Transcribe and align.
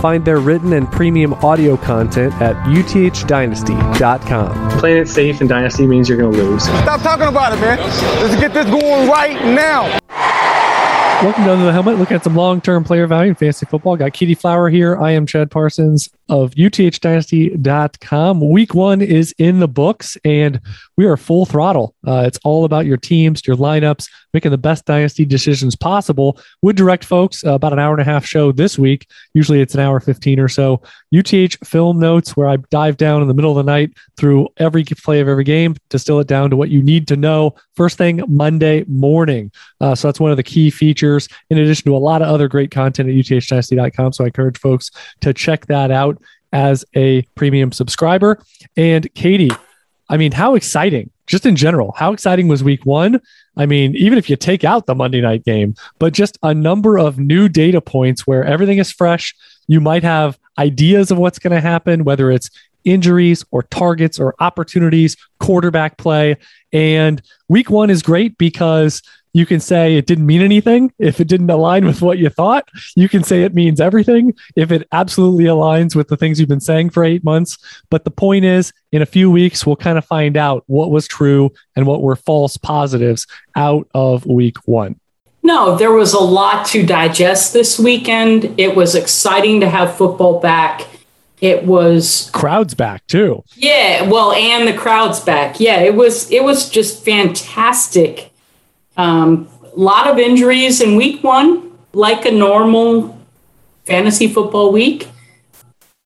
Find 0.00 0.24
their 0.24 0.38
written 0.38 0.72
and 0.74 0.90
premium 0.90 1.34
audio 1.34 1.76
content 1.76 2.32
at 2.40 2.54
uthdynasty.com. 2.66 4.78
Playing 4.78 5.02
it 5.02 5.08
safe 5.08 5.40
in 5.40 5.48
Dynasty 5.48 5.88
means 5.88 6.08
you're 6.08 6.18
going 6.18 6.32
to 6.32 6.42
lose. 6.42 6.62
Stop 6.62 7.02
talking 7.02 7.26
about 7.26 7.52
it, 7.52 7.60
man. 7.60 7.78
Let's 7.78 8.40
get 8.40 8.54
this 8.54 8.66
going 8.66 9.08
right 9.08 9.44
now. 9.44 9.98
Welcome 11.20 11.46
to 11.46 11.52
Under 11.52 11.64
the 11.64 11.72
Helmet. 11.72 11.98
Looking 11.98 12.14
at 12.14 12.22
some 12.22 12.36
long-term 12.36 12.84
player 12.84 13.08
value 13.08 13.30
in 13.30 13.34
fantasy 13.34 13.66
football. 13.66 13.96
Got 13.96 14.12
Kitty 14.12 14.36
Flower 14.36 14.70
here. 14.70 14.96
I 14.96 15.10
am 15.10 15.26
Chad 15.26 15.50
Parsons 15.50 16.08
of 16.28 16.52
uthdynasty.com. 16.52 18.48
Week 18.48 18.72
one 18.72 19.02
is 19.02 19.34
in 19.36 19.58
the 19.58 19.66
books, 19.66 20.16
and 20.24 20.60
we 20.98 21.06
are 21.06 21.16
full 21.16 21.46
throttle. 21.46 21.94
Uh, 22.06 22.24
it's 22.26 22.40
all 22.42 22.64
about 22.64 22.84
your 22.84 22.96
teams, 22.96 23.46
your 23.46 23.56
lineups, 23.56 24.10
making 24.34 24.50
the 24.50 24.58
best 24.58 24.84
dynasty 24.84 25.24
decisions 25.24 25.76
possible. 25.76 26.38
Would 26.62 26.74
direct 26.74 27.04
folks 27.04 27.46
uh, 27.46 27.54
about 27.54 27.72
an 27.72 27.78
hour 27.78 27.92
and 27.92 28.00
a 28.00 28.04
half 28.04 28.26
show 28.26 28.50
this 28.50 28.76
week. 28.76 29.06
Usually 29.32 29.60
it's 29.60 29.74
an 29.74 29.80
hour 29.80 30.00
15 30.00 30.40
or 30.40 30.48
so. 30.48 30.82
UTH 31.14 31.54
film 31.64 32.00
notes 32.00 32.36
where 32.36 32.48
I 32.48 32.56
dive 32.70 32.96
down 32.96 33.22
in 33.22 33.28
the 33.28 33.34
middle 33.34 33.56
of 33.56 33.64
the 33.64 33.70
night 33.70 33.92
through 34.16 34.48
every 34.56 34.82
play 34.82 35.20
of 35.20 35.28
every 35.28 35.44
game, 35.44 35.76
distill 35.88 36.18
it 36.18 36.26
down 36.26 36.50
to 36.50 36.56
what 36.56 36.68
you 36.68 36.82
need 36.82 37.06
to 37.08 37.16
know 37.16 37.54
first 37.76 37.96
thing 37.96 38.20
Monday 38.26 38.84
morning. 38.88 39.52
Uh, 39.80 39.94
so 39.94 40.08
that's 40.08 40.18
one 40.18 40.32
of 40.32 40.36
the 40.36 40.42
key 40.42 40.68
features, 40.68 41.28
in 41.48 41.58
addition 41.58 41.84
to 41.84 41.96
a 41.96 41.98
lot 41.98 42.22
of 42.22 42.28
other 42.28 42.48
great 42.48 42.72
content 42.72 43.08
at 43.08 43.14
uthdynasty.com. 43.14 44.12
So 44.12 44.24
I 44.24 44.26
encourage 44.26 44.58
folks 44.58 44.90
to 45.20 45.32
check 45.32 45.66
that 45.66 45.92
out 45.92 46.20
as 46.52 46.84
a 46.96 47.22
premium 47.36 47.70
subscriber. 47.70 48.42
And 48.76 49.12
Katie, 49.14 49.50
I 50.08 50.16
mean, 50.16 50.32
how 50.32 50.54
exciting, 50.54 51.10
just 51.26 51.44
in 51.44 51.56
general, 51.56 51.92
how 51.96 52.12
exciting 52.12 52.48
was 52.48 52.64
week 52.64 52.86
one? 52.86 53.20
I 53.56 53.66
mean, 53.66 53.94
even 53.96 54.18
if 54.18 54.30
you 54.30 54.36
take 54.36 54.64
out 54.64 54.86
the 54.86 54.94
Monday 54.94 55.20
night 55.20 55.44
game, 55.44 55.74
but 55.98 56.12
just 56.12 56.38
a 56.42 56.54
number 56.54 56.98
of 56.98 57.18
new 57.18 57.48
data 57.48 57.80
points 57.80 58.26
where 58.26 58.44
everything 58.44 58.78
is 58.78 58.90
fresh. 58.90 59.34
You 59.66 59.80
might 59.80 60.02
have 60.02 60.38
ideas 60.58 61.10
of 61.10 61.18
what's 61.18 61.38
going 61.38 61.54
to 61.54 61.60
happen, 61.60 62.04
whether 62.04 62.30
it's 62.30 62.50
injuries 62.84 63.44
or 63.50 63.64
targets 63.64 64.18
or 64.18 64.34
opportunities, 64.40 65.16
quarterback 65.40 65.98
play. 65.98 66.36
And 66.72 67.20
week 67.48 67.70
one 67.70 67.90
is 67.90 68.02
great 68.02 68.38
because 68.38 69.02
you 69.32 69.46
can 69.46 69.60
say 69.60 69.96
it 69.96 70.06
didn't 70.06 70.26
mean 70.26 70.42
anything 70.42 70.92
if 70.98 71.20
it 71.20 71.28
didn't 71.28 71.50
align 71.50 71.84
with 71.84 72.02
what 72.02 72.18
you 72.18 72.28
thought. 72.28 72.68
You 72.96 73.08
can 73.08 73.22
say 73.22 73.42
it 73.42 73.54
means 73.54 73.80
everything 73.80 74.34
if 74.56 74.72
it 74.72 74.86
absolutely 74.92 75.44
aligns 75.44 75.94
with 75.94 76.08
the 76.08 76.16
things 76.16 76.40
you've 76.40 76.48
been 76.48 76.60
saying 76.60 76.90
for 76.90 77.04
eight 77.04 77.24
months. 77.24 77.58
But 77.90 78.04
the 78.04 78.10
point 78.10 78.44
is, 78.44 78.72
in 78.92 79.02
a 79.02 79.06
few 79.06 79.30
weeks, 79.30 79.66
we'll 79.66 79.76
kind 79.76 79.98
of 79.98 80.04
find 80.04 80.36
out 80.36 80.64
what 80.66 80.90
was 80.90 81.06
true 81.06 81.52
and 81.76 81.86
what 81.86 82.02
were 82.02 82.16
false 82.16 82.56
positives 82.56 83.26
out 83.54 83.88
of 83.94 84.26
week 84.26 84.56
one. 84.66 84.98
No, 85.42 85.76
there 85.76 85.92
was 85.92 86.12
a 86.12 86.18
lot 86.18 86.66
to 86.66 86.84
digest 86.84 87.52
this 87.52 87.78
weekend. 87.78 88.54
It 88.58 88.74
was 88.74 88.94
exciting 88.94 89.60
to 89.60 89.70
have 89.70 89.96
football 89.96 90.40
back. 90.40 90.86
It 91.40 91.64
was 91.64 92.30
crowds 92.34 92.74
back 92.74 93.06
too. 93.06 93.44
Yeah, 93.54 94.02
well, 94.08 94.32
and 94.32 94.66
the 94.66 94.76
crowds 94.76 95.20
back. 95.20 95.60
Yeah, 95.60 95.80
it 95.80 95.94
was 95.94 96.30
it 96.32 96.42
was 96.42 96.68
just 96.68 97.04
fantastic 97.04 98.32
a 98.98 99.00
um, 99.00 99.48
lot 99.76 100.08
of 100.08 100.18
injuries 100.18 100.80
in 100.80 100.96
week 100.96 101.22
one, 101.22 101.78
like 101.92 102.26
a 102.26 102.32
normal 102.32 103.16
fantasy 103.86 104.26
football 104.26 104.72
week. 104.72 105.08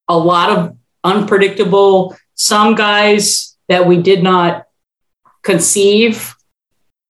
A 0.08 0.16
lot 0.16 0.50
of 0.50 0.76
unpredictable, 1.02 2.14
some 2.34 2.74
guys 2.74 3.56
that 3.68 3.86
we 3.86 3.96
did 4.02 4.22
not 4.22 4.66
conceive 5.42 6.34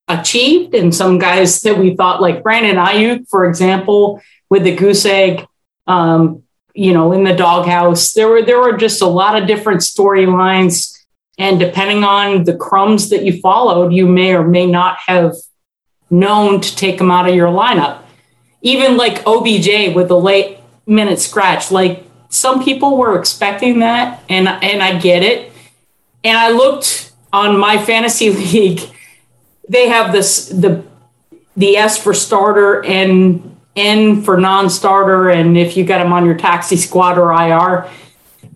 achieved, 0.06 0.74
and 0.74 0.94
some 0.94 1.18
guys 1.18 1.62
that 1.62 1.78
we 1.78 1.96
thought, 1.96 2.22
like 2.22 2.42
Brandon 2.42 2.76
Aiyuk, 2.76 3.28
for 3.28 3.44
example, 3.46 4.20
with 4.50 4.62
the 4.62 4.76
goose 4.76 5.04
egg, 5.04 5.44
um, 5.88 6.44
you 6.74 6.92
know, 6.92 7.12
in 7.12 7.24
the 7.24 7.34
doghouse. 7.34 8.12
There 8.12 8.28
were 8.28 8.42
there 8.42 8.60
were 8.60 8.76
just 8.76 9.02
a 9.02 9.06
lot 9.06 9.40
of 9.40 9.48
different 9.48 9.80
storylines, 9.80 10.96
and 11.38 11.58
depending 11.58 12.04
on 12.04 12.44
the 12.44 12.56
crumbs 12.56 13.08
that 13.10 13.24
you 13.24 13.40
followed, 13.40 13.92
you 13.92 14.06
may 14.06 14.34
or 14.34 14.46
may 14.46 14.66
not 14.66 14.98
have 15.06 15.34
known 16.12 16.60
to 16.60 16.76
take 16.76 17.00
him 17.00 17.10
out 17.10 17.28
of 17.28 17.34
your 17.34 17.48
lineup. 17.48 18.02
Even 18.60 18.96
like 18.96 19.26
OBJ 19.26 19.94
with 19.96 20.06
the 20.06 20.18
late 20.18 20.58
minute 20.86 21.18
scratch, 21.18 21.72
like 21.72 22.06
some 22.28 22.62
people 22.62 22.96
were 22.96 23.18
expecting 23.18 23.80
that, 23.80 24.22
and 24.28 24.46
and 24.46 24.82
I 24.82 24.98
get 24.98 25.24
it. 25.24 25.50
And 26.22 26.38
I 26.38 26.50
looked 26.50 27.12
on 27.32 27.58
my 27.58 27.82
fantasy 27.82 28.30
league; 28.52 28.80
they 29.68 29.88
have 29.88 30.12
this 30.12 30.48
the 30.48 30.84
the 31.56 31.76
S 31.76 31.98
for 31.98 32.14
starter 32.14 32.84
and 32.84 33.56
N 33.74 34.22
for 34.22 34.36
non-starter, 34.36 35.30
and 35.30 35.58
if 35.58 35.76
you 35.76 35.84
got 35.84 35.98
them 35.98 36.12
on 36.12 36.24
your 36.24 36.36
taxi 36.36 36.76
squad 36.76 37.18
or 37.18 37.32
IR. 37.32 37.90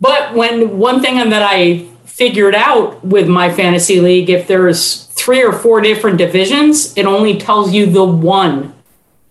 But 0.00 0.34
when 0.34 0.78
one 0.78 1.00
thing 1.00 1.16
that 1.30 1.42
I 1.42 1.86
figured 2.04 2.54
out 2.54 3.04
with 3.04 3.28
my 3.28 3.52
fantasy 3.52 4.00
league, 4.00 4.30
if 4.30 4.46
there's 4.46 5.05
three 5.26 5.42
or 5.42 5.52
four 5.52 5.80
different 5.80 6.18
divisions, 6.18 6.96
it 6.96 7.04
only 7.04 7.36
tells 7.36 7.74
you 7.74 7.84
the 7.84 8.04
one. 8.04 8.72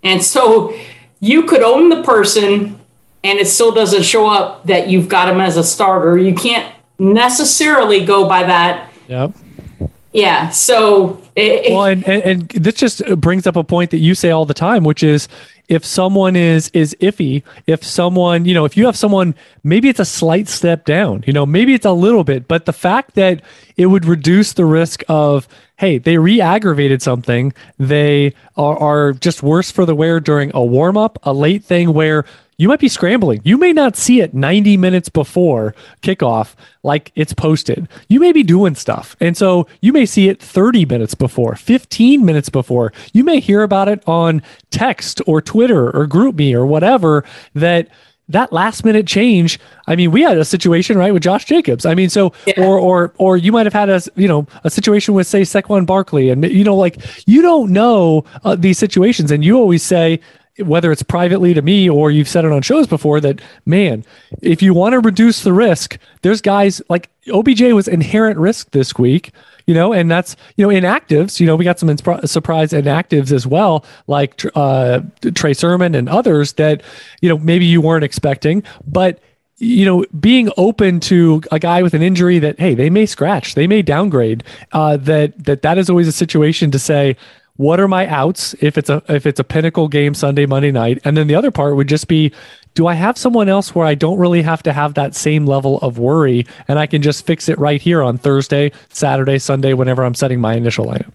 And 0.03 0.21
so 0.21 0.77
you 1.21 1.43
could 1.43 1.61
own 1.61 1.87
the 1.87 2.03
person 2.03 2.77
and 3.23 3.39
it 3.39 3.47
still 3.47 3.71
doesn't 3.71 4.03
show 4.03 4.27
up 4.27 4.65
that 4.65 4.89
you've 4.89 5.07
got 5.07 5.29
him 5.29 5.39
as 5.39 5.55
a 5.55 5.63
starter. 5.63 6.17
You 6.17 6.35
can't 6.35 6.75
necessarily 6.99 8.05
go 8.05 8.27
by 8.27 8.43
that. 8.43 8.91
Yep. 9.07 9.31
Yeah. 10.15 10.49
So, 10.49 11.21
it, 11.35 11.73
well, 11.73 11.85
and, 11.85 12.07
and, 12.07 12.23
and 12.23 12.49
this 12.49 12.75
just 12.75 13.05
brings 13.17 13.45
up 13.45 13.57
a 13.57 13.65
point 13.65 13.91
that 13.91 13.97
you 13.97 14.15
say 14.15 14.31
all 14.31 14.45
the 14.45 14.53
time, 14.53 14.85
which 14.85 15.03
is 15.03 15.27
if 15.67 15.83
someone 15.83 16.35
is 16.35 16.69
is 16.75 16.95
iffy 17.01 17.41
if 17.65 17.83
someone 17.83 18.45
you 18.45 18.53
know 18.53 18.65
if 18.65 18.77
you 18.77 18.85
have 18.85 18.95
someone 18.95 19.33
maybe 19.63 19.89
it's 19.89 19.99
a 19.99 20.05
slight 20.05 20.47
step 20.47 20.85
down 20.85 21.23
you 21.25 21.33
know 21.33 21.43
maybe 21.43 21.73
it's 21.73 21.87
a 21.87 21.91
little 21.91 22.23
bit 22.23 22.47
but 22.47 22.67
the 22.67 22.71
fact 22.71 23.15
that 23.15 23.41
it 23.75 23.87
would 23.87 24.05
reduce 24.05 24.53
the 24.53 24.63
risk 24.63 25.01
of 25.09 25.47
hey, 25.77 25.97
they 25.97 26.17
re 26.17 26.39
aggravated 26.41 27.01
something. 27.01 27.53
They 27.77 28.33
are, 28.55 28.77
are 28.77 29.13
just 29.13 29.43
worse 29.43 29.71
for 29.71 29.85
the 29.85 29.95
wear 29.95 30.19
during 30.19 30.51
a 30.53 30.63
warm 30.63 30.97
up, 30.97 31.19
a 31.23 31.33
late 31.33 31.63
thing 31.63 31.93
where 31.93 32.25
you 32.57 32.67
might 32.67 32.79
be 32.79 32.87
scrambling. 32.87 33.41
You 33.43 33.57
may 33.57 33.73
not 33.73 33.95
see 33.95 34.21
it 34.21 34.33
90 34.33 34.77
minutes 34.77 35.09
before 35.09 35.75
kickoff, 36.01 36.55
like 36.83 37.11
it's 37.15 37.33
posted. 37.33 37.87
You 38.07 38.19
may 38.19 38.31
be 38.31 38.43
doing 38.43 38.75
stuff. 38.75 39.15
And 39.19 39.35
so 39.35 39.67
you 39.81 39.91
may 39.91 40.05
see 40.05 40.29
it 40.29 40.41
30 40.41 40.85
minutes 40.85 41.15
before, 41.15 41.55
15 41.55 42.23
minutes 42.25 42.49
before. 42.49 42.93
You 43.13 43.23
may 43.23 43.39
hear 43.39 43.63
about 43.63 43.89
it 43.89 44.03
on 44.07 44.41
text 44.69 45.21
or 45.27 45.41
Twitter 45.41 45.89
or 45.95 46.07
GroupMe 46.07 46.53
or 46.53 46.65
whatever 46.65 47.25
that 47.53 47.89
that 48.27 48.51
last 48.51 48.83
minute 48.83 49.05
change. 49.05 49.59
I 49.87 49.95
mean, 49.95 50.11
we 50.11 50.21
had 50.21 50.37
a 50.37 50.45
situation 50.45 50.97
right 50.97 51.13
with 51.13 51.21
Josh 51.21 51.45
Jacobs. 51.45 51.85
I 51.85 51.93
mean, 51.93 52.09
so 52.09 52.33
yeah. 52.47 52.55
or 52.57 52.79
or 52.79 53.13
or 53.17 53.37
you 53.37 53.51
might 53.51 53.65
have 53.65 53.73
had 53.73 53.89
a 53.89 54.01
you 54.15 54.27
know 54.27 54.47
a 54.63 54.69
situation 54.69 55.13
with 55.13 55.27
say 55.27 55.41
Saquon 55.41 55.85
Barkley, 55.85 56.29
and 56.29 56.43
you 56.43 56.63
know 56.63 56.75
like 56.75 56.97
you 57.27 57.41
don't 57.41 57.71
know 57.71 58.25
uh, 58.43 58.55
these 58.55 58.79
situations, 58.79 59.29
and 59.29 59.45
you 59.45 59.57
always 59.57 59.83
say 59.83 60.19
whether 60.59 60.91
it's 60.91 61.03
privately 61.03 61.53
to 61.53 61.61
me 61.61 61.89
or 61.89 62.11
you've 62.11 62.29
said 62.29 62.45
it 62.45 62.51
on 62.51 62.61
shows 62.61 62.87
before 62.87 63.19
that 63.19 63.41
man 63.65 64.05
if 64.41 64.61
you 64.61 64.73
want 64.73 64.93
to 64.93 64.99
reduce 64.99 65.43
the 65.43 65.53
risk 65.53 65.97
there's 66.21 66.41
guys 66.41 66.81
like 66.89 67.09
obj 67.33 67.61
was 67.61 67.87
inherent 67.87 68.37
risk 68.37 68.71
this 68.71 68.97
week 68.97 69.31
you 69.67 69.73
know, 69.73 69.93
and 69.93 70.09
that's, 70.09 70.35
you 70.57 70.67
know, 70.67 70.73
inactives, 70.73 71.39
you 71.39 71.47
know, 71.47 71.55
we 71.55 71.63
got 71.63 71.79
some 71.79 71.89
insp- 71.89 72.27
surprise 72.27 72.71
inactives 72.71 73.31
as 73.31 73.47
well, 73.47 73.83
like 74.07 74.43
uh, 74.55 75.01
Trey 75.33 75.53
Sermon 75.53 75.95
and 75.95 76.07
others 76.07 76.53
that, 76.53 76.83
you 77.21 77.29
know, 77.29 77.37
maybe 77.39 77.65
you 77.65 77.81
weren't 77.81 78.03
expecting, 78.03 78.63
but 78.85 79.19
you 79.57 79.85
know, 79.85 80.05
being 80.19 80.51
open 80.57 80.99
to 80.99 81.41
a 81.49 81.57
guy 81.57 81.81
with 81.81 81.93
an 81.93 82.01
injury 82.01 82.39
that, 82.39 82.59
hey, 82.59 82.75
they 82.75 82.89
may 82.89 83.05
scratch, 83.05 83.55
they 83.55 83.67
may 83.67 83.81
downgrade, 83.81 84.43
uh, 84.73 84.97
that 84.97 85.45
that 85.45 85.61
that 85.61 85.77
is 85.77 85.89
always 85.89 86.09
a 86.09 86.11
situation 86.11 86.71
to 86.71 86.77
say, 86.77 87.15
what 87.57 87.79
are 87.79 87.87
my 87.87 88.07
outs 88.07 88.53
if 88.59 88.77
it's 88.77 88.89
a 88.89 89.01
if 89.07 89.25
it's 89.25 89.39
a 89.39 89.43
pinnacle 89.43 89.87
game 89.87 90.13
Sunday, 90.13 90.45
Monday 90.45 90.71
night, 90.71 90.99
and 91.05 91.15
then 91.15 91.27
the 91.27 91.35
other 91.35 91.51
part 91.51 91.75
would 91.75 91.87
just 91.87 92.07
be, 92.07 92.33
do 92.73 92.87
I 92.87 92.93
have 92.93 93.17
someone 93.17 93.47
else 93.47 93.73
where 93.73 93.85
I 93.85 93.95
don't 93.95 94.17
really 94.17 94.41
have 94.41 94.61
to 94.63 94.73
have 94.73 94.95
that 94.95 95.15
same 95.15 95.45
level 95.45 95.77
of 95.79 95.97
worry 95.97 96.45
and 96.67 96.77
I 96.77 96.85
can 96.85 97.01
just 97.01 97.25
fix 97.25 97.47
it 97.47 97.57
right 97.57 97.81
here 97.81 98.03
on 98.03 98.17
Thursday, 98.17 98.71
Saturday, 98.89 99.39
Sunday, 99.39 99.73
whenever 99.73 100.03
I'm 100.03 100.15
setting 100.15 100.41
my 100.41 100.55
initial 100.55 100.85
lineup? 100.85 101.11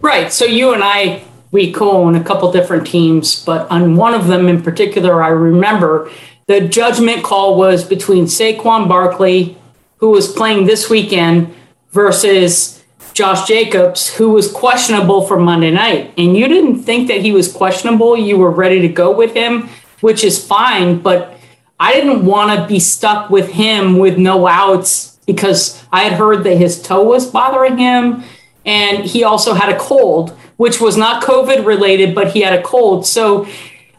Right. 0.00 0.32
So 0.32 0.44
you 0.44 0.74
and 0.74 0.84
I, 0.84 1.24
we 1.50 1.72
co 1.72 1.90
own 1.90 2.14
a 2.14 2.22
couple 2.22 2.52
different 2.52 2.86
teams, 2.86 3.42
but 3.44 3.68
on 3.70 3.96
one 3.96 4.14
of 4.14 4.26
them 4.26 4.48
in 4.48 4.62
particular, 4.62 5.22
I 5.22 5.28
remember 5.28 6.10
the 6.46 6.60
judgment 6.60 7.24
call 7.24 7.56
was 7.56 7.84
between 7.84 8.24
Saquon 8.24 8.88
Barkley, 8.88 9.56
who 9.96 10.10
was 10.10 10.32
playing 10.32 10.66
this 10.66 10.88
weekend, 10.88 11.54
versus 11.90 12.77
Josh 13.18 13.48
Jacobs, 13.48 14.14
who 14.14 14.30
was 14.30 14.50
questionable 14.50 15.26
for 15.26 15.40
Monday 15.40 15.72
night. 15.72 16.14
And 16.16 16.36
you 16.36 16.46
didn't 16.46 16.84
think 16.84 17.08
that 17.08 17.20
he 17.20 17.32
was 17.32 17.52
questionable. 17.52 18.16
You 18.16 18.36
were 18.36 18.52
ready 18.52 18.80
to 18.82 18.88
go 18.88 19.10
with 19.10 19.34
him, 19.34 19.68
which 20.00 20.22
is 20.22 20.42
fine. 20.42 21.00
But 21.00 21.36
I 21.80 21.94
didn't 21.94 22.24
want 22.24 22.56
to 22.56 22.68
be 22.68 22.78
stuck 22.78 23.28
with 23.28 23.50
him 23.50 23.98
with 23.98 24.18
no 24.18 24.46
outs 24.46 25.18
because 25.26 25.84
I 25.92 26.04
had 26.04 26.12
heard 26.12 26.44
that 26.44 26.58
his 26.58 26.80
toe 26.80 27.02
was 27.02 27.28
bothering 27.28 27.76
him. 27.76 28.22
And 28.64 29.04
he 29.04 29.24
also 29.24 29.52
had 29.52 29.68
a 29.68 29.78
cold, 29.78 30.30
which 30.56 30.80
was 30.80 30.96
not 30.96 31.24
COVID 31.24 31.66
related, 31.66 32.14
but 32.14 32.30
he 32.30 32.42
had 32.42 32.56
a 32.56 32.62
cold. 32.62 33.04
So 33.04 33.48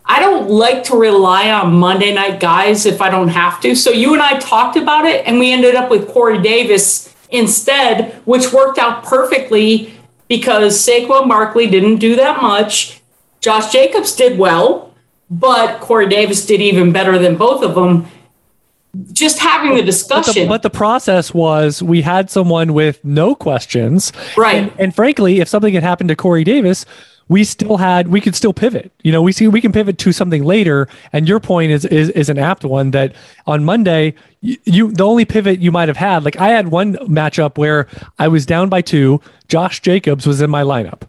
I 0.06 0.22
don't 0.22 0.50
like 0.50 0.86
to 0.86 0.96
rely 0.96 1.52
on 1.52 1.74
Monday 1.74 2.14
night 2.14 2.40
guys 2.40 2.86
if 2.86 3.02
I 3.02 3.10
don't 3.10 3.28
have 3.28 3.60
to. 3.64 3.76
So 3.76 3.92
you 3.92 4.14
and 4.14 4.22
I 4.22 4.40
talked 4.40 4.78
about 4.78 5.06
it, 5.06 5.28
and 5.28 5.40
we 5.40 5.52
ended 5.52 5.76
up 5.76 5.92
with 5.92 6.08
Corey 6.08 6.42
Davis 6.42 7.09
instead, 7.30 8.14
which 8.26 8.52
worked 8.52 8.78
out 8.78 9.04
perfectly 9.04 9.94
because 10.28 10.78
Saquon 10.86 11.28
Barkley 11.28 11.68
didn't 11.68 11.98
do 11.98 12.16
that 12.16 12.42
much. 12.42 13.02
Josh 13.42 13.72
Jacobs 13.72 14.16
did 14.16 14.38
well, 14.38 14.94
but 15.30 15.80
Corey 15.80 16.08
Davis 16.08 16.46
did 16.46 16.62
even 16.62 16.92
better 16.92 17.18
than 17.18 17.36
both 17.36 17.64
of 17.64 17.76
them. 17.76 18.08
Just 19.14 19.38
having 19.40 19.76
the 19.76 19.84
discussion. 19.84 20.34
But 20.34 20.42
the, 20.42 20.48
but 20.48 20.62
the 20.64 20.70
process 20.72 21.34
was 21.34 21.84
we 21.84 22.02
had 22.02 22.30
someone 22.30 22.74
with 22.74 23.04
no 23.06 23.36
questions. 23.36 24.12
Right. 24.36 24.64
And, 24.64 24.72
and 24.80 24.96
frankly, 24.96 25.40
if 25.40 25.48
something 25.48 25.74
had 25.74 25.84
happened 25.84 26.10
to 26.10 26.16
Corey 26.16 26.44
Davis, 26.44 26.86
we 27.30 27.44
still 27.44 27.78
had 27.78 28.10
we 28.10 28.20
could 28.20 28.36
still 28.36 28.54
pivot. 28.54 28.92
You 29.04 29.14
know, 29.14 29.22
we 29.22 29.32
see 29.32 29.48
we 29.48 29.62
can 29.62 29.72
pivot 29.72 29.98
to 30.00 30.12
something 30.12 30.44
later. 30.44 30.90
And 31.14 31.28
your 31.28 31.40
point 31.40 31.72
is 31.72 31.86
is, 31.86 32.10
is 32.10 32.28
an 32.28 32.38
apt 32.38 32.66
one 32.66 32.92
that 32.92 33.14
on 33.48 33.64
Monday 33.64 34.16
you, 34.42 34.58
you 34.66 34.92
the 34.92 35.06
only 35.06 35.24
pivot 35.24 35.60
you 35.60 35.72
might 35.72 35.88
have 35.88 35.98
had. 35.98 36.26
Like 36.26 36.38
I 36.38 36.50
had 36.50 36.68
one 36.68 36.96
matchup 36.96 37.58
where 37.58 37.88
I 38.18 38.28
was 38.28 38.46
down 38.46 38.68
by 38.68 38.82
two. 38.82 39.22
Josh 39.48 39.80
Jacobs 39.80 40.28
was 40.28 40.42
in 40.42 40.50
my 40.50 40.64
lineup, 40.64 41.04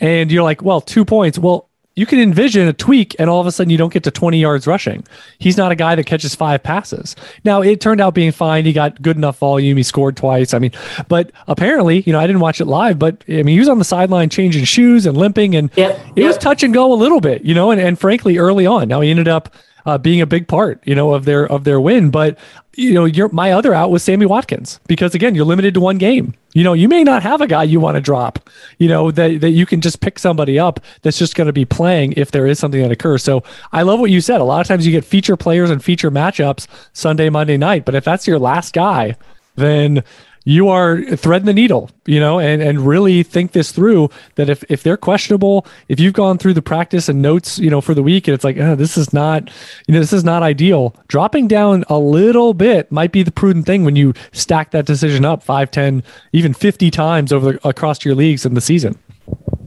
and 0.00 0.30
you're 0.30 0.42
like, 0.42 0.62
well, 0.62 0.80
two 0.80 1.04
points. 1.04 1.38
Well, 1.38 1.69
you 2.00 2.06
can 2.06 2.18
envision 2.18 2.66
a 2.66 2.72
tweak 2.72 3.14
and 3.18 3.28
all 3.28 3.42
of 3.42 3.46
a 3.46 3.52
sudden 3.52 3.68
you 3.68 3.76
don't 3.76 3.92
get 3.92 4.02
to 4.04 4.10
20 4.10 4.38
yards 4.38 4.66
rushing. 4.66 5.06
He's 5.38 5.58
not 5.58 5.70
a 5.70 5.74
guy 5.74 5.94
that 5.96 6.06
catches 6.06 6.34
five 6.34 6.62
passes. 6.62 7.14
Now, 7.44 7.60
it 7.60 7.78
turned 7.82 8.00
out 8.00 8.14
being 8.14 8.32
fine. 8.32 8.64
He 8.64 8.72
got 8.72 9.02
good 9.02 9.18
enough 9.18 9.36
volume. 9.36 9.76
He 9.76 9.82
scored 9.82 10.16
twice. 10.16 10.54
I 10.54 10.60
mean, 10.60 10.72
but 11.08 11.30
apparently, 11.46 12.00
you 12.00 12.14
know, 12.14 12.18
I 12.18 12.26
didn't 12.26 12.40
watch 12.40 12.58
it 12.58 12.64
live, 12.64 12.98
but 12.98 13.22
I 13.28 13.42
mean, 13.42 13.48
he 13.48 13.58
was 13.58 13.68
on 13.68 13.78
the 13.78 13.84
sideline 13.84 14.30
changing 14.30 14.64
shoes 14.64 15.04
and 15.04 15.14
limping 15.14 15.54
and 15.54 15.70
Yep, 15.76 16.00
it 16.16 16.24
was 16.24 16.38
touch 16.38 16.62
and 16.62 16.72
go 16.72 16.90
a 16.90 16.94
little 16.94 17.20
bit, 17.20 17.44
you 17.44 17.52
know, 17.52 17.70
and, 17.70 17.78
and 17.78 17.98
frankly, 17.98 18.38
early 18.38 18.64
on. 18.64 18.88
Now 18.88 19.02
he 19.02 19.10
ended 19.10 19.28
up 19.28 19.54
uh, 19.86 19.98
being 19.98 20.20
a 20.20 20.26
big 20.26 20.48
part, 20.48 20.82
you 20.86 20.94
know, 20.94 21.14
of 21.14 21.24
their 21.24 21.46
of 21.46 21.64
their 21.64 21.80
win. 21.80 22.10
But 22.10 22.38
you 22.74 22.94
know, 22.94 23.04
your 23.04 23.28
my 23.30 23.52
other 23.52 23.74
out 23.74 23.90
was 23.90 24.02
Sammy 24.02 24.26
Watkins 24.26 24.80
because 24.86 25.14
again, 25.14 25.34
you're 25.34 25.44
limited 25.44 25.74
to 25.74 25.80
one 25.80 25.98
game. 25.98 26.34
You 26.54 26.64
know, 26.64 26.72
you 26.72 26.88
may 26.88 27.04
not 27.04 27.22
have 27.22 27.40
a 27.40 27.46
guy 27.46 27.62
you 27.62 27.80
want 27.80 27.96
to 27.96 28.00
drop. 28.00 28.50
You 28.78 28.88
know 28.88 29.10
that 29.10 29.40
that 29.40 29.50
you 29.50 29.66
can 29.66 29.80
just 29.80 30.00
pick 30.00 30.18
somebody 30.18 30.58
up 30.58 30.80
that's 31.02 31.18
just 31.18 31.34
going 31.34 31.46
to 31.46 31.52
be 31.52 31.64
playing 31.64 32.14
if 32.16 32.30
there 32.30 32.46
is 32.46 32.58
something 32.58 32.82
that 32.82 32.90
occurs. 32.90 33.22
So 33.22 33.42
I 33.72 33.82
love 33.82 34.00
what 34.00 34.10
you 34.10 34.20
said. 34.20 34.40
A 34.40 34.44
lot 34.44 34.60
of 34.60 34.66
times 34.66 34.86
you 34.86 34.92
get 34.92 35.04
feature 35.04 35.36
players 35.36 35.70
and 35.70 35.82
feature 35.82 36.10
matchups 36.10 36.66
Sunday, 36.92 37.28
Monday 37.28 37.56
night. 37.56 37.84
But 37.84 37.94
if 37.94 38.04
that's 38.04 38.26
your 38.26 38.38
last 38.38 38.72
guy, 38.72 39.16
then 39.56 40.02
you 40.44 40.68
are 40.68 41.02
threading 41.16 41.46
the 41.46 41.52
needle, 41.52 41.90
you 42.06 42.18
know, 42.18 42.38
and, 42.38 42.62
and 42.62 42.80
really 42.80 43.22
think 43.22 43.52
this 43.52 43.72
through 43.72 44.08
that 44.36 44.48
if, 44.48 44.64
if 44.70 44.82
they're 44.82 44.96
questionable, 44.96 45.66
if 45.88 46.00
you've 46.00 46.14
gone 46.14 46.38
through 46.38 46.54
the 46.54 46.62
practice 46.62 47.08
and 47.08 47.20
notes, 47.20 47.58
you 47.58 47.68
know, 47.68 47.80
for 47.80 47.92
the 47.92 48.02
week 48.02 48.26
and 48.26 48.34
it's 48.34 48.44
like, 48.44 48.56
oh, 48.56 48.74
this 48.74 48.96
is 48.96 49.12
not, 49.12 49.50
you 49.86 49.94
know, 49.94 50.00
this 50.00 50.12
is 50.12 50.24
not 50.24 50.42
ideal. 50.42 50.94
Dropping 51.08 51.46
down 51.46 51.84
a 51.88 51.98
little 51.98 52.54
bit 52.54 52.90
might 52.90 53.12
be 53.12 53.22
the 53.22 53.30
prudent 53.30 53.66
thing 53.66 53.84
when 53.84 53.96
you 53.96 54.14
stack 54.32 54.70
that 54.70 54.86
decision 54.86 55.24
up 55.24 55.42
five, 55.42 55.70
10, 55.70 56.02
even 56.32 56.54
50 56.54 56.90
times 56.90 57.32
over 57.32 57.52
the, 57.52 57.68
across 57.68 58.04
your 58.04 58.14
leagues 58.14 58.46
in 58.46 58.54
the 58.54 58.60
season. 58.60 58.98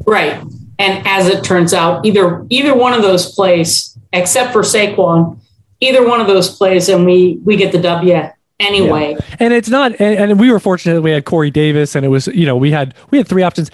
Right. 0.06 0.42
And 0.80 1.06
as 1.08 1.28
it 1.28 1.44
turns 1.44 1.74
out, 1.74 2.06
either 2.06 2.46
either 2.50 2.76
one 2.76 2.94
of 2.94 3.04
those 3.04 3.34
plays, 3.34 3.98
except 4.12 4.52
for 4.52 4.62
Saquon, 4.62 5.40
either 5.80 6.06
one 6.06 6.20
of 6.20 6.28
those 6.28 6.58
plays, 6.58 6.90
and 6.90 7.06
we 7.06 7.40
we 7.46 7.56
get 7.56 7.72
the 7.72 7.78
W 7.78 8.30
anyway. 8.66 9.18
And 9.40 9.54
it's 9.54 9.70
not, 9.70 9.92
and, 10.00 10.32
and 10.32 10.40
we 10.40 10.52
were 10.52 10.60
fortunate 10.60 10.96
that 10.96 11.02
we 11.02 11.12
had 11.12 11.26
Corey 11.26 11.52
Davis, 11.52 11.96
and 11.96 12.06
it 12.06 12.10
was, 12.10 12.28
you 12.28 12.46
know, 12.46 12.56
we 12.56 12.72
had 12.72 12.94
we 13.12 13.18
had 13.18 13.28
three 13.28 13.44
options. 13.44 13.72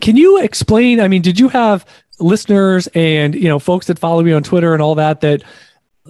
Can 0.00 0.16
you 0.16 0.40
explain? 0.40 1.00
I 1.00 1.08
mean, 1.08 1.22
did 1.22 1.38
you 1.38 1.48
have 1.48 1.84
listeners 2.18 2.86
and 2.88 3.34
you 3.34 3.48
know 3.48 3.58
folks 3.58 3.86
that 3.86 3.98
follow 3.98 4.22
me 4.22 4.32
on 4.32 4.42
Twitter 4.42 4.72
and 4.72 4.82
all 4.82 4.94
that? 4.96 5.20
That 5.20 5.42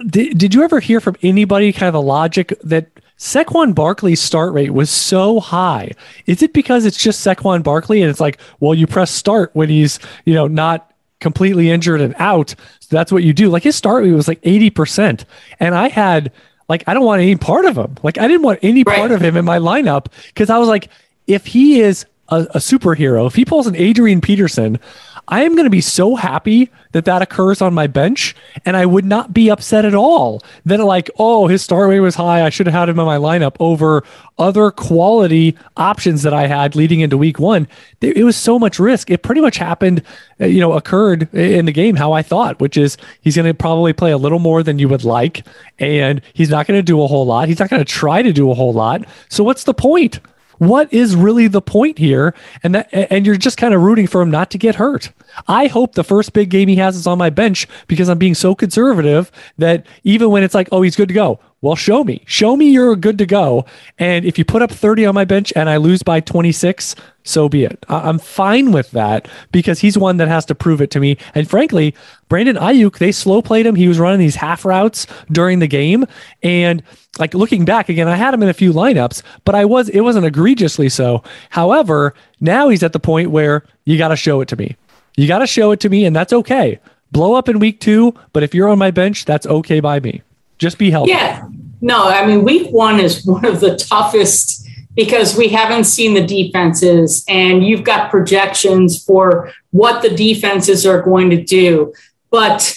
did, 0.06 0.38
did 0.38 0.55
you 0.55 0.62
ever 0.62 0.81
hear 0.81 1.00
from 1.00 1.17
anybody 1.23 1.73
kind 1.73 1.88
of 1.88 1.94
the 1.94 2.02
logic 2.02 2.52
that 2.64 2.88
Saquon 3.19 3.75
Barkley's 3.75 4.20
start 4.20 4.52
rate 4.52 4.70
was 4.70 4.91
so 4.91 5.41
high? 5.41 5.93
Is 6.26 6.43
it 6.43 6.52
because 6.52 6.87
it's 6.87 6.97
just 6.97 7.25
Saquon 7.25 7.62
Barkley 7.62 8.02
and 8.02 8.11
it's 8.11 8.20
like, 8.20 8.41
well, 8.61 8.75
you 8.75 8.87
press 8.87 9.11
start 9.11 9.50
when 9.52 9.69
he's 9.69 9.99
you 10.25 10.35
know 10.35 10.47
not 10.47 10.91
completely 11.20 11.70
injured 11.70 12.00
and 12.00 12.14
out. 12.19 12.50
So 12.81 12.88
that's 12.91 13.12
what 13.12 13.23
you 13.23 13.32
do. 13.32 13.50
Like 13.50 13.62
his 13.62 13.76
start 13.76 14.05
rate 14.05 14.12
was 14.12 14.26
like 14.26 14.41
80%. 14.43 15.25
And 15.61 15.75
I 15.75 15.88
had 15.88 16.32
like 16.70 16.84
I 16.87 16.94
don't 16.94 17.05
want 17.05 17.20
any 17.20 17.37
part 17.37 17.67
of 17.67 17.76
him. 17.76 17.96
Like 18.02 18.17
I 18.17 18.26
didn't 18.28 18.43
want 18.43 18.61
any 18.62 18.82
Right. 18.84 18.96
part 18.99 19.11
of 19.12 19.20
him 19.20 19.37
in 19.37 19.44
my 19.44 19.58
lineup 19.58 20.06
because 20.28 20.49
I 20.49 20.56
was 20.56 20.69
like, 20.69 20.88
if 21.26 21.44
he 21.46 21.81
is 21.81 22.06
a, 22.28 22.43
a 22.55 22.58
superhero, 22.58 23.26
if 23.26 23.34
he 23.34 23.44
pulls 23.44 23.67
an 23.67 23.76
Adrian 23.76 24.20
Peterson, 24.20 24.78
I 25.30 25.44
am 25.44 25.54
going 25.54 25.64
to 25.64 25.70
be 25.70 25.80
so 25.80 26.16
happy 26.16 26.70
that 26.90 27.04
that 27.04 27.22
occurs 27.22 27.62
on 27.62 27.72
my 27.72 27.86
bench, 27.86 28.34
and 28.66 28.76
I 28.76 28.84
would 28.84 29.04
not 29.04 29.32
be 29.32 29.48
upset 29.48 29.84
at 29.84 29.94
all. 29.94 30.42
That 30.66 30.80
like, 30.80 31.08
oh, 31.18 31.46
his 31.46 31.62
star 31.62 31.88
rate 31.88 32.00
was 32.00 32.16
high. 32.16 32.44
I 32.44 32.50
should 32.50 32.66
have 32.66 32.74
had 32.74 32.88
him 32.88 32.98
in 32.98 33.06
my 33.06 33.16
lineup 33.16 33.54
over 33.60 34.02
other 34.38 34.72
quality 34.72 35.56
options 35.76 36.24
that 36.24 36.34
I 36.34 36.48
had 36.48 36.74
leading 36.74 36.98
into 36.98 37.16
week 37.16 37.38
one. 37.38 37.68
It 38.00 38.24
was 38.24 38.36
so 38.36 38.58
much 38.58 38.80
risk. 38.80 39.08
It 39.08 39.22
pretty 39.22 39.40
much 39.40 39.56
happened, 39.56 40.02
uh, 40.40 40.46
you 40.46 40.58
know, 40.58 40.72
occurred 40.72 41.32
in 41.32 41.66
the 41.66 41.72
game 41.72 41.94
how 41.94 42.12
I 42.12 42.22
thought, 42.22 42.58
which 42.60 42.76
is 42.76 42.96
he's 43.20 43.36
going 43.36 43.46
to 43.46 43.54
probably 43.54 43.92
play 43.92 44.10
a 44.10 44.18
little 44.18 44.40
more 44.40 44.64
than 44.64 44.80
you 44.80 44.88
would 44.88 45.04
like, 45.04 45.46
and 45.78 46.20
he's 46.32 46.50
not 46.50 46.66
going 46.66 46.78
to 46.78 46.82
do 46.82 47.00
a 47.02 47.06
whole 47.06 47.24
lot. 47.24 47.46
He's 47.46 47.60
not 47.60 47.70
going 47.70 47.84
to 47.84 47.92
try 47.92 48.20
to 48.22 48.32
do 48.32 48.50
a 48.50 48.54
whole 48.54 48.72
lot. 48.72 49.04
So 49.28 49.44
what's 49.44 49.62
the 49.62 49.74
point? 49.74 50.18
What 50.60 50.92
is 50.92 51.16
really 51.16 51.46
the 51.48 51.62
point 51.62 51.96
here? 51.96 52.34
And 52.62 52.74
that 52.74 52.90
and 52.92 53.24
you're 53.24 53.36
just 53.36 53.56
kind 53.56 53.72
of 53.72 53.80
rooting 53.80 54.06
for 54.06 54.20
him 54.20 54.30
not 54.30 54.50
to 54.50 54.58
get 54.58 54.74
hurt. 54.74 55.10
I 55.48 55.68
hope 55.68 55.94
the 55.94 56.04
first 56.04 56.34
big 56.34 56.50
game 56.50 56.68
he 56.68 56.76
has 56.76 56.96
is 56.96 57.06
on 57.06 57.16
my 57.16 57.30
bench 57.30 57.66
because 57.86 58.10
I'm 58.10 58.18
being 58.18 58.34
so 58.34 58.54
conservative 58.54 59.32
that 59.56 59.86
even 60.04 60.28
when 60.28 60.42
it's 60.42 60.54
like, 60.54 60.68
oh, 60.70 60.82
he's 60.82 60.96
good 60.96 61.08
to 61.08 61.14
go. 61.14 61.40
Well, 61.62 61.76
show 61.76 62.04
me. 62.04 62.22
Show 62.26 62.56
me 62.56 62.70
you're 62.70 62.96
good 62.96 63.18
to 63.18 63.26
go. 63.26 63.66
And 63.99 64.25
if 64.25 64.38
you 64.38 64.46
put 64.46 64.62
up 64.62 64.70
30 64.70 65.04
on 65.04 65.14
my 65.14 65.26
bench 65.26 65.52
and 65.54 65.68
I 65.68 65.76
lose 65.76 66.02
by 66.02 66.20
26, 66.20 66.96
so 67.23 67.50
be 67.50 67.64
it. 67.64 67.85
I- 67.87 68.08
I'm 68.08 68.18
fine 68.18 68.73
with 68.73 68.90
that 68.92 69.28
because 69.52 69.78
he's 69.80 69.99
one 69.99 70.16
that 70.16 70.28
has 70.28 70.46
to 70.46 70.54
prove 70.54 70.80
it 70.80 70.90
to 70.92 71.00
me. 71.00 71.18
And 71.35 71.49
frankly, 71.50 71.94
Brandon 72.30 72.56
Aiyuk, 72.56 72.96
they 72.96 73.12
slow 73.12 73.42
played 73.42 73.66
him. 73.66 73.75
He 73.75 73.88
was 73.88 73.99
running 73.99 74.20
these 74.20 74.37
half 74.37 74.64
routes 74.64 75.06
during 75.30 75.58
the 75.58 75.66
game. 75.66 76.06
And 76.42 76.82
like 77.18 77.35
looking 77.35 77.66
back 77.66 77.90
again, 77.90 78.08
I 78.08 78.16
had 78.16 78.32
him 78.32 78.42
in 78.42 78.49
a 78.49 78.54
few 78.54 78.73
lineups, 78.73 79.20
but 79.44 79.54
I 79.54 79.66
was, 79.66 79.90
it 79.90 80.00
wasn't 80.00 80.25
egregiously 80.25 80.88
so. 80.88 81.23
However, 81.50 82.14
now 82.40 82.70
he's 82.70 82.82
at 82.82 82.94
the 82.94 83.00
point 83.00 83.32
where 83.32 83.64
you 83.85 83.99
got 83.99 84.08
to 84.08 84.16
show 84.16 84.40
it 84.40 84.49
to 84.49 84.56
me. 84.56 84.76
You 85.14 85.28
got 85.28 85.40
to 85.40 85.46
show 85.46 85.73
it 85.73 85.80
to 85.80 85.90
me, 85.90 86.06
and 86.06 86.16
that's 86.16 86.32
okay. 86.32 86.78
Blow 87.12 87.35
up 87.35 87.50
in 87.50 87.58
week 87.58 87.80
two, 87.80 88.14
but 88.32 88.42
if 88.42 88.54
you're 88.54 88.68
on 88.68 88.78
my 88.78 88.90
bench, 88.90 89.26
that's 89.26 89.46
okay 89.46 89.80
by 89.80 90.00
me. 90.00 90.23
Just 90.58 90.78
be 90.78 90.90
healthy. 90.90 91.12
Yeah. 91.12 91.49
No, 91.80 92.04
I 92.04 92.26
mean, 92.26 92.44
week 92.44 92.70
one 92.70 93.00
is 93.00 93.25
one 93.25 93.44
of 93.44 93.60
the 93.60 93.76
toughest 93.76 94.68
because 94.94 95.37
we 95.37 95.49
haven't 95.49 95.84
seen 95.84 96.14
the 96.14 96.26
defenses 96.26 97.25
and 97.28 97.64
you've 97.64 97.84
got 97.84 98.10
projections 98.10 99.02
for 99.02 99.52
what 99.70 100.02
the 100.02 100.10
defenses 100.10 100.84
are 100.84 101.00
going 101.00 101.30
to 101.30 101.42
do. 101.42 101.94
But 102.30 102.76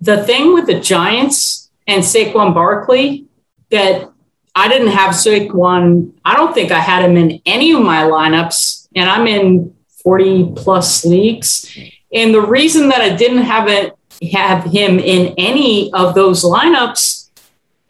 the 0.00 0.24
thing 0.24 0.52
with 0.52 0.66
the 0.66 0.80
Giants 0.80 1.70
and 1.86 2.02
Saquon 2.02 2.52
Barkley 2.52 3.26
that 3.70 4.10
I 4.54 4.68
didn't 4.68 4.88
have 4.88 5.14
Saquon, 5.14 6.12
I 6.24 6.36
don't 6.36 6.52
think 6.52 6.72
I 6.72 6.80
had 6.80 7.04
him 7.04 7.16
in 7.16 7.40
any 7.46 7.72
of 7.72 7.80
my 7.80 8.02
lineups, 8.02 8.88
and 8.94 9.08
I'm 9.08 9.26
in 9.26 9.74
40 10.02 10.52
plus 10.56 11.04
leagues. 11.06 11.74
And 12.12 12.34
the 12.34 12.42
reason 12.42 12.90
that 12.90 13.00
I 13.00 13.16
didn't 13.16 13.44
have 13.44 13.68
it 13.68 13.96
have 14.32 14.64
him 14.64 14.98
in 14.98 15.34
any 15.38 15.92
of 15.94 16.14
those 16.14 16.44
lineups 16.44 17.21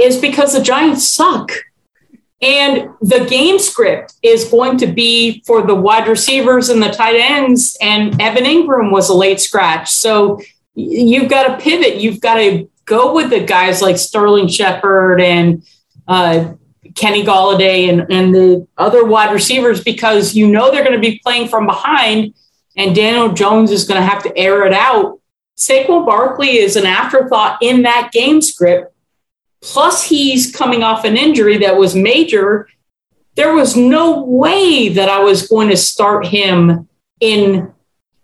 is 0.03 0.19
because 0.19 0.53
the 0.53 0.63
Giants 0.63 1.09
suck. 1.09 1.53
And 2.41 2.91
the 3.01 3.25
game 3.25 3.61
script 3.61 4.15
is 4.21 4.45
going 4.45 4.77
to 4.79 4.89
be 4.89 5.45
for 5.47 5.63
the 5.63 5.77
wide 5.77 6.09
receivers 6.09 6.71
and 6.71 6.83
the 6.83 6.91
tight 6.91 7.15
ends. 7.15 7.77
And 7.81 8.21
Evan 8.21 8.45
Engram 8.45 8.91
was 8.91 9.09
a 9.09 9.15
late 9.15 9.41
scratch. 9.41 9.89
So 9.91 10.41
you've 10.75 11.31
got 11.31 11.47
to 11.47 11.63
pivot. 11.63 12.01
You've 12.01 12.21
got 12.21 12.35
to 12.35 12.69
go 12.85 13.15
with 13.15 13.31
the 13.31 13.45
guys 13.45 13.81
like 13.81 13.97
Sterling 13.97 14.49
Shepard 14.49 15.21
and 15.21 15.63
uh, 16.09 16.55
Kenny 16.97 17.25
Golladay 17.25 17.89
and, 17.89 18.11
and 18.11 18.35
the 18.35 18.67
other 18.77 19.05
wide 19.05 19.33
receivers 19.33 19.83
because 19.83 20.35
you 20.35 20.49
know 20.49 20.73
they're 20.73 20.85
going 20.85 21.01
to 21.01 21.11
be 21.11 21.21
playing 21.21 21.47
from 21.47 21.67
behind. 21.67 22.35
And 22.77 22.97
Daniel 22.97 23.33
Jones 23.33 23.71
is 23.71 23.85
going 23.85 24.01
to 24.01 24.07
have 24.07 24.23
to 24.25 24.37
air 24.37 24.67
it 24.67 24.73
out. 24.73 25.21
Saquon 25.57 26.05
Barkley 26.05 26.59
is 26.59 26.75
an 26.75 26.87
afterthought 26.87 27.59
in 27.63 27.83
that 27.83 28.11
game 28.13 28.43
script 28.43 28.92
plus 29.63 30.05
he's 30.05 30.55
coming 30.55 30.83
off 30.83 31.05
an 31.05 31.17
injury 31.17 31.59
that 31.59 31.77
was 31.77 31.95
major. 31.95 32.69
There 33.37 33.55
was 33.55 33.77
no 33.77 34.23
way 34.23 34.89
that 34.91 35.09
I 35.09 35.21
was 35.21 35.49
going 35.49 35.69
to 35.69 35.77
start 35.77 36.27
him 36.27 36.89
in 37.21 37.73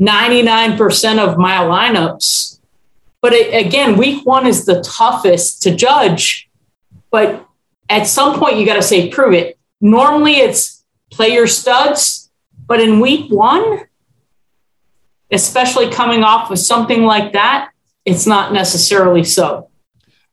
99% 0.01 1.19
of 1.19 1.39
my 1.39 1.59
lineups. 1.59 2.61
But 3.21 3.33
it, 3.33 3.67
again, 3.67 3.97
week 3.97 4.27
one 4.27 4.47
is 4.47 4.65
the 4.65 4.83
toughest 4.83 5.63
to 5.63 5.75
judge. 5.75 6.51
But 7.11 7.47
at 7.89 8.07
some 8.07 8.39
point, 8.39 8.57
you 8.57 8.67
got 8.67 8.75
to 8.75 8.83
say, 8.83 9.09
prove 9.09 9.33
it. 9.33 9.59
Normally, 9.81 10.35
it's 10.35 10.85
play 11.11 11.29
your 11.29 11.47
studs. 11.47 12.31
But 12.67 12.81
in 12.81 13.01
week 13.01 13.31
one, 13.31 13.87
especially 15.31 15.91
coming 15.91 16.23
off 16.23 16.51
of 16.51 16.59
something 16.59 17.03
like 17.03 17.33
that, 17.33 17.71
it's 18.05 18.27
not 18.27 18.53
necessarily 18.53 19.25
so. 19.25 19.71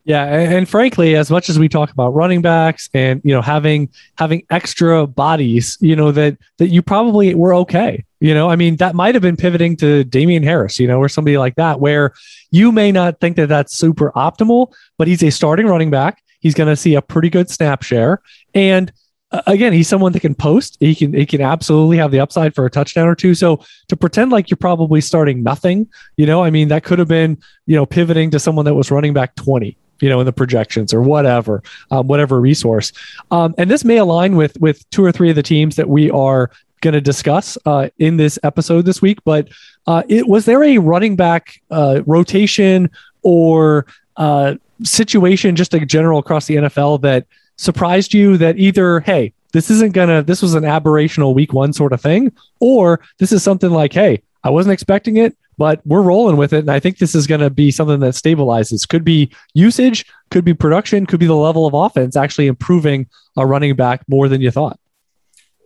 Yeah, 0.07 0.23
and, 0.25 0.53
and, 0.53 0.69
frankly, 0.69 1.15
as 1.15 1.31
much 1.31 1.49
as 1.49 1.57
we 1.57 1.67
talk 1.67 1.89
about 1.89 2.13
running 2.13 2.43
backs 2.43 2.89
and 2.93 3.21
you 3.23 3.33
know 3.33 3.41
having 3.41 3.89
having 4.19 4.43
extra 4.51 5.07
bodies, 5.07 5.79
you 5.81 5.95
know 5.95 6.11
that 6.11 6.37
that 6.59 6.67
you 6.67 6.83
probably 6.83 7.33
were 7.33 7.55
okay. 7.55 8.05
You 8.19 8.35
know, 8.35 8.47
I 8.47 8.55
mean, 8.55 8.75
that 8.77 8.93
might 8.93 9.15
have 9.15 9.23
been 9.23 9.35
pivoting 9.35 9.75
to 9.77 10.03
Damien 10.03 10.43
Harris, 10.43 10.79
you 10.79 10.87
know, 10.87 10.99
or 10.99 11.09
somebody 11.09 11.39
like 11.39 11.55
that, 11.55 11.79
where 11.79 12.13
you 12.51 12.71
may 12.71 12.91
not 12.91 13.19
think 13.19 13.35
that 13.37 13.49
that's 13.49 13.75
super 13.75 14.11
optimal, 14.11 14.71
but 14.99 15.07
he's 15.07 15.23
a 15.23 15.31
starting 15.31 15.65
running 15.65 15.89
back. 15.89 16.21
He's 16.39 16.53
going 16.53 16.69
to 16.69 16.75
see 16.75 16.93
a 16.93 17.01
pretty 17.01 17.31
good 17.31 17.49
snap 17.49 17.81
share, 17.81 18.21
and 18.53 18.93
uh, 19.31 19.41
again, 19.47 19.73
he's 19.73 19.87
someone 19.87 20.11
that 20.11 20.19
can 20.19 20.35
post. 20.35 20.77
He 20.79 20.93
can 20.93 21.15
he 21.15 21.25
can 21.25 21.41
absolutely 21.41 21.97
have 21.97 22.11
the 22.11 22.19
upside 22.19 22.53
for 22.53 22.63
a 22.63 22.69
touchdown 22.69 23.07
or 23.07 23.15
two. 23.15 23.33
So 23.33 23.59
to 23.87 23.97
pretend 23.97 24.31
like 24.31 24.51
you're 24.51 24.57
probably 24.57 25.01
starting 25.01 25.41
nothing, 25.41 25.89
you 26.15 26.27
know, 26.27 26.43
I 26.43 26.51
mean, 26.51 26.67
that 26.67 26.83
could 26.83 26.99
have 26.99 27.07
been 27.07 27.39
you 27.65 27.75
know 27.75 27.87
pivoting 27.87 28.29
to 28.29 28.39
someone 28.39 28.65
that 28.65 28.75
was 28.75 28.91
running 28.91 29.13
back 29.13 29.33
twenty 29.33 29.79
you 30.05 30.09
know, 30.09 30.19
in 30.19 30.25
the 30.27 30.31
projections 30.31 30.93
or 30.93 31.01
whatever, 31.01 31.63
um, 31.89 32.07
whatever 32.07 32.39
resource. 32.39 32.91
Um, 33.31 33.55
and 33.57 33.71
this 33.71 33.83
may 33.83 33.97
align 33.97 34.35
with 34.35 34.55
with 34.61 34.87
two 34.91 35.03
or 35.03 35.11
three 35.11 35.31
of 35.31 35.35
the 35.35 35.41
teams 35.41 35.77
that 35.77 35.89
we 35.89 36.11
are 36.11 36.51
going 36.81 36.93
to 36.93 37.01
discuss 37.01 37.57
uh, 37.65 37.89
in 37.97 38.17
this 38.17 38.37
episode 38.43 38.85
this 38.85 39.01
week. 39.01 39.17
But 39.23 39.49
uh, 39.87 40.03
it 40.07 40.27
was 40.27 40.45
there 40.45 40.63
a 40.63 40.77
running 40.77 41.15
back 41.15 41.59
uh, 41.71 42.03
rotation 42.05 42.91
or 43.23 43.87
uh, 44.17 44.57
situation, 44.83 45.55
just 45.55 45.73
a 45.73 45.83
general 45.83 46.19
across 46.19 46.45
the 46.45 46.57
NFL 46.57 47.01
that 47.01 47.25
surprised 47.57 48.13
you 48.13 48.37
that 48.37 48.59
either 48.59 48.99
hey 48.99 49.33
this 49.53 49.71
isn't 49.71 49.93
gonna 49.93 50.21
this 50.21 50.41
was 50.41 50.53
an 50.53 50.65
aberrational 50.65 51.33
week 51.33 51.53
one 51.53 51.71
sort 51.71 51.93
of 51.93 52.01
thing 52.01 52.29
or 52.59 52.99
this 53.17 53.31
is 53.31 53.41
something 53.41 53.71
like 53.71 53.93
hey 53.93 54.21
i 54.43 54.49
wasn't 54.49 54.73
expecting 54.73 55.15
it 55.15 55.37
but 55.57 55.81
we're 55.85 56.01
rolling 56.01 56.37
with 56.37 56.53
it. 56.53 56.59
And 56.59 56.71
I 56.71 56.79
think 56.79 56.97
this 56.97 57.15
is 57.15 57.27
going 57.27 57.41
to 57.41 57.49
be 57.49 57.71
something 57.71 57.99
that 57.99 58.13
stabilizes. 58.13 58.87
Could 58.87 59.03
be 59.03 59.31
usage, 59.53 60.05
could 60.29 60.45
be 60.45 60.53
production, 60.53 61.05
could 61.05 61.19
be 61.19 61.25
the 61.25 61.35
level 61.35 61.65
of 61.65 61.73
offense 61.73 62.15
actually 62.15 62.47
improving 62.47 63.07
a 63.37 63.45
running 63.45 63.75
back 63.75 64.01
more 64.07 64.27
than 64.27 64.41
you 64.41 64.51
thought. 64.51 64.79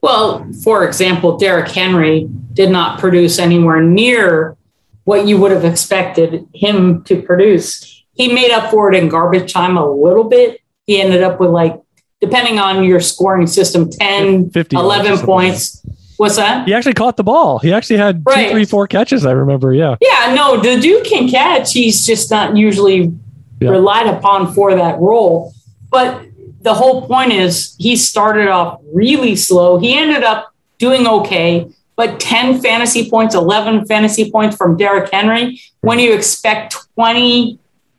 Well, 0.02 0.48
for 0.64 0.86
example, 0.88 1.38
Derrick 1.38 1.70
Henry 1.70 2.30
did 2.54 2.70
not 2.70 3.00
produce 3.00 3.38
anywhere 3.38 3.82
near 3.82 4.56
what 5.04 5.28
you 5.28 5.38
would 5.38 5.52
have 5.52 5.66
expected 5.66 6.48
him 6.54 7.04
to 7.04 7.22
produce. 7.22 8.04
He 8.14 8.32
made 8.32 8.52
up 8.52 8.72
for 8.72 8.92
it 8.92 8.98
in 8.98 9.10
garbage 9.10 9.52
time 9.52 9.78
a 9.78 9.92
little 9.92 10.24
bit. 10.24 10.62
He 10.86 11.02
ended 11.02 11.22
up 11.24 11.40
with 11.40 11.50
like, 11.50 11.82
depending 12.22 12.60
on 12.60 12.84
your 12.84 13.00
scoring 13.00 13.48
system, 13.48 13.90
10, 13.90 14.52
50 14.52 14.76
11 14.76 15.26
points. 15.26 15.86
What's 16.20 16.36
that? 16.36 16.68
He 16.68 16.74
actually 16.74 16.96
caught 16.96 17.16
the 17.16 17.24
ball. 17.24 17.60
He 17.60 17.72
actually 17.72 17.96
had 17.96 18.24
right. 18.26 18.48
two, 18.48 18.52
three, 18.52 18.66
four 18.66 18.88
catches. 18.88 19.26
I 19.26 19.32
remember. 19.32 19.74
Yeah. 19.74 19.96
Yeah. 20.02 20.34
No, 20.36 20.60
the 20.60 20.78
dude 20.78 21.06
can 21.06 21.30
catch. 21.30 21.72
He's 21.72 22.06
just 22.06 22.30
not 22.30 22.58
usually 22.58 23.14
yeah. 23.62 23.70
relied 23.70 24.08
upon 24.08 24.54
for 24.54 24.76
that 24.76 25.00
role. 25.00 25.54
But 25.90 26.26
the 26.60 26.74
whole 26.74 27.08
point 27.08 27.32
is 27.32 27.74
he 27.80 27.96
started 27.96 28.50
off 28.50 28.82
really 28.94 29.38
slow. 29.38 29.80
He 29.80 29.98
ended 29.98 30.24
up 30.24 30.54
doing 30.78 31.08
okay, 31.08 31.70
but 31.96 32.20
10 32.20 32.60
fantasy 32.60 33.10
points, 33.10 33.34
11 33.34 33.86
fantasy 33.86 34.30
points 34.30 34.58
from 34.58 34.76
Derrick 34.76 35.10
Henry. 35.14 35.62
When 35.80 36.00
you 36.00 36.14
expect 36.14 36.76
20 36.96 37.58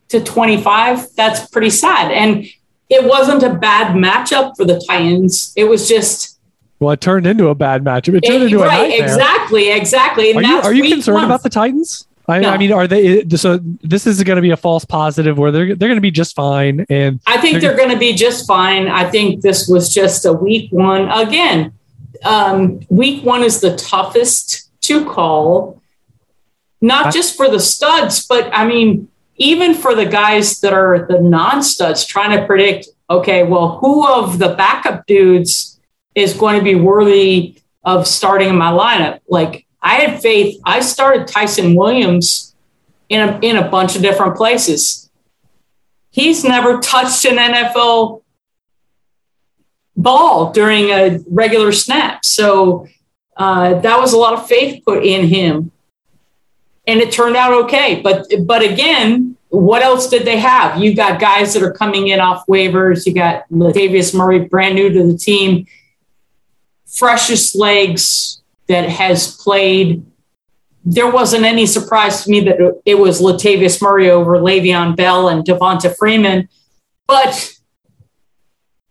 to 0.09 0.23
25, 0.23 1.07
that's 1.15 1.49
pretty 1.49 1.71
sad. 1.71 2.11
And 2.11 2.45
it 2.87 3.03
wasn't 3.03 3.41
a 3.41 3.51
bad 3.55 3.95
matchup 3.95 4.55
for 4.57 4.65
the 4.65 4.79
Titans. 4.87 5.53
It 5.55 5.63
was 5.63 5.89
just 5.89 6.30
well, 6.81 6.91
it 6.91 6.99
turned 6.99 7.27
into 7.27 7.49
a 7.49 7.55
bad 7.55 7.83
matchup. 7.83 8.15
It 8.15 8.21
turned 8.21 8.41
it, 8.41 8.45
into 8.45 8.57
right, 8.57 8.73
a 8.73 8.89
nightmare. 8.89 9.03
Exactly, 9.03 9.71
exactly. 9.71 10.31
And 10.31 10.39
are 10.39 10.43
you, 10.43 10.57
are 10.57 10.73
you 10.73 10.89
concerned 10.91 11.23
about 11.23 11.43
the 11.43 11.49
Titans? 11.49 12.07
I, 12.27 12.39
no. 12.39 12.49
I, 12.49 12.57
mean, 12.57 12.71
are 12.71 12.87
they? 12.87 13.27
So 13.29 13.59
this 13.61 14.07
is 14.07 14.23
going 14.23 14.37
to 14.37 14.41
be 14.41 14.49
a 14.49 14.57
false 14.57 14.83
positive 14.83 15.37
where 15.37 15.51
they're 15.51 15.75
they're 15.75 15.89
going 15.89 15.95
to 15.95 16.01
be 16.01 16.09
just 16.09 16.35
fine. 16.35 16.87
And 16.89 17.19
I 17.27 17.37
think 17.37 17.61
they're, 17.61 17.75
they're 17.75 17.77
going 17.77 17.91
to 17.91 17.99
be 17.99 18.13
just 18.13 18.47
fine. 18.47 18.87
I 18.87 19.07
think 19.07 19.41
this 19.41 19.67
was 19.67 19.93
just 19.93 20.25
a 20.25 20.33
week 20.33 20.71
one. 20.71 21.07
Again, 21.11 21.73
um, 22.23 22.79
week 22.89 23.23
one 23.23 23.43
is 23.43 23.61
the 23.61 23.75
toughest 23.75 24.71
to 24.81 25.05
call, 25.05 25.79
not 26.81 27.07
I, 27.07 27.11
just 27.11 27.37
for 27.37 27.47
the 27.47 27.59
studs, 27.59 28.25
but 28.25 28.49
I 28.53 28.65
mean, 28.65 29.07
even 29.35 29.75
for 29.75 29.93
the 29.93 30.07
guys 30.07 30.61
that 30.61 30.73
are 30.73 31.05
the 31.07 31.19
non 31.19 31.61
studs, 31.61 32.05
trying 32.05 32.35
to 32.39 32.45
predict. 32.47 32.87
Okay, 33.07 33.43
well, 33.43 33.77
who 33.79 34.07
of 34.07 34.39
the 34.39 34.55
backup 34.55 35.05
dudes? 35.05 35.79
Is 36.15 36.33
going 36.33 36.57
to 36.57 36.63
be 36.63 36.75
worthy 36.75 37.61
of 37.83 38.07
starting 38.07 38.49
in 38.49 38.57
my 38.57 38.71
lineup. 38.71 39.19
Like 39.27 39.65
I 39.81 39.95
had 39.95 40.21
faith. 40.21 40.59
I 40.65 40.81
started 40.81 41.27
Ty'Son 41.27 41.75
Williams 41.75 42.55
in 43.09 43.27
a, 43.27 43.39
in 43.41 43.57
a 43.57 43.69
bunch 43.69 43.95
of 43.95 44.01
different 44.01 44.35
places. 44.35 45.09
He's 46.11 46.43
never 46.43 46.79
touched 46.79 47.25
an 47.25 47.37
NFL 47.37 48.21
ball 49.95 50.51
during 50.51 50.89
a 50.89 51.19
regular 51.29 51.71
snap. 51.71 52.25
So 52.25 52.87
uh, 53.37 53.75
that 53.79 53.99
was 53.99 54.13
a 54.13 54.17
lot 54.17 54.33
of 54.33 54.47
faith 54.47 54.83
put 54.85 55.05
in 55.05 55.27
him. 55.27 55.71
And 56.87 56.99
it 56.99 57.11
turned 57.11 57.35
out 57.35 57.53
okay. 57.65 58.01
But 58.01 58.25
but 58.45 58.61
again, 58.63 59.37
what 59.49 59.81
else 59.81 60.09
did 60.09 60.25
they 60.25 60.39
have? 60.39 60.81
You 60.81 60.95
got 60.95 61.19
guys 61.19 61.53
that 61.53 61.63
are 61.63 61.71
coming 61.71 62.07
in 62.07 62.19
off 62.19 62.45
waivers. 62.47 63.05
You 63.05 63.13
got 63.13 63.47
Latavius 63.49 64.15
Murray, 64.15 64.39
brand 64.39 64.75
new 64.75 64.89
to 64.89 65.11
the 65.11 65.17
team 65.17 65.67
freshest 66.91 67.55
legs 67.55 68.41
that 68.67 68.89
has 68.89 69.35
played. 69.37 70.05
There 70.83 71.09
wasn't 71.09 71.45
any 71.45 71.65
surprise 71.65 72.23
to 72.23 72.31
me 72.31 72.41
that 72.41 72.81
it 72.85 72.95
was 72.95 73.21
Latavius 73.21 73.81
Murray 73.81 74.09
over 74.09 74.37
Le'Veon 74.37 74.95
Bell 74.95 75.27
and 75.27 75.43
Devonta 75.45 75.95
Freeman. 75.95 76.49
But, 77.07 77.53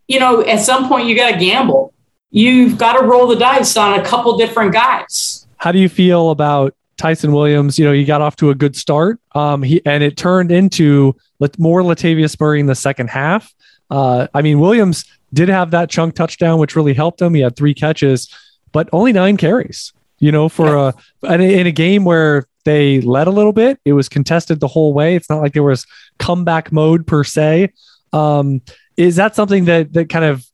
you 0.07 0.19
know, 0.19 0.41
at 0.41 0.59
some 0.61 0.87
point 0.87 1.07
you 1.07 1.15
got 1.15 1.31
to 1.31 1.37
gamble. 1.37 1.93
You've 2.29 2.77
got 2.77 2.93
to 2.93 3.05
roll 3.05 3.27
the 3.27 3.35
dice 3.35 3.75
on 3.75 3.99
a 3.99 4.05
couple 4.05 4.37
different 4.37 4.71
guys. 4.71 5.47
How 5.57 5.71
do 5.71 5.79
you 5.79 5.89
feel 5.89 6.31
about 6.31 6.73
Ty'Son 6.97 7.33
Williams? 7.33 7.77
You 7.77 7.85
know, 7.85 7.91
he 7.91 8.05
got 8.05 8.21
off 8.21 8.37
to 8.37 8.51
a 8.51 8.55
good 8.55 8.75
start, 8.75 9.19
um, 9.35 9.61
he 9.61 9.81
and 9.85 10.01
it 10.01 10.15
turned 10.15 10.51
into 10.51 11.15
more 11.57 11.81
Latavius 11.81 12.39
Murray 12.39 12.59
in 12.59 12.67
the 12.67 12.75
second 12.75 13.09
half. 13.09 13.53
Uh, 13.89 14.27
I 14.33 14.41
mean, 14.41 14.59
Williams 14.59 15.03
did 15.33 15.49
have 15.49 15.71
that 15.71 15.89
chunk 15.89 16.15
touchdown, 16.15 16.59
which 16.59 16.75
really 16.75 16.93
helped 16.93 17.21
him. 17.21 17.33
He 17.33 17.41
had 17.41 17.55
three 17.55 17.73
catches, 17.73 18.33
but 18.71 18.89
only 18.91 19.13
nine 19.13 19.37
carries. 19.37 19.93
You 20.19 20.31
know, 20.31 20.49
for 20.49 20.75
a 20.75 20.93
in 21.23 21.65
a 21.65 21.71
game 21.71 22.03
where 22.05 22.45
they 22.63 23.01
led 23.01 23.25
a 23.27 23.31
little 23.31 23.53
bit, 23.53 23.79
it 23.85 23.93
was 23.93 24.07
contested 24.07 24.59
the 24.59 24.67
whole 24.67 24.93
way. 24.93 25.15
It's 25.15 25.29
not 25.29 25.41
like 25.41 25.53
there 25.53 25.63
was 25.63 25.87
comeback 26.19 26.71
mode 26.71 27.07
per 27.07 27.23
se. 27.23 27.71
Um, 28.13 28.61
is 28.97 29.15
that 29.15 29.35
something 29.35 29.65
that 29.65 29.93
that 29.93 30.09
kind 30.09 30.25
of 30.25 30.45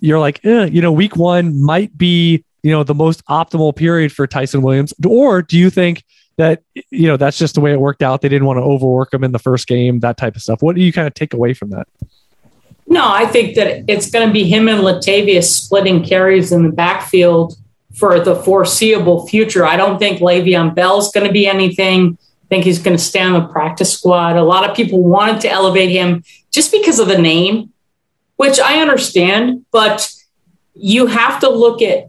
you're 0.00 0.18
like, 0.18 0.44
eh, 0.44 0.66
you 0.66 0.82
know, 0.82 0.92
week 0.92 1.16
one 1.16 1.62
might 1.62 1.96
be 1.96 2.44
you 2.62 2.70
know 2.70 2.84
the 2.84 2.94
most 2.94 3.24
optimal 3.26 3.74
period 3.74 4.12
for 4.12 4.26
Ty'Son 4.26 4.60
Williams, 4.60 4.92
or 5.06 5.42
do 5.42 5.58
you 5.58 5.70
think? 5.70 6.04
that 6.36 6.62
you 6.90 7.08
know 7.08 7.16
that's 7.16 7.38
just 7.38 7.54
the 7.54 7.60
way 7.60 7.72
it 7.72 7.80
worked 7.80 8.02
out. 8.02 8.20
They 8.20 8.28
didn't 8.28 8.46
want 8.46 8.58
to 8.58 8.62
overwork 8.62 9.12
him 9.12 9.24
in 9.24 9.32
the 9.32 9.38
first 9.38 9.66
game, 9.66 10.00
that 10.00 10.16
type 10.16 10.36
of 10.36 10.42
stuff. 10.42 10.62
What 10.62 10.76
do 10.76 10.82
you 10.82 10.92
kind 10.92 11.06
of 11.06 11.14
take 11.14 11.32
away 11.32 11.54
from 11.54 11.70
that? 11.70 11.88
No, 12.86 13.08
I 13.10 13.26
think 13.26 13.56
that 13.56 13.84
it's 13.88 14.10
going 14.10 14.28
to 14.28 14.32
be 14.32 14.44
him 14.44 14.68
and 14.68 14.80
Latavius 14.80 15.44
splitting 15.44 16.04
carries 16.04 16.52
in 16.52 16.62
the 16.62 16.72
backfield 16.72 17.56
for 17.94 18.20
the 18.20 18.36
foreseeable 18.36 19.26
future. 19.26 19.64
I 19.64 19.76
don't 19.76 19.98
think 19.98 20.20
Le'Veon 20.20 20.74
Bell's 20.74 21.10
going 21.12 21.26
to 21.26 21.32
be 21.32 21.46
anything. 21.46 22.18
I 22.44 22.46
think 22.48 22.64
he's 22.64 22.78
going 22.78 22.96
to 22.96 23.02
stay 23.02 23.22
on 23.22 23.32
the 23.32 23.48
practice 23.48 23.92
squad. 23.92 24.36
A 24.36 24.42
lot 24.44 24.68
of 24.68 24.76
people 24.76 25.02
wanted 25.02 25.40
to 25.40 25.50
elevate 25.50 25.90
him 25.90 26.22
just 26.52 26.70
because 26.70 27.00
of 27.00 27.08
the 27.08 27.18
name, 27.18 27.72
which 28.36 28.60
I 28.60 28.80
understand, 28.80 29.64
but 29.72 30.12
you 30.74 31.06
have 31.06 31.40
to 31.40 31.48
look 31.48 31.82
at 31.82 32.08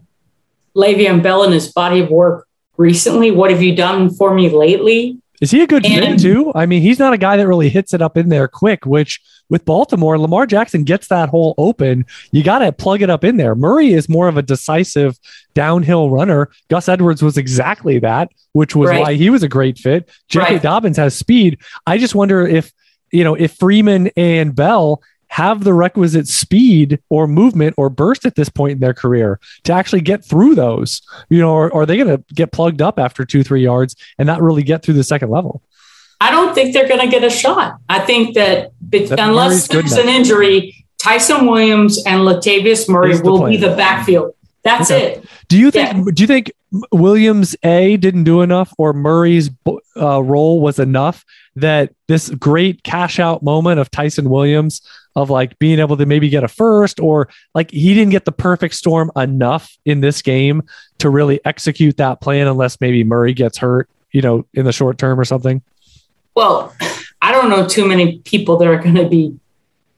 Le'Veon 0.76 1.22
Bell 1.22 1.42
and 1.42 1.52
his 1.52 1.72
body 1.72 2.00
of 2.00 2.10
work 2.10 2.46
recently. 2.76 3.30
What 3.30 3.50
have 3.50 3.62
you 3.62 3.74
done 3.74 4.10
for 4.10 4.32
me 4.32 4.48
lately? 4.48 5.18
Is 5.40 5.50
he 5.50 5.62
a 5.62 5.66
good 5.66 5.86
and, 5.86 6.20
fit 6.20 6.20
too? 6.20 6.52
I 6.54 6.66
mean, 6.66 6.82
he's 6.82 6.98
not 6.98 7.12
a 7.12 7.18
guy 7.18 7.36
that 7.36 7.46
really 7.46 7.68
hits 7.68 7.94
it 7.94 8.02
up 8.02 8.16
in 8.16 8.28
there 8.28 8.46
quick, 8.46 8.86
which 8.86 9.20
with 9.50 9.64
Baltimore, 9.64 10.18
Lamar 10.18 10.46
Jackson 10.46 10.84
gets 10.84 11.08
that 11.08 11.28
hole 11.28 11.54
open. 11.58 12.06
You 12.32 12.42
got 12.42 12.58
to 12.60 12.72
plug 12.72 13.02
it 13.02 13.10
up 13.10 13.24
in 13.24 13.36
there. 13.36 13.54
Murray 13.54 13.92
is 13.92 14.08
more 14.08 14.28
of 14.28 14.36
a 14.36 14.42
decisive 14.42 15.18
downhill 15.54 16.10
runner. 16.10 16.50
Gus 16.68 16.88
Edwards 16.88 17.22
was 17.22 17.38
exactly 17.38 17.98
that, 18.00 18.30
which 18.52 18.76
was 18.76 18.90
right. 18.90 19.00
why 19.00 19.14
he 19.14 19.30
was 19.30 19.42
a 19.42 19.48
great 19.48 19.78
fit. 19.78 20.10
J.K. 20.28 20.54
Right. 20.54 20.62
Dobbins 20.62 20.96
has 20.96 21.16
speed. 21.16 21.58
I 21.86 21.98
just 21.98 22.14
wonder 22.14 22.46
if, 22.46 22.72
you 23.10 23.24
know, 23.24 23.34
if 23.34 23.54
Freeman 23.56 24.10
and 24.16 24.54
Bell 24.54 25.02
have 25.28 25.62
the 25.62 25.74
requisite 25.74 26.26
speed 26.26 27.00
or 27.10 27.26
movement 27.26 27.74
or 27.76 27.90
burst 27.90 28.24
at 28.24 28.34
this 28.34 28.48
point 28.48 28.72
in 28.72 28.80
their 28.80 28.94
career 28.94 29.38
to 29.64 29.72
actually 29.72 30.00
get 30.00 30.24
through 30.24 30.54
those? 30.54 31.02
You 31.28 31.38
know, 31.38 31.52
or, 31.52 31.70
or 31.70 31.82
are 31.82 31.86
they 31.86 31.96
going 31.96 32.08
to 32.08 32.22
get 32.34 32.52
plugged 32.52 32.82
up 32.82 32.98
after 32.98 33.24
two, 33.24 33.42
three 33.44 33.62
yards 33.62 33.94
and 34.18 34.26
not 34.26 34.42
really 34.42 34.62
get 34.62 34.82
through 34.82 34.94
the 34.94 35.04
second 35.04 35.30
level? 35.30 35.62
I 36.20 36.30
don't 36.30 36.54
think 36.54 36.74
they're 36.74 36.88
going 36.88 37.00
to 37.00 37.08
get 37.08 37.22
a 37.22 37.30
shot. 37.30 37.78
I 37.88 38.00
think 38.00 38.34
that, 38.34 38.72
That 38.90 39.20
unless 39.20 39.68
there's 39.68 39.92
an 39.92 40.08
injury, 40.08 40.74
Ty'Son 40.98 41.46
Williams 41.46 42.04
and 42.04 42.22
Latavius 42.22 42.88
Murray 42.88 43.16
the 43.16 43.22
will 43.22 43.46
be 43.46 43.56
the 43.56 43.76
backfield. 43.76 44.34
That's 44.64 44.90
Okay. 44.90 45.14
it. 45.14 45.24
Do 45.48 45.56
you 45.56 45.70
think? 45.70 46.14
Do 46.14 46.22
you 46.22 46.26
think 46.26 46.52
Williams 46.92 47.56
A 47.62 47.96
didn't 47.96 48.24
do 48.24 48.42
enough, 48.42 48.74
or 48.76 48.92
Murray's 48.92 49.48
uh, 49.96 50.22
role 50.22 50.60
was 50.60 50.78
enough 50.78 51.24
that 51.56 51.92
this 52.08 52.28
great 52.30 52.82
cash 52.82 53.18
out 53.18 53.42
moment 53.42 53.80
of 53.80 53.90
Ty'Son 53.90 54.28
Williams 54.28 54.82
of 55.16 55.30
like 55.30 55.58
being 55.58 55.78
able 55.78 55.96
to 55.96 56.04
maybe 56.06 56.28
get 56.28 56.44
a 56.44 56.48
first, 56.48 57.00
or 57.00 57.28
like 57.54 57.70
he 57.70 57.94
didn't 57.94 58.10
get 58.10 58.24
the 58.24 58.32
perfect 58.32 58.74
storm 58.74 59.10
enough 59.16 59.76
in 59.84 60.00
this 60.00 60.20
game 60.20 60.62
to 60.98 61.08
really 61.08 61.40
execute 61.44 61.96
that 61.96 62.20
plan, 62.20 62.46
unless 62.46 62.80
maybe 62.80 63.04
Murray 63.04 63.32
gets 63.32 63.56
hurt, 63.58 63.88
you 64.12 64.20
know, 64.20 64.44
in 64.52 64.64
the 64.64 64.72
short 64.72 64.98
term 64.98 65.18
or 65.18 65.24
something. 65.24 65.62
Well, 66.38 66.72
I 67.20 67.32
don't 67.32 67.50
know 67.50 67.66
too 67.66 67.84
many 67.84 68.18
people 68.18 68.58
that 68.58 68.68
are 68.68 68.78
going 68.78 68.94
to 68.94 69.08
be 69.08 69.36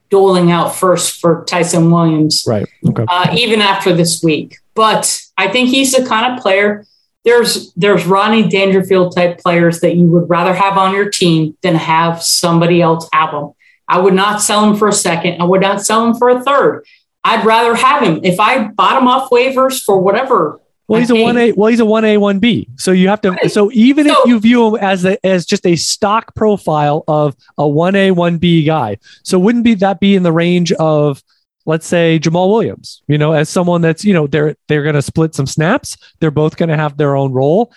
doling 0.08 0.50
out 0.50 0.74
first 0.74 1.20
for 1.20 1.44
Ty'Son 1.44 1.90
Williams. 1.90 2.44
Right. 2.46 2.66
Okay. 2.88 3.04
uh, 3.06 3.34
even 3.36 3.60
after 3.60 3.92
this 3.92 4.22
week. 4.22 4.56
But 4.74 5.20
I 5.36 5.48
think 5.48 5.68
he's 5.68 5.92
the 5.92 6.06
kind 6.06 6.32
of 6.32 6.42
player. 6.42 6.86
There's 7.26 7.74
there's 7.74 8.06
Rodney 8.06 8.48
Dangerfield 8.48 9.14
type 9.14 9.36
players 9.36 9.80
that 9.80 9.96
you 9.96 10.06
would 10.06 10.30
rather 10.30 10.54
have 10.54 10.78
on 10.78 10.94
your 10.94 11.10
team 11.10 11.58
than 11.60 11.74
have 11.74 12.22
somebody 12.22 12.80
else 12.80 13.06
have 13.12 13.32
them. 13.32 13.52
I 13.86 13.98
would 13.98 14.14
not 14.14 14.40
sell 14.40 14.64
him 14.64 14.76
for 14.76 14.88
a 14.88 14.94
second. 14.94 15.42
I 15.42 15.44
would 15.44 15.60
not 15.60 15.84
sell 15.84 16.06
him 16.06 16.14
for 16.14 16.30
a 16.30 16.42
third. 16.42 16.86
I'd 17.22 17.44
rather 17.44 17.74
have 17.74 18.02
him 18.02 18.20
if 18.24 18.40
I 18.40 18.68
bought 18.68 18.96
him 18.96 19.08
off 19.08 19.28
waivers 19.28 19.84
for 19.84 20.00
whatever. 20.00 20.58
Well, 20.90 20.98
he's 21.00 21.10
a 21.10 21.14
one 21.14 21.36
A. 21.36 21.52
Well, 21.52 21.68
he's 21.70 21.78
a 21.78 21.84
one 21.84 22.04
A, 22.04 22.16
one 22.16 22.40
B. 22.40 22.68
So 22.76 22.90
you 22.90 23.08
have 23.08 23.20
to. 23.20 23.30
Right. 23.30 23.50
So 23.50 23.70
even 23.72 24.08
So- 24.08 24.12
if 24.22 24.26
you 24.26 24.40
view 24.40 24.66
him 24.68 24.74
as 24.82 25.04
a, 25.04 25.24
as 25.24 25.46
just 25.46 25.64
a 25.64 25.76
stock 25.76 26.34
profile 26.34 27.04
of 27.06 27.36
a 27.56 27.68
one 27.68 27.94
A, 27.94 28.10
one 28.10 28.38
B 28.38 28.64
guy, 28.64 28.98
so 29.22 29.38
wouldn't 29.38 29.62
be 29.62 29.74
that 29.74 30.00
be 30.00 30.16
in 30.16 30.24
the 30.24 30.32
range 30.32 30.72
of, 30.72 31.22
let's 31.64 31.86
say 31.86 32.18
Jamaal 32.18 32.50
Williams? 32.50 33.02
You 33.06 33.18
know, 33.18 33.32
as 33.32 33.48
someone 33.48 33.82
that's 33.82 34.04
you 34.04 34.12
know 34.12 34.26
they're 34.26 34.56
they're 34.66 34.82
going 34.82 34.96
to 34.96 35.02
split 35.02 35.34
some 35.34 35.46
snaps. 35.46 35.96
They're 36.18 36.32
both 36.32 36.56
going 36.56 36.70
to 36.70 36.76
have 36.76 36.96
their 36.96 37.14
own 37.14 37.32
role. 37.32 37.72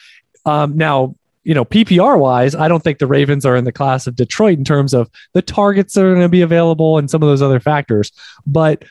Um, 0.46 0.76
now, 0.76 1.16
you 1.44 1.54
know, 1.54 1.66
PPR 1.66 2.18
wise, 2.18 2.56
I 2.56 2.68
don't 2.68 2.84
think 2.84 2.98
the 2.98 3.06
Ravens 3.06 3.46
are 3.46 3.56
in 3.56 3.64
the 3.64 3.72
class 3.72 4.08
of 4.08 4.16
Detroit 4.16 4.58
in 4.58 4.64
terms 4.66 4.94
of 4.94 5.12
the 5.34 5.42
targets 5.44 5.94
that 5.94 6.04
are 6.04 6.14
going 6.16 6.26
to 6.26 6.30
be 6.30 6.42
available 6.42 6.98
and 6.98 7.12
some 7.12 7.22
of 7.22 7.30
those 7.30 7.42
other 7.44 7.60
factors. 7.60 8.12
But 8.48 8.84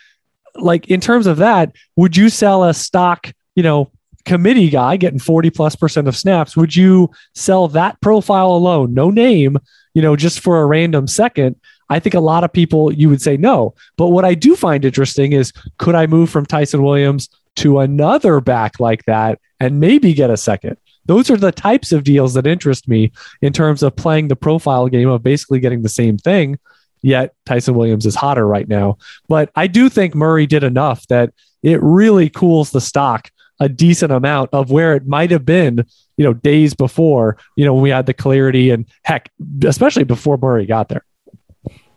like 0.54 0.86
in 0.88 1.00
terms 1.00 1.26
of 1.26 1.38
that, 1.38 1.72
would 1.96 2.16
you 2.16 2.28
sell 2.28 2.62
a 2.64 2.72
stock, 2.72 3.32
you 3.56 3.62
know, 3.64 3.90
committee 4.24 4.70
guy 4.70 4.96
getting 4.96 5.18
40 5.18 5.50
plus 5.50 5.76
percent 5.76 6.08
of 6.08 6.16
snaps? 6.16 6.56
Would 6.56 6.74
you 6.76 7.10
sell 7.34 7.68
that 7.68 8.00
profile 8.00 8.52
alone, 8.52 8.94
no 8.94 9.10
name, 9.10 9.58
you 9.94 10.02
know, 10.02 10.16
just 10.16 10.40
for 10.40 10.60
a 10.60 10.66
random 10.66 11.06
second? 11.06 11.56
I 11.88 11.98
think 11.98 12.14
a 12.14 12.20
lot 12.20 12.44
of 12.44 12.52
people 12.52 12.92
you 12.92 13.08
would 13.08 13.20
say 13.20 13.36
no. 13.36 13.74
But 13.96 14.08
what 14.08 14.24
I 14.24 14.34
do 14.34 14.56
find 14.56 14.84
interesting 14.84 15.32
is 15.32 15.52
could 15.78 15.94
I 15.94 16.06
move 16.06 16.30
from 16.30 16.46
Ty'Son 16.46 16.82
Williams 16.82 17.28
to 17.56 17.80
another 17.80 18.40
back 18.40 18.80
like 18.80 19.04
that 19.04 19.38
and 19.60 19.80
maybe 19.80 20.14
get 20.14 20.30
a 20.30 20.36
second? 20.36 20.78
Those 21.04 21.30
are 21.30 21.36
the 21.36 21.52
types 21.52 21.92
of 21.92 22.04
deals 22.04 22.34
that 22.34 22.46
interest 22.46 22.88
me 22.88 23.12
in 23.40 23.52
terms 23.52 23.82
of 23.82 23.96
playing 23.96 24.28
the 24.28 24.36
profile 24.36 24.88
game 24.88 25.08
of 25.08 25.22
basically 25.22 25.60
getting 25.60 25.82
the 25.82 25.88
same 25.88 26.16
thing. 26.16 26.58
Yet 27.02 27.34
Ty'Son 27.46 27.74
Williams 27.74 28.06
is 28.06 28.14
hotter 28.14 28.46
right 28.46 28.68
now. 28.68 28.96
But 29.28 29.50
I 29.56 29.66
do 29.66 29.88
think 29.88 30.14
Murray 30.14 30.46
did 30.46 30.62
enough 30.62 31.06
that 31.08 31.34
it 31.62 31.82
really 31.82 32.30
cools 32.30 32.70
the 32.70 32.80
stock 32.80 33.30
a 33.62 33.68
decent 33.68 34.10
amount 34.10 34.50
of 34.52 34.72
where 34.72 34.96
it 34.96 35.06
might 35.06 35.30
have 35.30 35.46
been, 35.46 35.86
you 36.16 36.24
know, 36.24 36.34
days 36.34 36.74
before, 36.74 37.36
you 37.56 37.64
know, 37.64 37.72
when 37.72 37.82
we 37.84 37.90
had 37.90 38.06
the 38.06 38.12
clarity 38.12 38.70
and 38.70 38.86
heck, 39.04 39.30
especially 39.64 40.02
before 40.02 40.36
Murray 40.36 40.66
got 40.66 40.88
there. 40.88 41.04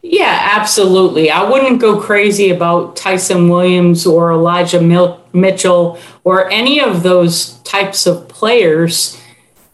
Yeah, 0.03 0.51
absolutely. 0.53 1.31
I 1.31 1.49
wouldn't 1.49 1.81
go 1.81 1.99
crazy 1.99 2.51
about 2.51 2.95
Ty'Son 2.95 3.49
Williams 3.49 4.05
or 4.05 4.31
Elijah 4.31 4.79
Mil- 4.79 5.19
Mitchell 5.33 5.97
or 6.23 6.47
any 6.51 6.79
of 6.79 7.01
those 7.01 7.55
types 7.63 8.05
of 8.05 8.27
players 8.27 9.19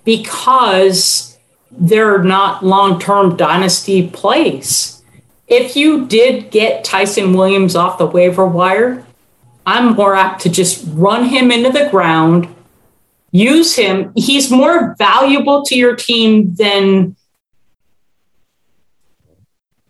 because 0.05 1.37
they're 1.71 2.23
not 2.23 2.63
long 2.63 3.01
term 3.01 3.35
dynasty 3.35 4.07
plays. 4.07 5.03
If 5.49 5.75
you 5.75 6.05
did 6.05 6.51
get 6.51 6.85
Ty'Son 6.85 7.33
Williams 7.33 7.75
off 7.75 7.97
the 7.97 8.05
waiver 8.05 8.45
wire, 8.45 9.05
I'm 9.65 9.95
more 9.95 10.15
apt 10.15 10.41
to 10.41 10.49
just 10.49 10.85
run 10.89 11.25
him 11.25 11.51
into 11.51 11.69
the 11.69 11.89
ground, 11.89 12.47
use 13.31 13.75
him. 13.75 14.11
He's 14.15 14.49
more 14.49 14.95
valuable 14.97 15.63
to 15.65 15.75
your 15.75 15.95
team 15.95 16.55
than 16.55 17.15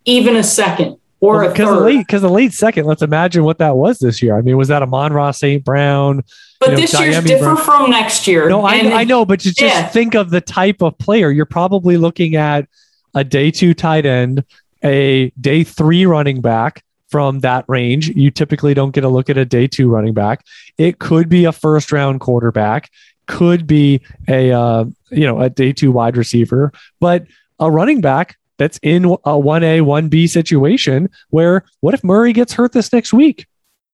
even 0.04 0.36
a 0.36 0.42
second 0.42 0.98
or 1.20 1.44
a 1.44 1.48
Because 1.50 1.68
third. 1.68 1.98
because 1.98 2.22
the 2.22 2.28
late 2.28 2.52
second, 2.52 2.84
let's 2.86 3.02
imagine 3.02 3.44
what 3.44 3.58
that 3.58 3.76
was 3.76 3.98
this 3.98 4.22
year. 4.22 4.36
I 4.36 4.42
mean, 4.42 4.56
was 4.56 4.68
that 4.68 4.82
Amon-Ra 4.82 5.30
St. 5.30 5.64
Brown? 5.64 6.22
But 6.60 6.70
you 6.70 6.74
know, 6.74 6.80
this 6.80 7.00
year's 7.00 7.24
different 7.24 7.60
from 7.60 7.90
next 7.90 8.26
year. 8.26 8.48
No, 8.48 8.64
I, 8.64 8.74
I 8.74 9.04
know, 9.04 9.24
but 9.24 9.40
just, 9.40 9.56
just 9.56 9.74
yeah. 9.74 9.88
think 9.88 10.14
of 10.14 10.30
the 10.30 10.40
type 10.40 10.82
of 10.82 10.98
player. 10.98 11.30
You're 11.30 11.46
probably 11.46 11.96
looking 11.96 12.36
at 12.36 12.68
a 13.14 13.24
day 13.24 13.50
two 13.50 13.74
tight 13.74 14.06
end, 14.06 14.44
a 14.82 15.30
day 15.40 15.64
three 15.64 16.06
running 16.06 16.40
back 16.40 16.84
from 17.12 17.40
that 17.40 17.64
range. 17.68 18.08
You 18.08 18.30
typically 18.30 18.74
don't 18.74 18.90
get 18.90 19.04
a 19.04 19.08
look 19.08 19.30
at 19.30 19.36
a 19.36 19.44
day 19.44 19.68
two 19.68 19.88
running 19.88 20.14
back. 20.14 20.44
It 20.78 20.98
could 20.98 21.28
be 21.28 21.44
a 21.44 21.52
first 21.52 21.92
round 21.92 22.20
quarterback, 22.20 22.90
could 23.26 23.66
be 23.66 24.00
a 24.26 24.50
uh, 24.50 24.86
you 25.10 25.26
know 25.26 25.40
a 25.40 25.50
day 25.50 25.72
two 25.72 25.92
wide 25.92 26.16
receiver, 26.16 26.72
but 26.98 27.26
a 27.60 27.70
running 27.70 28.00
back 28.00 28.36
that's 28.56 28.80
in 28.82 29.16
a 29.24 29.38
one 29.38 29.62
A 29.62 29.82
one 29.82 30.08
B 30.08 30.26
situation 30.26 31.08
where 31.30 31.64
what 31.80 31.94
if 31.94 32.02
Murray 32.02 32.32
gets 32.32 32.54
hurt 32.54 32.72
this 32.72 32.92
next 32.92 33.12
week? 33.12 33.46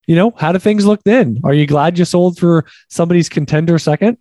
You 0.06 0.16
know, 0.16 0.32
how 0.38 0.52
do 0.52 0.58
things 0.58 0.86
look 0.86 1.02
then? 1.04 1.40
Are 1.44 1.52
you 1.52 1.66
glad 1.66 1.98
you 1.98 2.06
sold 2.06 2.38
for 2.38 2.64
somebody's 2.88 3.28
contender 3.28 3.78
second? 3.78 4.16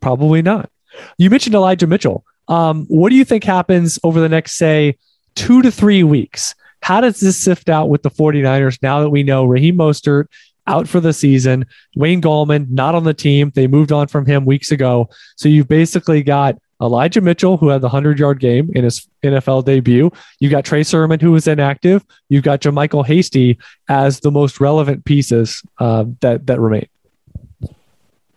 Probably 0.00 0.42
not. 0.42 0.70
You 1.18 1.30
mentioned 1.30 1.54
Elijah 1.54 1.86
Mitchell. 1.86 2.24
Um, 2.48 2.86
what 2.86 3.10
do 3.10 3.16
you 3.16 3.24
think 3.24 3.42
happens 3.42 3.98
over 4.04 4.20
the 4.20 4.28
next, 4.28 4.52
say, 4.52 4.98
two 5.34 5.62
to 5.62 5.70
three 5.72 6.04
weeks? 6.04 6.54
How 6.86 7.00
does 7.00 7.18
this 7.18 7.36
sift 7.36 7.68
out 7.68 7.88
with 7.88 8.04
the 8.04 8.12
49ers 8.12 8.80
now 8.80 9.00
that 9.00 9.10
we 9.10 9.24
know 9.24 9.44
Raheem 9.44 9.76
Mostert 9.76 10.26
out 10.68 10.86
for 10.86 11.00
the 11.00 11.12
season? 11.12 11.66
Wayne 11.96 12.22
Gallman 12.22 12.70
not 12.70 12.94
on 12.94 13.02
the 13.02 13.12
team. 13.12 13.50
They 13.52 13.66
moved 13.66 13.90
on 13.90 14.06
from 14.06 14.24
him 14.24 14.44
weeks 14.44 14.70
ago. 14.70 15.10
So 15.34 15.48
you've 15.48 15.66
basically 15.66 16.22
got 16.22 16.60
Elijah 16.80 17.20
Mitchell, 17.20 17.56
who 17.56 17.70
had 17.70 17.80
the 17.80 17.88
100 17.88 18.20
yard 18.20 18.38
game 18.38 18.70
in 18.72 18.84
his 18.84 19.08
NFL 19.24 19.64
debut. 19.64 20.12
You've 20.38 20.52
got 20.52 20.64
Trey 20.64 20.84
Sermon, 20.84 21.18
who 21.18 21.32
was 21.32 21.48
inactive. 21.48 22.04
You've 22.28 22.44
got 22.44 22.60
JaMycal 22.60 23.04
Hasty 23.04 23.58
as 23.88 24.20
the 24.20 24.30
most 24.30 24.60
relevant 24.60 25.04
pieces 25.04 25.64
uh, 25.80 26.04
that, 26.20 26.46
that 26.46 26.60
remain. 26.60 26.86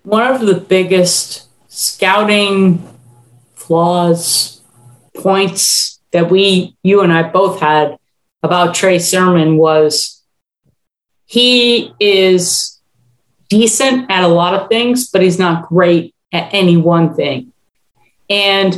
one 0.02 0.26
of 0.26 0.42
the 0.42 0.56
biggest 0.56 1.48
scouting 1.68 2.84
flaws 3.54 4.64
points 5.14 6.00
that 6.10 6.32
we 6.32 6.76
you 6.82 7.02
and 7.02 7.14
I 7.14 7.30
both 7.30 7.60
had 7.60 8.00
about 8.43 8.75
Trey 8.75 8.99
Sermon 8.99 9.58
was 9.58 10.23
he 11.25 11.93
is 11.99 12.80
decent 13.49 14.10
at 14.10 14.23
a 14.23 14.28
lot 14.28 14.54
of 14.54 14.69
things, 14.69 15.10
but 15.10 15.21
he's 15.21 15.39
not 15.39 15.67
great 15.67 16.15
at 16.32 16.54
any 16.54 16.78
one 16.78 17.13
thing. 17.15 17.52
And 18.30 18.78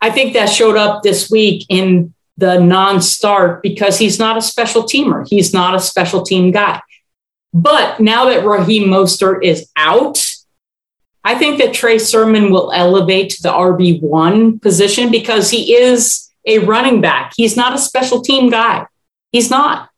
I 0.00 0.10
think 0.10 0.34
that 0.34 0.46
showed 0.46 0.76
up 0.76 1.02
this 1.02 1.30
week 1.30 1.66
in 1.68 2.14
the 2.36 2.58
non-start 2.58 3.62
because 3.62 3.98
he's 3.98 4.18
not 4.18 4.36
a 4.36 4.42
special 4.42 4.82
teamer. 4.84 5.26
He's 5.28 5.52
not 5.52 5.74
a 5.74 5.80
special 5.80 6.22
team 6.22 6.50
guy. 6.50 6.80
But 7.52 8.00
now 8.00 8.26
that 8.26 8.44
Raheem 8.44 8.88
Mostert 8.88 9.44
is 9.44 9.68
out, 9.76 10.24
I 11.24 11.34
think 11.34 11.58
that 11.58 11.74
Trey 11.74 11.98
Sermon 11.98 12.50
will 12.50 12.72
elevate 12.72 13.30
to 13.30 13.42
the 13.42 13.50
RB1 13.50 14.62
position 14.62 15.10
because 15.10 15.50
he 15.50 15.74
is 15.74 16.29
a 16.46 16.58
running 16.60 17.00
back. 17.00 17.32
He's 17.36 17.56
not 17.56 17.74
a 17.74 17.78
special 17.78 18.22
team 18.22 18.50
guy. 18.50 18.86
He's 19.32 19.50
not. 19.50 19.88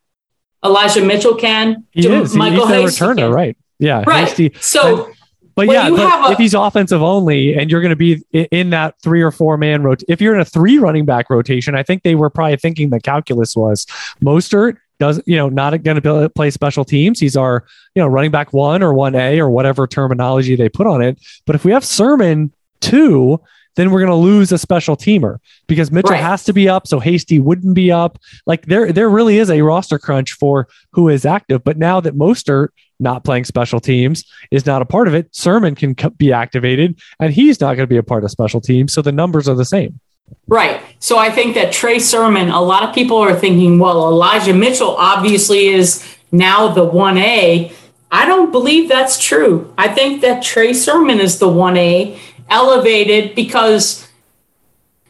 Elijah 0.64 1.04
Mitchell 1.04 1.34
can. 1.34 1.86
He 1.90 2.02
Jam- 2.02 2.22
is. 2.22 2.34
Michael 2.34 2.66
he's 2.66 3.00
a 3.00 3.04
returner, 3.04 3.16
can. 3.16 3.32
right? 3.32 3.56
Yeah. 3.78 4.04
Right. 4.06 4.28
Hasty- 4.28 4.52
So, 4.60 5.10
But 5.54 5.66
yeah, 5.66 5.88
you 5.88 5.96
but 5.96 6.08
have 6.08 6.28
a- 6.30 6.32
if 6.32 6.38
he's 6.38 6.54
offensive 6.54 7.02
only 7.02 7.54
and 7.54 7.70
you're 7.70 7.80
going 7.80 7.90
to 7.90 7.96
be 7.96 8.22
in 8.32 8.70
that 8.70 8.94
three 9.02 9.22
or 9.22 9.30
four 9.30 9.56
man 9.56 9.82
rot, 9.82 10.02
if 10.08 10.20
you're 10.20 10.34
in 10.34 10.40
a 10.40 10.44
three 10.44 10.78
running 10.78 11.04
back 11.04 11.28
rotation, 11.30 11.74
I 11.74 11.82
think 11.82 12.04
they 12.04 12.14
were 12.14 12.30
probably 12.30 12.56
thinking 12.56 12.90
the 12.90 13.00
calculus 13.00 13.56
was 13.56 13.86
Mostert 14.22 14.76
does, 15.00 15.20
you 15.26 15.36
know, 15.36 15.48
not 15.48 15.70
going 15.82 16.00
to 16.00 16.28
play 16.30 16.50
special 16.50 16.84
teams. 16.84 17.18
He's 17.18 17.36
our, 17.36 17.64
you 17.96 18.00
know, 18.02 18.06
running 18.06 18.30
back 18.30 18.52
one 18.52 18.82
or 18.84 18.94
one 18.94 19.14
A 19.16 19.40
or 19.40 19.50
whatever 19.50 19.86
terminology 19.88 20.54
they 20.54 20.68
put 20.68 20.86
on 20.86 21.02
it. 21.02 21.18
But 21.44 21.56
if 21.56 21.64
we 21.64 21.72
have 21.72 21.84
Sermon 21.84 22.52
two, 22.80 23.40
then 23.76 23.90
we're 23.90 24.00
going 24.00 24.10
to 24.10 24.16
lose 24.16 24.52
a 24.52 24.58
special 24.58 24.96
teamer 24.96 25.38
because 25.66 25.90
Mitchell 25.90 26.10
Right. 26.10 26.20
has 26.22 26.44
to 26.44 26.52
be 26.52 26.68
up, 26.68 26.86
so 26.86 27.00
Hasty 27.00 27.38
wouldn't 27.38 27.74
be 27.74 27.90
up. 27.90 28.18
Like 28.46 28.66
there, 28.66 28.92
there 28.92 29.08
really 29.08 29.38
is 29.38 29.50
a 29.50 29.62
roster 29.62 29.98
crunch 29.98 30.32
for 30.32 30.68
who 30.92 31.08
is 31.08 31.24
active. 31.24 31.64
But 31.64 31.78
now 31.78 32.00
that 32.00 32.14
Mostert 32.14 32.68
not 33.00 33.24
playing 33.24 33.44
special 33.44 33.80
teams 33.80 34.24
is 34.50 34.66
not 34.66 34.82
a 34.82 34.84
part 34.84 35.08
of 35.08 35.14
it, 35.14 35.34
Sermon 35.34 35.74
can 35.74 35.94
be 36.16 36.32
activated, 36.32 37.00
and 37.18 37.32
he's 37.32 37.60
not 37.60 37.74
going 37.76 37.84
to 37.84 37.86
be 37.86 37.96
a 37.96 38.02
part 38.02 38.24
of 38.24 38.30
special 38.30 38.60
teams. 38.60 38.92
So 38.92 39.02
the 39.02 39.12
numbers 39.12 39.48
are 39.48 39.54
the 39.56 39.64
same. 39.64 39.98
Right. 40.46 40.80
So 40.98 41.18
I 41.18 41.30
think 41.30 41.54
that 41.56 41.72
Trey 41.72 41.98
Sermon, 41.98 42.48
a 42.48 42.60
lot 42.60 42.84
of 42.88 42.94
people 42.94 43.18
are 43.18 43.34
thinking, 43.34 43.78
well, 43.78 44.08
Elijah 44.08 44.54
Mitchell 44.54 44.96
obviously 44.96 45.68
is 45.68 46.16
now 46.30 46.68
the 46.68 46.86
1A. 46.88 47.72
I 48.10 48.26
don't 48.26 48.50
believe 48.52 48.88
that's 48.88 49.18
true. 49.18 49.72
I 49.78 49.88
think 49.88 50.20
that 50.22 50.42
Trey 50.42 50.74
Sermon 50.74 51.18
is 51.20 51.38
the 51.38 51.48
1A 51.48 52.18
elevated 52.48 53.34
because 53.34 54.06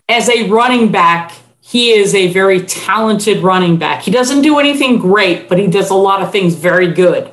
as 0.09 0.29
a 0.29 0.49
running 0.49 0.91
back, 0.93 1.33
he 1.61 1.91
is 1.93 2.15
a 2.15 2.33
very 2.33 2.61
talented 2.63 3.39
running 3.43 3.77
back. 3.79 4.03
He 4.03 4.11
doesn't 4.11 4.43
do 4.43 4.59
anything 4.59 4.99
great, 4.99 5.49
but 5.49 5.59
he 5.59 5.67
does 5.67 5.91
a 5.91 5.95
lot 5.95 6.23
of 6.23 6.31
things 6.31 6.55
very 6.55 6.93
good. 6.93 7.33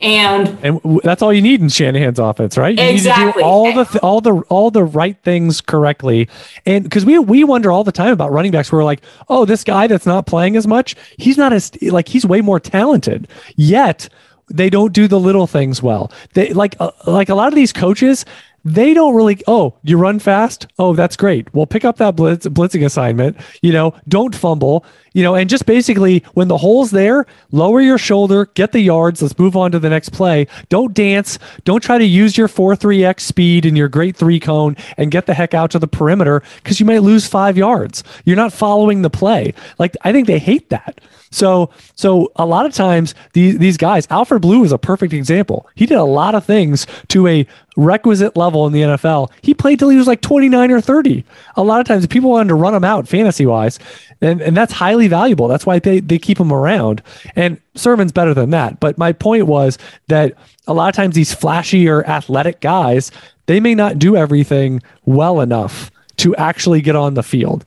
And 0.00 0.58
And 0.62 0.80
that's 1.02 1.22
all 1.22 1.32
you 1.32 1.40
need 1.40 1.60
in 1.60 1.68
Shanahan's 1.68 2.18
offense, 2.18 2.58
right? 2.58 2.76
You 2.78 2.84
Exactly. 2.84 3.42
do 3.42 3.46
all 3.46 3.72
the 3.72 3.84
th- 3.84 4.02
all 4.02 4.20
the 4.20 4.34
all 4.48 4.70
the 4.70 4.84
right 4.84 5.16
things 5.22 5.60
correctly. 5.60 6.28
And 6.66 6.84
because 6.84 7.04
we 7.04 7.18
we 7.18 7.44
wonder 7.44 7.70
all 7.70 7.84
the 7.84 7.92
time 7.92 8.12
about 8.12 8.32
running 8.32 8.50
backs, 8.50 8.70
we're 8.72 8.84
like, 8.84 9.02
oh, 9.28 9.44
this 9.44 9.64
guy 9.64 9.86
that's 9.86 10.04
not 10.04 10.26
playing 10.26 10.56
as 10.56 10.66
much, 10.66 10.96
he's 11.16 11.38
not 11.38 11.52
as 11.52 11.70
like 11.82 12.08
he's 12.08 12.26
way 12.26 12.40
more 12.40 12.60
talented. 12.60 13.28
Yet 13.56 14.08
they 14.50 14.68
don't 14.68 14.92
do 14.92 15.08
the 15.08 15.18
little 15.20 15.46
things 15.46 15.82
well. 15.82 16.12
They 16.34 16.52
like 16.52 16.74
uh, 16.80 16.90
like 17.06 17.28
a 17.28 17.34
lot 17.34 17.48
of 17.48 17.54
these 17.54 17.72
coaches. 17.72 18.24
They 18.64 18.94
don't 18.94 19.14
really. 19.14 19.42
Oh, 19.46 19.74
you 19.82 19.98
run 19.98 20.18
fast. 20.18 20.66
Oh, 20.78 20.94
that's 20.94 21.16
great. 21.16 21.52
Well, 21.52 21.66
pick 21.66 21.84
up 21.84 21.98
that 21.98 22.16
blitz, 22.16 22.46
blitzing 22.46 22.84
assignment. 22.84 23.36
You 23.60 23.72
know, 23.72 23.94
don't 24.08 24.34
fumble. 24.34 24.84
You 25.14 25.22
know, 25.22 25.34
and 25.34 25.48
just 25.48 25.64
basically 25.64 26.22
when 26.34 26.48
the 26.48 26.58
hole's 26.58 26.90
there, 26.90 27.24
lower 27.52 27.80
your 27.80 27.98
shoulder, 27.98 28.46
get 28.54 28.72
the 28.72 28.80
yards. 28.80 29.22
Let's 29.22 29.38
move 29.38 29.56
on 29.56 29.72
to 29.72 29.78
the 29.78 29.88
next 29.88 30.10
play. 30.10 30.46
Don't 30.68 30.92
dance. 30.92 31.38
Don't 31.64 31.82
try 31.82 31.98
to 31.98 32.04
use 32.04 32.36
your 32.36 32.48
four 32.48 32.76
three 32.76 33.04
x 33.04 33.24
speed 33.24 33.64
and 33.64 33.78
your 33.78 33.88
great 33.88 34.16
three 34.16 34.40
cone 34.40 34.76
and 34.96 35.10
get 35.10 35.26
the 35.26 35.34
heck 35.34 35.54
out 35.54 35.70
to 35.70 35.78
the 35.78 35.86
perimeter 35.86 36.42
because 36.56 36.80
you 36.80 36.86
might 36.86 37.02
lose 37.02 37.26
five 37.26 37.56
yards. 37.56 38.04
You're 38.24 38.36
not 38.36 38.52
following 38.52 39.02
the 39.02 39.10
play. 39.10 39.54
Like 39.78 39.96
I 40.02 40.12
think 40.12 40.26
they 40.26 40.38
hate 40.38 40.68
that. 40.70 41.00
So, 41.34 41.70
so 41.96 42.30
a 42.36 42.46
lot 42.46 42.64
of 42.64 42.72
times 42.72 43.12
these 43.32 43.58
these 43.58 43.76
guys, 43.76 44.06
Alfred 44.08 44.40
Blue 44.40 44.62
is 44.62 44.70
a 44.70 44.78
perfect 44.78 45.12
example. 45.12 45.68
He 45.74 45.84
did 45.84 45.98
a 45.98 46.04
lot 46.04 46.36
of 46.36 46.44
things 46.44 46.86
to 47.08 47.26
a 47.26 47.44
requisite 47.76 48.36
level 48.36 48.68
in 48.68 48.72
the 48.72 48.82
NFL. 48.82 49.30
He 49.42 49.52
played 49.52 49.80
till 49.80 49.88
he 49.88 49.96
was 49.96 50.06
like 50.06 50.20
29 50.20 50.70
or 50.70 50.80
30. 50.80 51.24
A 51.56 51.62
lot 51.64 51.80
of 51.80 51.88
times 51.88 52.06
people 52.06 52.30
wanted 52.30 52.50
to 52.50 52.54
run 52.54 52.72
him 52.72 52.84
out 52.84 53.08
fantasy 53.08 53.46
wise, 53.46 53.80
and, 54.20 54.40
and 54.40 54.56
that's 54.56 54.72
highly 54.72 55.03
valuable. 55.08 55.48
That's 55.48 55.66
why 55.66 55.78
they, 55.78 56.00
they 56.00 56.18
keep 56.18 56.38
them 56.38 56.52
around. 56.52 57.02
And 57.36 57.60
Sermon's 57.74 58.12
better 58.12 58.34
than 58.34 58.50
that. 58.50 58.80
But 58.80 58.98
my 58.98 59.12
point 59.12 59.46
was 59.46 59.78
that 60.08 60.34
a 60.66 60.74
lot 60.74 60.88
of 60.88 60.94
times 60.94 61.14
these 61.14 61.34
flashy 61.34 61.88
or 61.88 62.04
athletic 62.06 62.60
guys, 62.60 63.10
they 63.46 63.60
may 63.60 63.74
not 63.74 63.98
do 63.98 64.16
everything 64.16 64.82
well 65.04 65.40
enough 65.40 65.90
to 66.16 66.34
actually 66.36 66.80
get 66.80 66.96
on 66.96 67.14
the 67.14 67.22
field. 67.22 67.64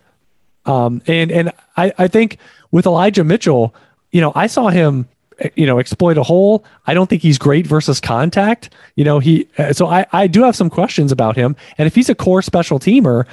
Um, 0.66 1.02
and 1.08 1.32
and 1.32 1.52
I, 1.78 1.94
I 1.98 2.08
think 2.08 2.38
with 2.72 2.86
Elijah 2.86 3.24
Mitchell, 3.24 3.74
you 4.12 4.22
know, 4.22 4.32
I 4.36 4.48
saw 4.48 4.68
him, 4.68 5.08
you 5.56 5.66
know, 5.66 5.80
exploit 5.80 6.18
a 6.18 6.24
hole. 6.24 6.66
I 6.86 6.94
don't 6.94 7.10
think 7.10 7.22
he's 7.22 7.38
great 7.38 7.66
versus 7.66 8.02
contact. 8.02 8.70
You 8.96 9.06
know, 9.06 9.20
he 9.20 9.48
uh, 9.58 9.74
so 9.74 9.88
I 9.88 10.06
I 10.12 10.28
do 10.28 10.44
have 10.44 10.56
some 10.56 10.70
questions 10.70 11.12
about 11.12 11.36
him. 11.36 11.56
And 11.78 11.88
if 11.88 11.96
he's 11.96 12.10
a 12.10 12.16
core 12.16 12.42
special 12.42 12.80
teamer, 12.80 13.26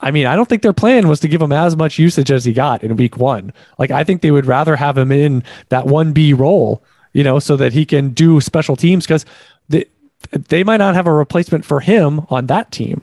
I 0.00 0.10
mean, 0.10 0.26
I 0.26 0.36
don't 0.36 0.48
think 0.48 0.62
their 0.62 0.72
plan 0.72 1.08
was 1.08 1.20
to 1.20 1.28
give 1.28 1.42
him 1.42 1.52
as 1.52 1.76
much 1.76 1.98
usage 1.98 2.30
as 2.30 2.44
he 2.44 2.52
got 2.52 2.84
in 2.84 2.96
week 2.96 3.16
one. 3.16 3.52
Like 3.78 3.90
I 3.90 4.04
think 4.04 4.22
they 4.22 4.30
would 4.30 4.46
rather 4.46 4.76
have 4.76 4.96
him 4.96 5.10
in 5.10 5.42
that 5.70 5.86
one 5.86 6.12
B 6.12 6.32
role, 6.32 6.82
you 7.12 7.24
know, 7.24 7.38
so 7.38 7.56
that 7.56 7.72
he 7.72 7.84
can 7.84 8.10
do 8.10 8.40
special 8.40 8.76
teams 8.76 9.06
because 9.06 9.26
they 9.68 9.86
they 10.30 10.62
might 10.62 10.76
not 10.76 10.94
have 10.94 11.06
a 11.06 11.12
replacement 11.12 11.64
for 11.64 11.80
him 11.80 12.26
on 12.30 12.46
that 12.46 12.70
team. 12.70 13.02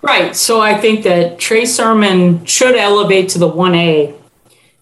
Right. 0.00 0.34
So 0.34 0.60
I 0.60 0.78
think 0.78 1.04
that 1.04 1.38
Trey 1.38 1.64
Sermon 1.64 2.44
should 2.44 2.74
elevate 2.74 3.28
to 3.30 3.38
the 3.38 3.48
1A. 3.48 4.14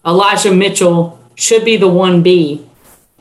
Elijah 0.05 0.53
Mitchell 0.53 1.19
should 1.35 1.63
be 1.63 1.77
the 1.77 1.87
1B. 1.87 2.67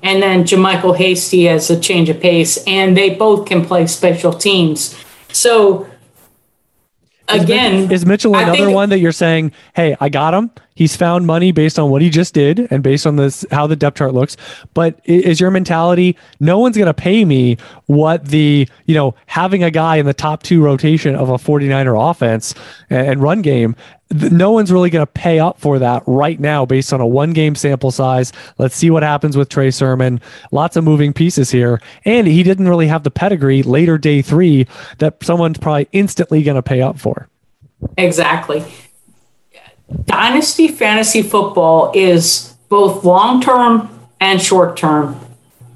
And 0.02 0.22
then 0.22 0.44
JaMycal 0.44 0.96
Hasty 0.96 1.46
as 1.46 1.68
a 1.68 1.78
change 1.78 2.08
of 2.08 2.20
pace, 2.20 2.64
and 2.66 2.96
they 2.96 3.10
both 3.10 3.46
can 3.46 3.66
play 3.66 3.86
special 3.86 4.32
teams. 4.32 4.96
So 5.30 5.86
again, 7.32 7.90
Is 7.90 8.04
Mitchell 8.06 8.34
another 8.36 8.56
think- 8.56 8.74
one 8.74 8.88
that 8.90 8.98
you're 8.98 9.12
saying, 9.12 9.52
hey, 9.74 9.96
I 10.00 10.08
got 10.08 10.34
him. 10.34 10.50
He's 10.80 10.96
found 10.96 11.26
money 11.26 11.52
based 11.52 11.78
on 11.78 11.90
what 11.90 12.00
he 12.00 12.08
just 12.08 12.32
did 12.32 12.66
and 12.70 12.82
based 12.82 13.06
on 13.06 13.16
this 13.16 13.44
how 13.50 13.66
the 13.66 13.76
depth 13.76 13.98
chart 13.98 14.14
looks. 14.14 14.38
But 14.72 14.98
is 15.04 15.38
your 15.38 15.50
mentality 15.50 16.16
no 16.40 16.58
one's 16.58 16.74
going 16.74 16.86
to 16.86 16.94
pay 16.94 17.26
me 17.26 17.58
what 17.84 18.24
the, 18.24 18.66
you 18.86 18.94
know, 18.94 19.14
having 19.26 19.62
a 19.62 19.70
guy 19.70 19.96
in 19.96 20.06
the 20.06 20.14
top 20.14 20.42
two 20.42 20.64
rotation 20.64 21.14
of 21.14 21.28
a 21.28 21.34
49er 21.34 22.10
offense 22.10 22.54
and, 22.88 23.20
run 23.20 23.42
game, 23.42 23.76
no 24.10 24.52
one's 24.52 24.72
really 24.72 24.88
going 24.88 25.04
to 25.04 25.12
pay 25.12 25.38
up 25.38 25.60
for 25.60 25.78
that 25.78 26.02
right 26.06 26.40
now 26.40 26.64
based 26.64 26.94
on 26.94 27.02
a 27.02 27.06
one 27.06 27.34
game 27.34 27.54
sample 27.54 27.90
size. 27.90 28.32
Let's 28.56 28.74
see 28.74 28.88
what 28.88 29.02
happens 29.02 29.36
with 29.36 29.50
Trey 29.50 29.70
Sermon. 29.70 30.18
Lots 30.50 30.76
of 30.76 30.84
moving 30.84 31.12
pieces 31.12 31.50
here. 31.50 31.78
And 32.06 32.26
he 32.26 32.42
didn't 32.42 32.70
really 32.70 32.86
have 32.86 33.02
the 33.02 33.10
pedigree 33.10 33.62
later 33.62 33.98
day 33.98 34.22
three 34.22 34.66
that 34.96 35.22
someone's 35.22 35.58
probably 35.58 35.88
instantly 35.92 36.42
going 36.42 36.54
to 36.54 36.62
pay 36.62 36.80
up 36.80 36.98
for. 36.98 37.28
Exactly. 37.98 38.64
Dynasty 40.04 40.68
fantasy 40.68 41.22
football 41.22 41.92
is 41.94 42.54
both 42.68 43.04
long 43.04 43.40
term 43.40 43.88
and 44.20 44.40
short 44.40 44.76
term. 44.76 45.18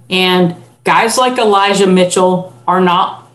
And 0.09 0.57
guys 0.85 1.19
like 1.19 1.39
Elijah 1.39 1.87
Mitchell 1.87 2.55
are 2.67 2.81
not, 2.81 3.29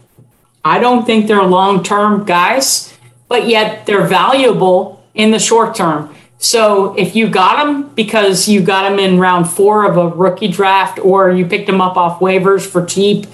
I 0.64 0.80
don't 0.80 1.06
think 1.06 1.28
they're 1.28 1.44
long 1.44 1.84
term 1.84 2.26
guys, 2.26 2.96
but 3.28 3.48
yet 3.48 3.86
they're 3.86 4.08
valuable 4.08 5.04
in 5.14 5.32
the 5.32 5.40
short 5.40 5.76
term. 5.76 6.16
So 6.38 6.96
if 6.98 7.16
you 7.18 7.28
got 7.28 7.64
them 7.64 7.90
because 7.90 8.48
you 8.48 8.62
got 8.62 8.90
them 8.90 8.98
in 8.98 9.20
round 9.20 9.50
four 9.50 9.84
of 9.84 9.98
a 9.98 10.08
rookie 10.08 10.48
draft 10.48 10.98
or 11.00 11.32
you 11.32 11.46
picked 11.46 11.68
them 11.68 11.82
up 11.82 11.98
off 11.98 12.22
waivers 12.22 12.66
for 12.66 12.86
cheap, 12.86 13.26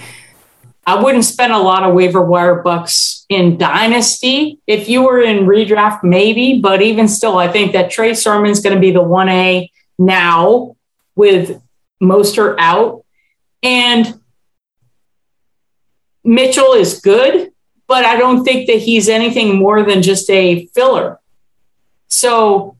I 0.85 1.01
wouldn't 1.01 1.25
spend 1.25 1.51
a 1.51 1.57
lot 1.57 1.83
of 1.83 1.95
waiver 1.95 2.21
wire 2.21 2.61
bucks 2.61 3.25
in 3.27 3.57
dynasty. 3.57 4.59
If 4.67 4.87
you 4.87 5.03
were 5.03 5.19
in 5.19 5.45
redraft, 5.45 6.03
maybe, 6.03 6.61
but 6.61 6.81
even 6.81 7.07
still, 7.07 7.37
I 7.37 7.47
think 7.47 7.73
that 7.73 7.89
Trey 7.89 8.13
Sermon's 8.13 8.59
going 8.59 8.75
to 8.75 8.79
be 8.79 8.91
the 8.91 9.01
1A 9.01 9.71
now 9.97 10.75
with 11.15 11.59
Mostert 12.01 12.55
out. 12.59 13.03
And 13.63 14.19
Mitchell 16.23 16.73
is 16.73 16.99
good, 16.99 17.51
but 17.87 18.05
I 18.05 18.17
don't 18.17 18.43
think 18.43 18.67
that 18.67 18.77
he's 18.77 19.09
anything 19.09 19.57
more 19.57 19.83
than 19.83 20.03
just 20.03 20.29
a 20.29 20.67
filler. 20.67 21.19
So 22.07 22.77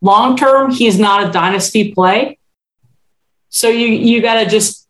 long 0.00 0.36
term, 0.36 0.70
he's 0.70 0.98
not 0.98 1.28
a 1.28 1.32
dynasty 1.32 1.92
play. 1.92 2.38
So 3.48 3.68
you 3.68 3.88
you 3.88 4.20
got 4.20 4.42
to 4.42 4.50
just 4.50 4.85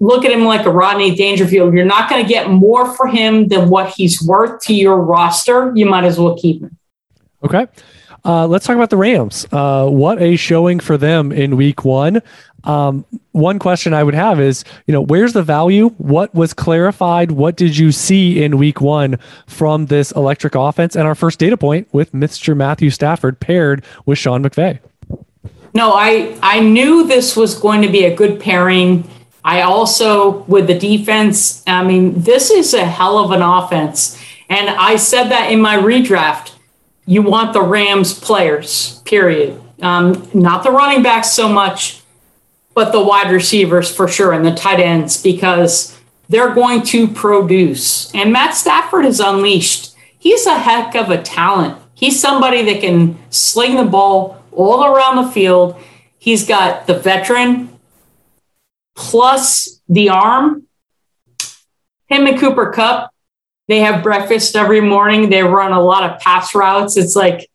look 0.00 0.24
at 0.24 0.32
him 0.32 0.44
like 0.44 0.66
a 0.66 0.70
Rodney 0.70 1.14
Dangerfield. 1.14 1.74
You're 1.74 1.84
not 1.84 2.10
going 2.10 2.22
to 2.22 2.28
get 2.28 2.50
more 2.50 2.94
for 2.94 3.06
him 3.06 3.48
than 3.48 3.68
what 3.70 3.90
he's 3.90 4.22
worth 4.22 4.60
to 4.62 4.74
your 4.74 5.00
roster. 5.00 5.72
You 5.74 5.86
might 5.86 6.04
as 6.04 6.18
well 6.18 6.36
keep 6.36 6.62
him. 6.62 6.76
Okay. 7.42 7.66
Uh, 8.24 8.46
let's 8.46 8.66
talk 8.66 8.74
about 8.74 8.90
the 8.90 8.96
Rams. 8.96 9.46
Uh, 9.52 9.88
what 9.88 10.20
a 10.20 10.34
showing 10.36 10.80
for 10.80 10.98
them 10.98 11.30
in 11.30 11.56
week 11.56 11.84
one. 11.84 12.20
Um, 12.64 13.04
one 13.30 13.60
question 13.60 13.94
I 13.94 14.02
would 14.02 14.14
have 14.14 14.40
is, 14.40 14.64
you 14.88 14.92
know, 14.92 15.00
where's 15.00 15.32
the 15.32 15.44
value? 15.44 15.90
What 15.98 16.34
was 16.34 16.52
clarified? 16.52 17.30
What 17.30 17.56
did 17.56 17.78
you 17.78 17.92
see 17.92 18.42
in 18.42 18.58
week 18.58 18.80
one 18.80 19.20
from 19.46 19.86
this 19.86 20.10
electric 20.12 20.56
offense? 20.56 20.96
And 20.96 21.06
our 21.06 21.14
first 21.14 21.38
data 21.38 21.56
point 21.56 21.86
with 21.92 22.10
Mr. 22.10 22.56
Matthew 22.56 22.90
Stafford 22.90 23.38
paired 23.38 23.84
with 24.04 24.18
Sean 24.18 24.42
McVay. 24.42 24.80
No, 25.74 25.92
I 25.92 26.36
I 26.42 26.60
knew 26.60 27.06
this 27.06 27.36
was 27.36 27.56
going 27.56 27.82
to 27.82 27.88
be 27.88 28.06
a 28.06 28.16
good 28.16 28.40
pairing. 28.40 29.08
I 29.46 29.62
also 29.62 30.42
with 30.42 30.66
the 30.66 30.76
defense. 30.76 31.62
I 31.68 31.84
mean, 31.84 32.20
this 32.20 32.50
is 32.50 32.74
a 32.74 32.84
hell 32.84 33.16
of 33.16 33.30
an 33.30 33.42
offense, 33.42 34.20
and 34.50 34.68
I 34.68 34.96
said 34.96 35.28
that 35.28 35.52
in 35.52 35.60
my 35.60 35.76
redraft. 35.76 36.52
You 37.06 37.22
want 37.22 37.52
the 37.52 37.62
Rams 37.62 38.18
players, 38.18 39.00
period. 39.04 39.62
Um, 39.80 40.28
not 40.34 40.64
the 40.64 40.72
running 40.72 41.04
backs 41.04 41.30
so 41.30 41.48
much, 41.48 42.02
but 42.74 42.90
the 42.90 43.00
wide 43.00 43.30
receivers 43.30 43.88
for 43.94 44.08
sure 44.08 44.32
and 44.32 44.44
the 44.44 44.52
tight 44.52 44.80
ends 44.80 45.22
because 45.22 45.96
they're 46.28 46.52
going 46.52 46.82
to 46.82 47.06
produce. 47.06 48.12
And 48.12 48.32
Matt 48.32 48.56
Stafford 48.56 49.04
is 49.04 49.20
unleashed. 49.20 49.94
He's 50.18 50.46
a 50.46 50.58
heck 50.58 50.96
of 50.96 51.10
a 51.10 51.22
talent. 51.22 51.80
He's 51.94 52.18
somebody 52.20 52.64
that 52.64 52.80
can 52.80 53.16
sling 53.30 53.76
the 53.76 53.84
ball 53.84 54.42
all 54.50 54.84
around 54.84 55.24
the 55.24 55.30
field. 55.30 55.80
He's 56.18 56.44
got 56.44 56.88
the 56.88 56.98
veteran 56.98 57.75
plus 58.96 59.80
the 59.88 60.08
arm. 60.08 60.64
Him 62.08 62.26
and 62.26 62.38
Cooper 62.38 62.70
Kupp, 62.70 63.12
They 63.68 63.80
have 63.80 64.02
breakfast 64.02 64.56
every 64.56 64.80
morning. 64.80 65.28
They 65.28 65.42
run 65.42 65.72
a 65.72 65.80
lot 65.80 66.08
of 66.08 66.20
pass 66.20 66.54
routes. 66.54 66.96
It's 66.96 67.16
like, 67.16 67.48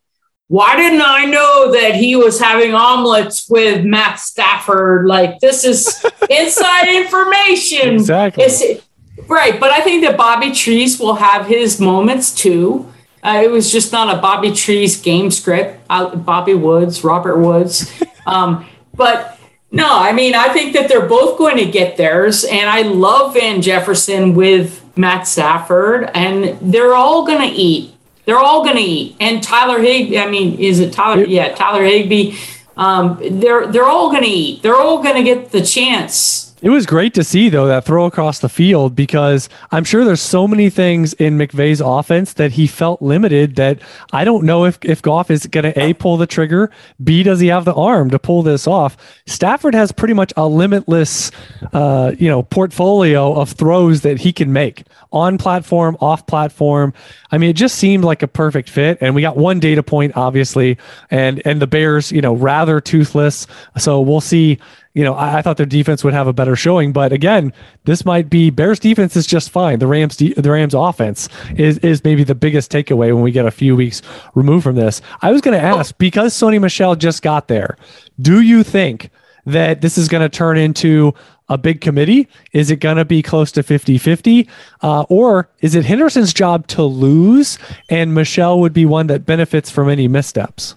why 0.48 0.76
didn't 0.76 1.02
I 1.02 1.24
know 1.24 1.72
that 1.72 1.94
he 1.94 2.14
was 2.14 2.38
having 2.38 2.74
omelets 2.74 3.48
with 3.48 3.84
Matt 3.84 4.20
Stafford? 4.20 5.06
Like, 5.06 5.40
this 5.40 5.64
is 5.64 6.04
inside 6.30 6.88
information. 6.88 7.94
Exactly. 7.94 8.44
It's, 8.44 8.84
right. 9.26 9.58
But 9.58 9.70
I 9.70 9.80
think 9.80 10.04
that 10.04 10.18
Bobby 10.18 10.52
Trees 10.52 11.00
will 11.00 11.14
have 11.14 11.46
his 11.46 11.80
moments 11.80 12.34
too. 12.34 12.92
Uh, 13.22 13.40
it 13.42 13.50
was 13.50 13.72
just 13.72 13.92
not 13.92 14.14
a 14.14 14.20
Bobby 14.20 14.52
Trees 14.52 15.00
game 15.00 15.30
script. 15.30 15.80
Uh, 15.88 16.14
Bobby 16.16 16.54
Woods, 16.54 17.02
Robert 17.04 17.38
Woods. 17.38 17.90
Um, 18.24 18.68
but 18.94 19.31
no, 19.72 19.88
I 19.88 20.12
mean, 20.12 20.34
I 20.34 20.52
think 20.52 20.74
that 20.74 20.88
they're 20.88 21.06
both 21.06 21.38
going 21.38 21.56
to 21.56 21.64
get 21.64 21.96
theirs. 21.96 22.44
And 22.44 22.68
I 22.68 22.82
love 22.82 23.32
Van 23.32 23.62
Jefferson 23.62 24.34
with 24.34 24.84
Matt 24.96 25.26
Stafford, 25.26 26.10
and 26.14 26.58
they're 26.60 26.94
all 26.94 27.24
going 27.24 27.40
to 27.40 27.56
eat. 27.56 27.94
They're 28.26 28.38
all 28.38 28.62
going 28.62 28.76
to 28.76 28.82
eat. 28.82 29.16
And 29.18 29.42
Tyler 29.42 29.80
Higbee, 29.80 30.18
I 30.18 30.30
mean, 30.30 30.58
is 30.60 30.78
it 30.78 30.92
Tyler? 30.92 31.24
Yeah, 31.24 31.54
Tyler 31.54 31.84
Higbee. 31.84 32.36
Um, 32.76 33.18
they're 33.40 33.66
they're 33.66 33.86
all 33.86 34.10
going 34.10 34.22
to 34.22 34.28
eat. 34.28 34.62
They're 34.62 34.76
all 34.76 35.02
going 35.02 35.16
to 35.16 35.22
get 35.22 35.50
the 35.50 35.62
chance 35.62 36.51
it 36.62 36.70
was 36.70 36.86
great 36.86 37.12
to 37.14 37.24
see 37.24 37.48
though 37.48 37.66
that 37.66 37.84
throw 37.84 38.06
across 38.06 38.38
the 38.38 38.48
field 38.48 38.94
because 38.94 39.48
I'm 39.72 39.82
sure 39.82 40.04
there's 40.04 40.22
so 40.22 40.46
many 40.46 40.70
things 40.70 41.12
in 41.14 41.36
McVay's 41.36 41.80
offense 41.80 42.34
that 42.34 42.52
he 42.52 42.68
felt 42.68 43.02
limited 43.02 43.56
that 43.56 43.80
I 44.12 44.24
don't 44.24 44.44
know 44.44 44.64
if 44.64 44.78
if 44.82 45.02
Goff 45.02 45.30
is 45.30 45.44
going 45.46 45.64
to 45.64 45.78
a 45.78 45.92
pull 45.94 46.16
the 46.16 46.26
trigger, 46.26 46.70
b 47.02 47.24
does 47.24 47.40
he 47.40 47.48
have 47.48 47.64
the 47.64 47.74
arm 47.74 48.10
to 48.10 48.18
pull 48.18 48.42
this 48.42 48.66
off. 48.66 48.96
Stafford 49.26 49.74
has 49.74 49.90
pretty 49.90 50.14
much 50.14 50.32
a 50.36 50.46
limitless, 50.46 51.32
uh, 51.72 52.12
you 52.16 52.28
know, 52.28 52.44
portfolio 52.44 53.34
of 53.34 53.50
throws 53.50 54.02
that 54.02 54.20
he 54.20 54.32
can 54.32 54.52
make 54.52 54.84
on 55.12 55.38
platform, 55.38 55.96
off 56.00 56.26
platform. 56.26 56.94
I 57.32 57.38
mean, 57.38 57.50
it 57.50 57.56
just 57.56 57.74
seemed 57.74 58.04
like 58.04 58.22
a 58.22 58.28
perfect 58.28 58.68
fit. 58.68 58.98
And 59.00 59.14
we 59.14 59.20
got 59.20 59.36
one 59.36 59.58
data 59.58 59.82
point, 59.82 60.12
obviously, 60.16 60.78
and 61.10 61.42
and 61.44 61.60
the 61.60 61.66
Bears, 61.66 62.12
you 62.12 62.20
know, 62.20 62.34
rather 62.34 62.80
toothless. 62.80 63.48
So 63.78 64.00
we'll 64.00 64.20
see 64.20 64.58
you 64.94 65.02
know, 65.04 65.14
I, 65.14 65.38
I, 65.38 65.42
thought 65.42 65.56
their 65.56 65.66
defense 65.66 66.04
would 66.04 66.12
have 66.12 66.26
a 66.26 66.32
better 66.32 66.54
showing, 66.54 66.92
but 66.92 67.12
again, 67.12 67.52
this 67.84 68.04
might 68.04 68.28
be 68.28 68.50
Bears 68.50 68.78
defense 68.78 69.16
is 69.16 69.26
just 69.26 69.50
fine. 69.50 69.78
The 69.78 69.86
Rams, 69.86 70.16
de- 70.16 70.34
the 70.34 70.50
Rams 70.50 70.74
offense 70.74 71.28
is 71.56 71.78
is 71.78 72.04
maybe 72.04 72.24
the 72.24 72.34
biggest 72.34 72.70
takeaway 72.70 73.12
when 73.12 73.22
we 73.22 73.32
get 73.32 73.46
a 73.46 73.50
few 73.50 73.74
weeks 73.74 74.02
removed 74.34 74.64
from 74.64 74.76
this. 74.76 75.00
I 75.22 75.30
was 75.30 75.40
going 75.40 75.58
to 75.58 75.64
ask 75.64 75.96
because 75.98 76.34
Sony 76.34 76.60
Michel 76.60 76.94
just 76.94 77.22
got 77.22 77.48
there. 77.48 77.76
Do 78.20 78.40
you 78.42 78.62
think 78.62 79.10
that 79.46 79.80
this 79.80 79.96
is 79.96 80.08
going 80.08 80.22
to 80.22 80.28
turn 80.28 80.58
into 80.58 81.14
a 81.48 81.56
big 81.56 81.80
committee? 81.80 82.28
Is 82.52 82.70
it 82.70 82.76
going 82.76 82.96
to 82.96 83.04
be 83.04 83.22
close 83.22 83.50
to 83.52 83.62
50 83.62 83.96
50? 83.98 84.48
Uh, 84.82 85.02
or 85.08 85.48
is 85.60 85.74
it 85.74 85.86
Henderson's 85.86 86.34
job 86.34 86.66
to 86.68 86.82
lose 86.82 87.58
and 87.88 88.14
Michel 88.14 88.60
would 88.60 88.72
be 88.72 88.86
one 88.86 89.06
that 89.06 89.24
benefits 89.24 89.70
from 89.70 89.88
any 89.88 90.06
missteps? 90.06 90.74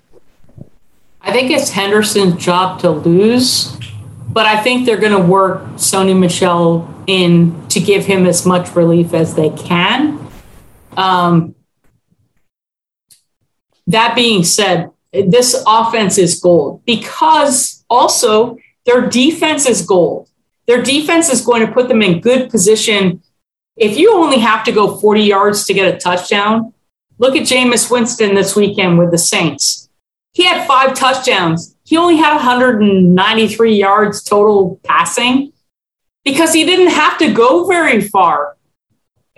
I 1.22 1.32
think 1.32 1.52
it's 1.52 1.72
Henderson's 1.72 2.44
job 2.44 2.80
to 2.82 2.92
lose 2.92 3.78
but 4.36 4.46
I 4.46 4.62
think 4.62 4.86
they're 4.86 5.00
going 5.00 5.14
to 5.14 5.26
work 5.26 5.64
Sony 5.76 6.18
Michel 6.18 6.94
in 7.08 7.70
to 7.70 7.80
give 7.80 8.06
him 8.06 8.26
as 8.26 8.46
much 8.46 8.76
relief 8.76 9.14
as 9.14 9.34
they 9.34 9.50
can. 9.52 10.30
Um, 10.98 11.56
that 13.88 14.14
being 14.14 14.44
said, 14.44 14.92
this 15.14 15.64
offense 15.66 16.18
is 16.18 16.38
gold 16.42 16.84
because 16.86 17.86
also 17.90 18.58
their 18.86 19.08
defense 19.08 19.66
is 19.68 19.84
gold. 19.84 20.30
Their 20.68 20.82
defense 20.82 21.30
is 21.30 21.40
going 21.40 21.66
to 21.66 21.72
put 21.72 21.88
them 21.88 22.02
in 22.02 22.20
good 22.20 22.50
position. 22.50 23.24
If 23.78 23.98
you 23.98 24.16
only 24.16 24.40
have 24.40 24.66
to 24.66 24.74
go 24.74 24.98
40 24.98 25.22
yards 25.22 25.66
to 25.68 25.74
get 25.74 25.96
a 25.96 25.98
touchdown, 25.98 26.74
look 27.20 27.38
at 27.38 27.44
Jameis 27.44 27.90
Winston 27.90 28.36
this 28.36 28.54
weekend 28.54 29.00
with 29.00 29.12
the 29.12 29.18
Saints. 29.18 29.90
He 30.34 30.44
had 30.44 30.68
five 30.68 30.94
touchdowns 30.94 31.75
he 31.86 31.98
only 31.98 32.18
had 32.18 32.34
193 32.34 33.76
yards 33.76 34.24
total 34.24 34.80
passing 34.84 35.54
because 36.24 36.52
he 36.52 36.66
didn't 36.66 36.88
have 36.88 37.18
to 37.20 37.32
go 37.32 37.66
very 37.66 38.02
far. 38.02 38.58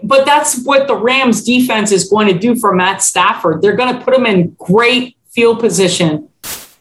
But 0.02 0.26
that's 0.26 0.64
what 0.64 0.88
the 0.88 0.96
Rams 0.96 1.44
defense 1.44 1.92
is 1.92 2.10
going 2.10 2.28
to 2.28 2.40
do 2.40 2.56
for 2.56 2.74
Matt 2.74 3.04
Stafford. 3.04 3.62
They're 3.62 3.76
going 3.76 3.98
to 3.98 4.04
put 4.04 4.14
him 4.14 4.26
in 4.26 4.56
great 4.58 5.18
field 5.30 5.60
position, 5.60 6.30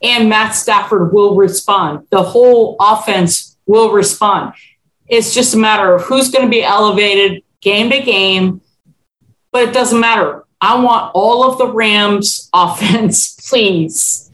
and 0.03 0.29
Matt 0.29 0.55
Stafford 0.55 1.13
will 1.13 1.35
respond. 1.35 2.07
The 2.11 2.23
whole 2.23 2.77
offense 2.79 3.57
will 3.67 3.91
respond. 3.91 4.53
It's 5.09 5.35
just 5.35 5.55
a 5.55 5.59
matter 5.59 5.95
of 5.95 6.03
who's 6.03 6.31
going 6.31 6.45
to 6.45 6.51
be 6.51 6.63
elevated 6.63 7.43
game 7.61 7.91
to 7.91 8.01
game, 8.01 8.61
but 9.51 9.69
it 9.69 9.73
doesn't 9.73 9.99
matter. 9.99 10.45
I 10.61 10.81
want 10.81 11.11
all 11.15 11.51
of 11.51 11.59
the 11.59 11.73
Rams 11.73 12.49
offense, 12.55 13.35
please. 13.49 14.31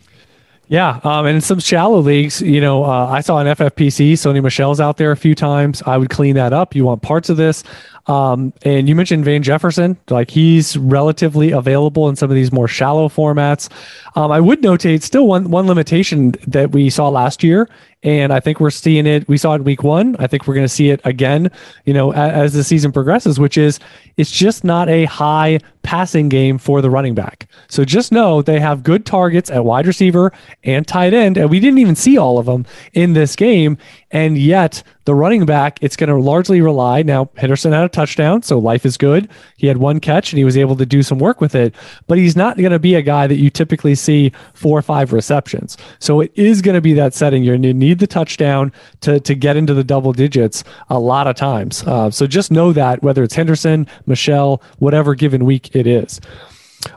Yeah, 0.72 1.00
um, 1.04 1.26
and 1.26 1.35
in 1.37 1.42
some 1.42 1.61
shallow 1.61 1.98
leagues, 1.98 2.40
you 2.40 2.58
know, 2.58 2.82
uh, 2.82 3.06
I 3.06 3.20
saw 3.20 3.37
an 3.37 3.46
FFPC. 3.46 4.14
Sony 4.14 4.42
Michel's 4.42 4.80
out 4.80 4.96
there 4.96 5.12
a 5.12 5.16
few 5.18 5.35
times. 5.35 5.82
I 5.85 5.98
would 5.98 6.08
clean 6.08 6.35
that 6.37 6.54
up. 6.54 6.74
You 6.74 6.87
want 6.87 7.02
parts 7.02 7.28
of 7.28 7.37
this. 7.37 7.62
Um, 8.06 8.52
and 8.62 8.88
you 8.88 8.96
mentioned 8.96 9.24
Van 9.24 9.42
Jefferson, 9.42 9.96
like 10.10 10.30
he's 10.30 10.76
relatively 10.76 11.52
available 11.52 12.08
in 12.08 12.16
some 12.16 12.30
of 12.30 12.34
these 12.34 12.50
more 12.50 12.66
shallow 12.66 13.08
formats. 13.08 13.68
Um, 14.16 14.32
I 14.32 14.40
would 14.40 14.60
notate 14.60 15.02
still 15.02 15.26
one 15.26 15.50
one 15.50 15.66
limitation 15.66 16.32
that 16.46 16.72
we 16.72 16.90
saw 16.90 17.08
last 17.08 17.44
year, 17.44 17.68
and 18.02 18.32
I 18.32 18.40
think 18.40 18.58
we're 18.58 18.70
seeing 18.70 19.06
it. 19.06 19.28
We 19.28 19.38
saw 19.38 19.54
it 19.54 19.62
week 19.62 19.84
one. 19.84 20.16
I 20.18 20.26
think 20.26 20.48
we're 20.48 20.54
going 20.54 20.64
to 20.64 20.72
see 20.72 20.90
it 20.90 21.00
again. 21.04 21.50
You 21.84 21.94
know, 21.94 22.12
as, 22.12 22.32
as 22.32 22.52
the 22.54 22.64
season 22.64 22.90
progresses, 22.90 23.38
which 23.38 23.56
is 23.56 23.78
it's 24.16 24.32
just 24.32 24.64
not 24.64 24.88
a 24.88 25.04
high 25.04 25.60
passing 25.82 26.28
game 26.28 26.58
for 26.58 26.80
the 26.80 26.90
running 26.90 27.14
back. 27.14 27.46
So 27.68 27.84
just 27.84 28.10
know 28.10 28.42
they 28.42 28.58
have 28.58 28.82
good 28.82 29.06
targets 29.06 29.50
at 29.50 29.64
wide 29.64 29.86
receiver 29.86 30.32
and 30.64 30.86
tight 30.86 31.14
end, 31.14 31.36
and 31.36 31.50
we 31.50 31.60
didn't 31.60 31.78
even 31.78 31.94
see 31.94 32.18
all 32.18 32.38
of 32.38 32.46
them 32.46 32.66
in 32.94 33.12
this 33.12 33.36
game. 33.36 33.78
And 34.10 34.36
yet, 34.36 34.82
the 35.04 35.14
running 35.14 35.44
back, 35.46 35.78
it's 35.82 35.96
going 35.96 36.08
to 36.08 36.16
largely 36.16 36.60
rely. 36.60 37.02
Now, 37.02 37.30
Henderson 37.36 37.72
had 37.72 37.84
a 37.84 37.88
touchdown, 37.88 38.42
so 38.42 38.58
life 38.58 38.86
is 38.86 38.96
good. 38.96 39.28
He 39.56 39.66
had 39.66 39.78
one 39.78 40.00
catch 40.00 40.32
and 40.32 40.38
he 40.38 40.44
was 40.44 40.56
able 40.56 40.76
to 40.76 40.86
do 40.86 41.02
some 41.02 41.18
work 41.18 41.40
with 41.40 41.54
it, 41.54 41.74
but 42.06 42.18
he's 42.18 42.36
not 42.36 42.56
going 42.56 42.72
to 42.72 42.78
be 42.78 42.94
a 42.94 43.02
guy 43.02 43.26
that 43.26 43.36
you 43.36 43.50
typically 43.50 43.94
see 43.94 44.32
four 44.54 44.78
or 44.78 44.82
five 44.82 45.12
receptions. 45.12 45.76
So 45.98 46.20
it 46.20 46.32
is 46.34 46.62
going 46.62 46.74
to 46.74 46.80
be 46.80 46.92
that 46.94 47.14
setting. 47.14 47.42
You're 47.42 47.54
going 47.54 47.62
to 47.62 47.74
need 47.74 47.98
the 47.98 48.06
touchdown 48.06 48.72
to, 49.00 49.20
to 49.20 49.34
get 49.34 49.56
into 49.56 49.74
the 49.74 49.84
double 49.84 50.12
digits 50.12 50.64
a 50.88 50.98
lot 50.98 51.26
of 51.26 51.36
times. 51.36 51.82
Uh, 51.84 52.10
so 52.10 52.26
just 52.26 52.50
know 52.50 52.72
that 52.72 53.02
whether 53.02 53.22
it's 53.22 53.34
Henderson, 53.34 53.86
Michel, 54.06 54.62
whatever 54.78 55.14
given 55.14 55.44
week 55.44 55.74
it 55.74 55.86
is. 55.86 56.20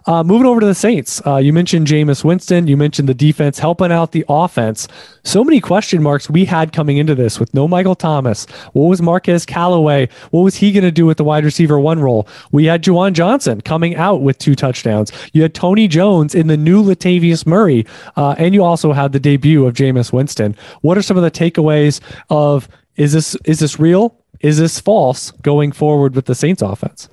Uh, 0.05 0.23
moving 0.23 0.45
over 0.45 0.59
to 0.59 0.65
the 0.65 0.75
Saints, 0.75 1.21
uh, 1.25 1.37
you 1.37 1.51
mentioned 1.51 1.87
Jameis 1.87 2.23
Winston. 2.23 2.67
You 2.67 2.77
mentioned 2.77 3.09
the 3.09 3.13
defense 3.13 3.59
helping 3.59 3.91
out 3.91 4.11
the 4.11 4.25
offense. 4.29 4.87
So 5.23 5.43
many 5.43 5.59
question 5.59 6.01
marks 6.01 6.29
we 6.29 6.45
had 6.45 6.73
coming 6.73 6.97
into 6.97 7.15
this 7.15 7.39
with 7.39 7.53
no 7.53 7.67
Michael 7.67 7.95
Thomas. 7.95 8.45
What 8.73 8.85
was 8.85 9.01
Marquez 9.01 9.45
Callaway? 9.45 10.09
What 10.31 10.41
was 10.41 10.55
he 10.55 10.71
going 10.71 10.83
to 10.83 10.91
do 10.91 11.05
with 11.05 11.17
the 11.17 11.23
wide 11.23 11.43
receiver 11.43 11.79
one 11.79 11.99
role? 11.99 12.27
We 12.51 12.65
had 12.65 12.83
Juwan 12.83 13.13
Johnson 13.13 13.61
coming 13.61 13.95
out 13.95 14.21
with 14.21 14.37
two 14.37 14.55
touchdowns. 14.55 15.11
You 15.33 15.41
had 15.41 15.53
Tony 15.53 15.87
Jones 15.87 16.35
in 16.35 16.47
the 16.47 16.57
new 16.57 16.83
Latavius 16.83 17.45
Murray, 17.45 17.85
uh, 18.15 18.35
and 18.37 18.53
you 18.53 18.63
also 18.63 18.93
had 18.93 19.11
the 19.11 19.19
debut 19.19 19.65
of 19.65 19.73
Jameis 19.73 20.13
Winston. 20.13 20.55
What 20.81 20.97
are 20.97 21.01
some 21.01 21.17
of 21.17 21.23
the 21.23 21.31
takeaways 21.31 21.99
of 22.29 22.67
is 22.95 23.13
this 23.13 23.35
is 23.45 23.59
this 23.59 23.79
real? 23.79 24.15
Is 24.41 24.57
this 24.57 24.79
false 24.79 25.31
going 25.31 25.71
forward 25.71 26.15
with 26.15 26.25
the 26.25 26.35
Saints 26.35 26.61
offense? 26.61 27.09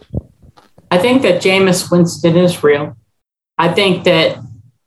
I 0.93 0.99
think 0.99 1.23
that 1.23 1.41
Jameis 1.41 1.91
Winston 1.91 2.37
is 2.37 2.63
real. 2.63 2.95
I 3.57 3.73
think 3.73 4.05
that 4.05 4.39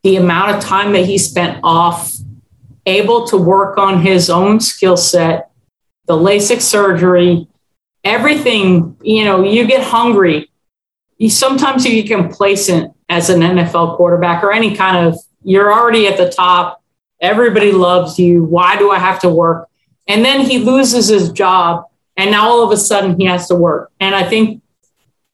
the 0.04 0.18
amount 0.18 0.56
of 0.56 0.62
time 0.62 0.94
that 0.94 1.04
he 1.04 1.18
spent 1.18 1.60
off, 1.64 2.14
able 2.86 3.26
to 3.26 3.38
work 3.38 3.80
on 3.80 4.04
his 4.04 4.30
own 4.30 4.60
skill 4.60 4.98
set, 4.98 5.50
the 6.06 6.14
LASIK 6.14 6.62
surgery, 6.62 7.48
everything, 8.04 8.96
you 9.02 9.26
know, 9.26 9.44
you 9.44 9.66
get 9.66 9.82
hungry. 9.82 10.52
You 11.18 11.32
sometimes 11.32 11.88
you 11.88 12.04
get 12.04 12.16
complacent 12.16 12.96
as 13.10 13.32
an 13.32 13.40
NFL 13.40 13.98
quarterback 13.98 14.44
or 14.44 14.52
any 14.52 14.76
kind 14.76 15.08
of 15.08 15.18
you're 15.44 15.74
already 15.74 16.06
at 16.06 16.18
the 16.18 16.30
top. 16.30 16.84
Everybody 17.20 17.72
loves 17.72 18.20
you. 18.20 18.44
Why 18.44 18.78
do 18.78 18.92
I 18.92 19.00
have 19.00 19.22
to 19.22 19.30
work? 19.30 19.70
And 20.08 20.24
then 20.24 20.42
he 20.42 20.60
loses 20.60 21.08
his 21.08 21.32
job 21.32 21.86
and 22.16 22.30
now 22.30 22.48
all 22.48 22.64
of 22.64 22.70
a 22.70 22.78
sudden 22.78 23.20
he 23.20 23.26
has 23.26 23.48
to 23.48 23.56
work. 23.56 23.92
And 24.00 24.14
I 24.14 24.24
think 24.30 24.62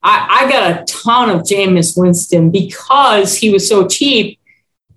I, 0.03 0.45
I 0.45 0.49
got 0.49 0.71
a 0.71 0.85
ton 0.85 1.29
of 1.29 1.41
Jameis 1.41 1.97
Winston 1.97 2.51
because 2.51 3.35
he 3.35 3.51
was 3.51 3.67
so 3.67 3.87
cheap. 3.87 4.39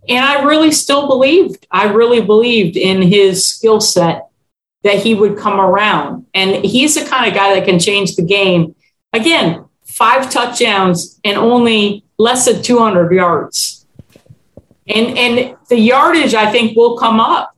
And 0.09 0.25
I 0.25 0.43
really 0.45 0.73
still 0.73 1.07
believed, 1.07 1.67
I 1.71 1.85
really 1.85 2.21
believed 2.21 2.77
in 2.77 3.03
his 3.03 3.47
skill 3.47 3.81
set 3.81 4.29
that 4.83 4.99
he 4.99 5.15
would 5.15 5.39
come 5.39 5.59
around. 5.59 6.27
And 6.35 6.65
he's 6.65 6.95
the 6.95 7.09
kind 7.09 7.27
of 7.27 7.35
guy 7.35 7.55
that 7.55 7.67
can 7.67 7.79
change 7.79 8.17
the 8.17 8.23
game. 8.23 8.75
Again, 9.13 9.65
five 9.85 10.31
touchdowns 10.31 11.21
and 11.25 11.39
only 11.39 12.05
less 12.19 12.47
than 12.47 12.63
200 12.63 13.13
yards. 13.13 13.87
And, 14.87 15.17
and 15.17 15.57
the 15.69 15.79
yardage, 15.79 16.35
I 16.35 16.51
think, 16.51 16.77
will 16.77 16.99
come 16.99 17.19
up 17.19 17.57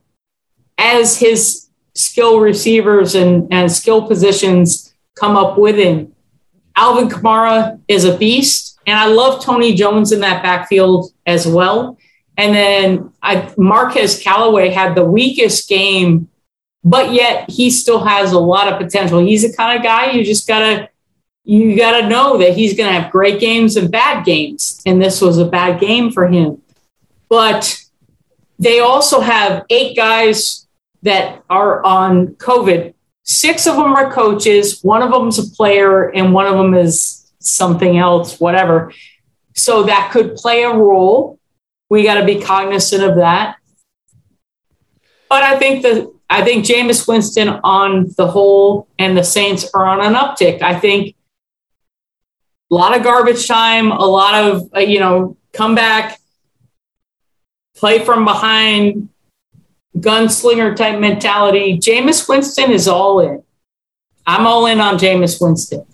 as 0.77 1.17
his 1.17 1.67
skill 1.95 2.39
receivers 2.39 3.15
and, 3.15 3.51
and 3.51 3.71
skill 3.71 4.07
positions 4.07 4.93
come 5.15 5.35
up 5.35 5.57
with 5.57 5.75
him. 5.75 6.13
Alvin 6.77 7.09
Kamara 7.09 7.81
is 7.87 8.05
a 8.05 8.15
beast, 8.15 8.79
and 8.85 8.97
I 8.97 9.07
love 9.07 9.43
Tony 9.43 9.73
Jones 9.73 10.11
in 10.11 10.21
that 10.21 10.43
backfield 10.43 11.11
as 11.25 11.47
well. 11.47 11.97
And 12.37 12.53
then 12.53 13.11
I, 13.21 13.51
Marquez 13.57 14.21
Callaway 14.21 14.69
had 14.69 14.93
the 14.93 15.03
weakest 15.03 15.67
game, 15.67 16.29
but 16.83 17.11
yet 17.11 17.49
he 17.49 17.71
still 17.71 18.05
has 18.05 18.31
a 18.31 18.39
lot 18.39 18.71
of 18.71 18.79
potential. 18.79 19.19
He's 19.19 19.41
the 19.41 19.57
kind 19.57 19.75
of 19.75 19.83
guy 19.83 20.11
you 20.11 20.23
just 20.23 20.47
gotta 20.47 20.89
you 21.43 21.75
gotta 21.75 22.07
know 22.07 22.37
that 22.37 22.55
he's 22.55 22.77
gonna 22.77 22.91
have 22.91 23.11
great 23.11 23.39
games 23.39 23.75
and 23.75 23.91
bad 23.91 24.23
games, 24.23 24.81
and 24.85 25.01
this 25.01 25.19
was 25.19 25.39
a 25.39 25.45
bad 25.45 25.79
game 25.79 26.11
for 26.11 26.27
him. 26.27 26.61
But 27.27 27.81
they 28.59 28.79
also 28.79 29.19
have 29.19 29.65
eight 29.69 29.95
guys 29.95 30.67
that 31.01 31.43
are 31.49 31.83
on 31.83 32.35
COVID. 32.35 32.93
Six 33.27 33.67
of 33.67 33.75
them 33.75 33.93
are 33.93 34.11
coaches, 34.11 34.79
one 34.81 35.03
of 35.03 35.11
them 35.11 35.27
is 35.27 35.37
a 35.37 35.55
player, 35.55 36.09
and 36.09 36.33
one 36.33 36.47
of 36.47 36.55
them 36.55 36.73
is 36.73 37.29
something 37.39 37.97
else, 37.97 38.39
whatever. 38.39 38.93
So 39.53 39.83
that 39.83 40.11
could 40.11 40.35
play 40.35 40.63
a 40.63 40.73
role. 40.73 41.37
We 41.89 42.03
got 42.03 42.15
to 42.15 42.25
be 42.25 42.39
cognizant 42.41 43.03
of 43.03 43.17
that. 43.17 43.57
But 45.29 45.43
I 45.43 45.59
think 45.59 45.81
the 45.83 46.13
I 46.29 46.43
think 46.43 46.65
Jameis 46.65 47.07
Winston 47.07 47.49
on 47.49 48.13
the 48.17 48.27
whole 48.27 48.87
and 48.97 49.17
the 49.17 49.23
Saints 49.23 49.69
are 49.73 49.85
on 49.85 50.01
an 50.01 50.13
uptick. 50.13 50.61
I 50.61 50.77
think 50.77 51.15
a 52.69 52.75
lot 52.75 52.95
of 52.95 53.03
garbage 53.03 53.47
time, 53.47 53.91
a 53.91 54.05
lot 54.05 54.35
of 54.35 54.69
uh, 54.75 54.79
you 54.79 54.99
know 54.99 55.37
comeback, 55.53 56.19
play 57.75 58.05
from 58.05 58.23
behind, 58.23 59.09
gunslinger 59.99 60.75
type 60.75 60.99
mentality. 60.99 61.77
Jameis 61.77 62.27
Winston 62.27 62.71
is 62.71 62.87
all 62.87 63.19
in. 63.19 63.43
I'm 64.25 64.45
all 64.45 64.65
in 64.65 64.79
on 64.79 64.97
Jameis 64.97 65.41
Winston. 65.41 65.85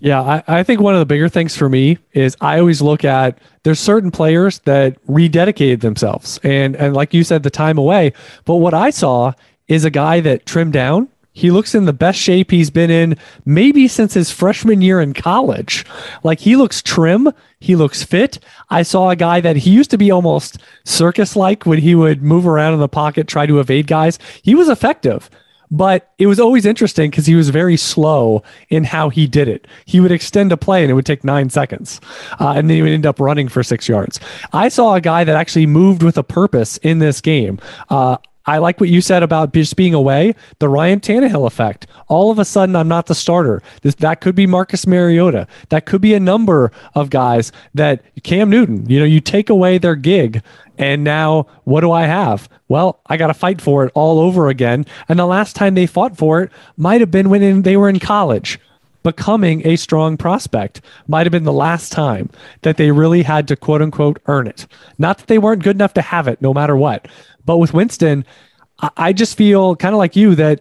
Yeah, 0.00 0.22
I, 0.22 0.42
I 0.48 0.62
think 0.62 0.80
one 0.80 0.94
of 0.94 1.00
the 1.00 1.06
bigger 1.06 1.28
things 1.28 1.56
for 1.56 1.68
me 1.68 1.98
is 2.12 2.36
I 2.40 2.58
always 2.58 2.80
look 2.80 3.04
at 3.04 3.38
there's 3.64 3.78
certain 3.78 4.10
players 4.10 4.58
that 4.60 5.04
rededicated 5.06 5.82
themselves 5.82 6.40
and 6.42 6.74
and 6.74 6.94
like 6.94 7.12
you 7.12 7.22
said, 7.22 7.42
the 7.42 7.50
time 7.50 7.76
away. 7.76 8.14
But 8.46 8.56
what 8.56 8.72
I 8.72 8.90
saw 8.90 9.34
is 9.68 9.84
a 9.84 9.90
guy 9.90 10.20
that 10.20 10.46
trimmed 10.46 10.72
down. 10.72 11.08
He 11.32 11.50
looks 11.50 11.74
in 11.74 11.84
the 11.84 11.92
best 11.92 12.18
shape 12.18 12.50
he's 12.50 12.70
been 12.70 12.90
in 12.90 13.16
maybe 13.44 13.86
since 13.86 14.14
his 14.14 14.30
freshman 14.30 14.82
year 14.82 15.00
in 15.00 15.14
college. 15.14 15.86
Like 16.24 16.40
he 16.40 16.56
looks 16.56 16.82
trim, 16.82 17.32
he 17.60 17.76
looks 17.76 18.02
fit. 18.02 18.38
I 18.68 18.82
saw 18.82 19.10
a 19.10 19.16
guy 19.16 19.40
that 19.40 19.56
he 19.56 19.70
used 19.70 19.90
to 19.90 19.98
be 19.98 20.10
almost 20.10 20.58
circus 20.84 21.36
like 21.36 21.66
when 21.66 21.78
he 21.78 21.94
would 21.94 22.22
move 22.22 22.46
around 22.46 22.74
in 22.74 22.80
the 22.80 22.88
pocket, 22.88 23.28
try 23.28 23.46
to 23.46 23.60
evade 23.60 23.86
guys. 23.86 24.18
He 24.42 24.54
was 24.54 24.68
effective. 24.68 25.30
But 25.72 26.10
it 26.18 26.26
was 26.26 26.40
always 26.40 26.66
interesting 26.66 27.10
because 27.10 27.26
he 27.26 27.36
was 27.36 27.50
very 27.50 27.76
slow 27.76 28.42
in 28.70 28.82
how 28.82 29.08
he 29.08 29.28
did 29.28 29.46
it. 29.46 29.68
He 29.84 30.00
would 30.00 30.10
extend 30.10 30.50
a 30.50 30.56
play 30.56 30.82
and 30.82 30.90
it 30.90 30.94
would 30.94 31.06
take 31.06 31.22
nine 31.22 31.48
seconds, 31.48 32.00
uh, 32.40 32.54
and 32.56 32.68
then 32.68 32.76
he 32.76 32.82
would 32.82 32.90
end 32.90 33.06
up 33.06 33.20
running 33.20 33.46
for 33.46 33.62
six 33.62 33.88
yards. 33.88 34.18
I 34.52 34.68
saw 34.68 34.94
a 34.96 35.00
guy 35.00 35.22
that 35.22 35.36
actually 35.36 35.66
moved 35.66 36.02
with 36.02 36.18
a 36.18 36.24
purpose 36.24 36.76
in 36.78 36.98
this 36.98 37.20
game. 37.20 37.60
Uh, 37.88 38.16
I 38.46 38.58
like 38.58 38.80
what 38.80 38.88
you 38.88 39.00
said 39.00 39.22
about 39.22 39.52
just 39.52 39.76
being 39.76 39.94
away. 39.94 40.34
The 40.58 40.68
Ryan 40.68 41.00
Tannehill 41.00 41.46
effect. 41.46 41.86
All 42.08 42.30
of 42.30 42.38
a 42.38 42.44
sudden, 42.44 42.74
I'm 42.74 42.88
not 42.88 43.06
the 43.06 43.14
starter. 43.14 43.62
This, 43.82 43.94
that 43.96 44.20
could 44.20 44.34
be 44.34 44.46
Marcus 44.46 44.86
Mariota. 44.86 45.46
That 45.68 45.86
could 45.86 46.00
be 46.00 46.14
a 46.14 46.20
number 46.20 46.72
of 46.94 47.10
guys 47.10 47.52
that 47.74 48.02
Cam 48.22 48.50
Newton. 48.50 48.88
You 48.88 48.98
know, 48.98 49.04
you 49.04 49.20
take 49.20 49.50
away 49.50 49.78
their 49.78 49.94
gig, 49.94 50.42
and 50.78 51.04
now 51.04 51.46
what 51.64 51.82
do 51.82 51.92
I 51.92 52.06
have? 52.06 52.48
Well, 52.68 53.00
I 53.06 53.16
got 53.16 53.26
to 53.26 53.34
fight 53.34 53.60
for 53.60 53.84
it 53.84 53.92
all 53.94 54.18
over 54.18 54.48
again. 54.48 54.86
And 55.08 55.18
the 55.18 55.26
last 55.26 55.54
time 55.54 55.74
they 55.74 55.86
fought 55.86 56.16
for 56.16 56.42
it 56.42 56.50
might 56.76 57.00
have 57.00 57.10
been 57.10 57.28
when 57.28 57.62
they 57.62 57.76
were 57.76 57.88
in 57.88 57.98
college. 57.98 58.58
Becoming 59.02 59.66
a 59.66 59.76
strong 59.76 60.18
prospect 60.18 60.82
might 61.08 61.24
have 61.24 61.32
been 61.32 61.44
the 61.44 61.52
last 61.52 61.90
time 61.90 62.28
that 62.62 62.76
they 62.76 62.90
really 62.90 63.22
had 63.22 63.48
to 63.48 63.56
quote 63.56 63.80
unquote 63.80 64.20
earn 64.26 64.46
it. 64.46 64.66
Not 64.98 65.18
that 65.18 65.26
they 65.26 65.38
weren't 65.38 65.62
good 65.62 65.76
enough 65.76 65.94
to 65.94 66.02
have 66.02 66.28
it 66.28 66.42
no 66.42 66.52
matter 66.52 66.76
what. 66.76 67.08
But 67.44 67.58
with 67.58 67.72
Winston, 67.74 68.24
I, 68.96 69.12
just 69.12 69.36
feel 69.36 69.76
kind 69.76 69.94
of 69.94 69.98
like 69.98 70.16
you 70.16 70.34
that 70.36 70.60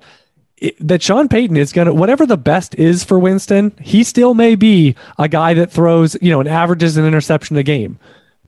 that 0.79 1.01
Sean 1.01 1.29
Payton 1.29 1.55
is 1.55 1.71
going 1.71 1.85
to 1.85 1.93
whatever 1.93 2.25
the 2.25 2.37
best 2.37 2.75
is 2.75 3.03
for 3.03 3.17
Winston, 3.17 3.73
he 3.79 4.03
still 4.03 4.33
may 4.33 4.55
be 4.55 4.95
a 5.17 5.29
guy 5.29 5.53
that 5.53 5.71
throws, 5.71 6.17
you 6.21 6.31
know, 6.31 6.41
an 6.41 6.47
averages 6.47 6.97
an 6.97 7.05
interception 7.05 7.55
a 7.55 7.63
game, 7.63 7.97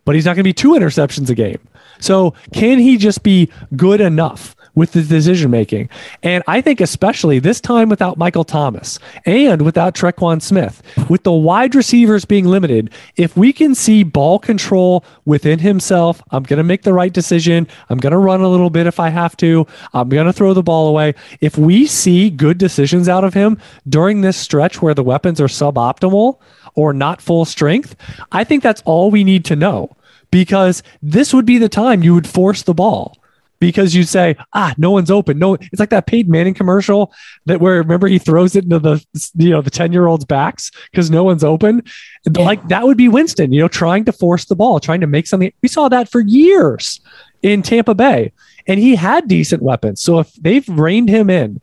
but 0.04 0.16
he's 0.16 0.26
not 0.26 0.32
going 0.36 0.44
to 0.44 0.50
be 0.50 0.54
two 0.54 0.72
interceptions 0.72 1.30
a 1.30 1.36
game. 1.36 1.60
So, 2.00 2.34
can 2.54 2.80
he 2.80 2.98
just 2.98 3.24
be 3.24 3.50
good 3.76 4.02
enough 4.02 4.56
with 4.76 4.92
the 4.92 5.02
decision 5.02 5.52
making. 5.52 5.90
And 6.24 6.44
I 6.48 6.62
think 6.62 6.82
especially 6.82 7.40
this 7.40 7.60
time 7.60 7.90
without 7.90 8.18
Michael 8.18 8.44
Thomas 8.44 9.00
and 9.26 9.62
without 9.62 9.96
Tre'Quan 9.96 10.42
Smith, 10.42 10.82
with 11.10 11.24
the 11.24 11.32
wide 11.32 11.76
receivers 11.76 12.26
being 12.26 12.46
limited, 12.46 12.92
if 13.16 13.36
we 13.36 13.54
can 13.54 13.76
see 13.76 14.04
ball 14.04 14.40
control 14.40 15.04
within 15.26 15.60
himself, 15.60 16.22
I'm 16.32 16.44
going 16.44 16.58
to 16.58 16.64
make 16.64 16.84
the 16.84 16.94
right 16.94 17.12
decision. 17.12 17.68
I'm 17.90 17.98
going 17.98 18.12
to 18.12 18.18
run 18.18 18.42
a 18.42 18.48
little 18.48 18.70
bit 18.70 18.88
if 18.88 19.00
I 19.00 19.10
have 19.10 19.36
to. 19.38 19.68
I'm 19.94 20.10
going 20.10 20.28
to 20.28 20.34
throw 20.34 20.54
the 20.54 20.64
ball 20.64 20.88
away. 20.88 21.16
If 21.42 21.58
we 21.58 21.86
see 21.88 22.30
good 22.30 22.58
decisions 22.58 23.10
out 23.10 23.24
of 23.24 23.34
him 23.34 23.58
during 23.88 24.22
this 24.22 24.38
stretch 24.38 24.82
where 24.82 24.94
the 24.94 25.04
weapons 25.04 25.42
are 25.42 25.48
suboptimal 25.48 26.40
or 26.76 26.94
not 26.94 27.22
full 27.22 27.46
strength, 27.46 27.96
I 28.32 28.44
think 28.44 28.64
that's 28.64 28.82
all 28.86 29.12
we 29.12 29.24
need 29.24 29.46
to 29.46 29.56
know 29.56 29.96
because 30.32 30.82
this 31.02 31.34
would 31.34 31.46
be 31.46 31.58
the 31.58 31.70
time 31.70 32.04
you 32.04 32.14
would 32.14 32.28
force 32.28 32.64
the 32.64 32.74
ball 32.74 33.21
because 33.62 33.94
you 33.96 34.04
say, 34.04 34.36
ah, 34.54 34.74
no 34.78 34.92
one's 34.92 35.12
open. 35.12 35.40
No, 35.40 35.54
it's 35.54 35.80
like 35.80 35.92
that 35.92 36.08
Peyton 36.08 36.32
Manning 36.32 36.56
commercial 36.56 37.14
that 37.46 37.62
where 37.62 37.78
remember 37.78 38.08
he 38.08 38.18
throws 38.18 38.56
it 38.56 38.66
into 38.66 38.80
the 38.80 39.06
you 39.36 39.52
know 39.52 39.62
the 39.62 39.70
10 39.70 39.94
year 39.94 40.08
olds 40.08 40.26
backs 40.26 40.72
because 40.92 41.10
no 41.10 41.24
one's 41.24 41.44
open. 41.44 41.84
Yeah. 42.26 42.44
Like 42.44 42.68
that 42.68 42.84
would 42.84 42.98
be 42.98 43.08
Winston, 43.08 43.54
you 43.54 43.62
know, 43.62 43.70
trying 43.70 44.04
to 44.06 44.12
force 44.12 44.46
the 44.46 44.56
ball, 44.56 44.82
trying 44.82 45.00
to 45.02 45.08
make 45.08 45.28
something. 45.28 45.54
We 45.62 45.70
saw 45.70 45.88
that 45.90 46.10
for 46.10 46.20
years 46.20 47.00
in 47.44 47.62
Tampa 47.62 47.94
Bay. 47.94 48.34
And 48.68 48.80
he 48.80 48.96
had 48.96 49.28
decent 49.28 49.62
weapons. 49.62 50.02
So 50.02 50.20
if 50.20 50.34
they've 50.34 50.68
reined 50.68 51.10
him 51.10 51.30
in 51.30 51.62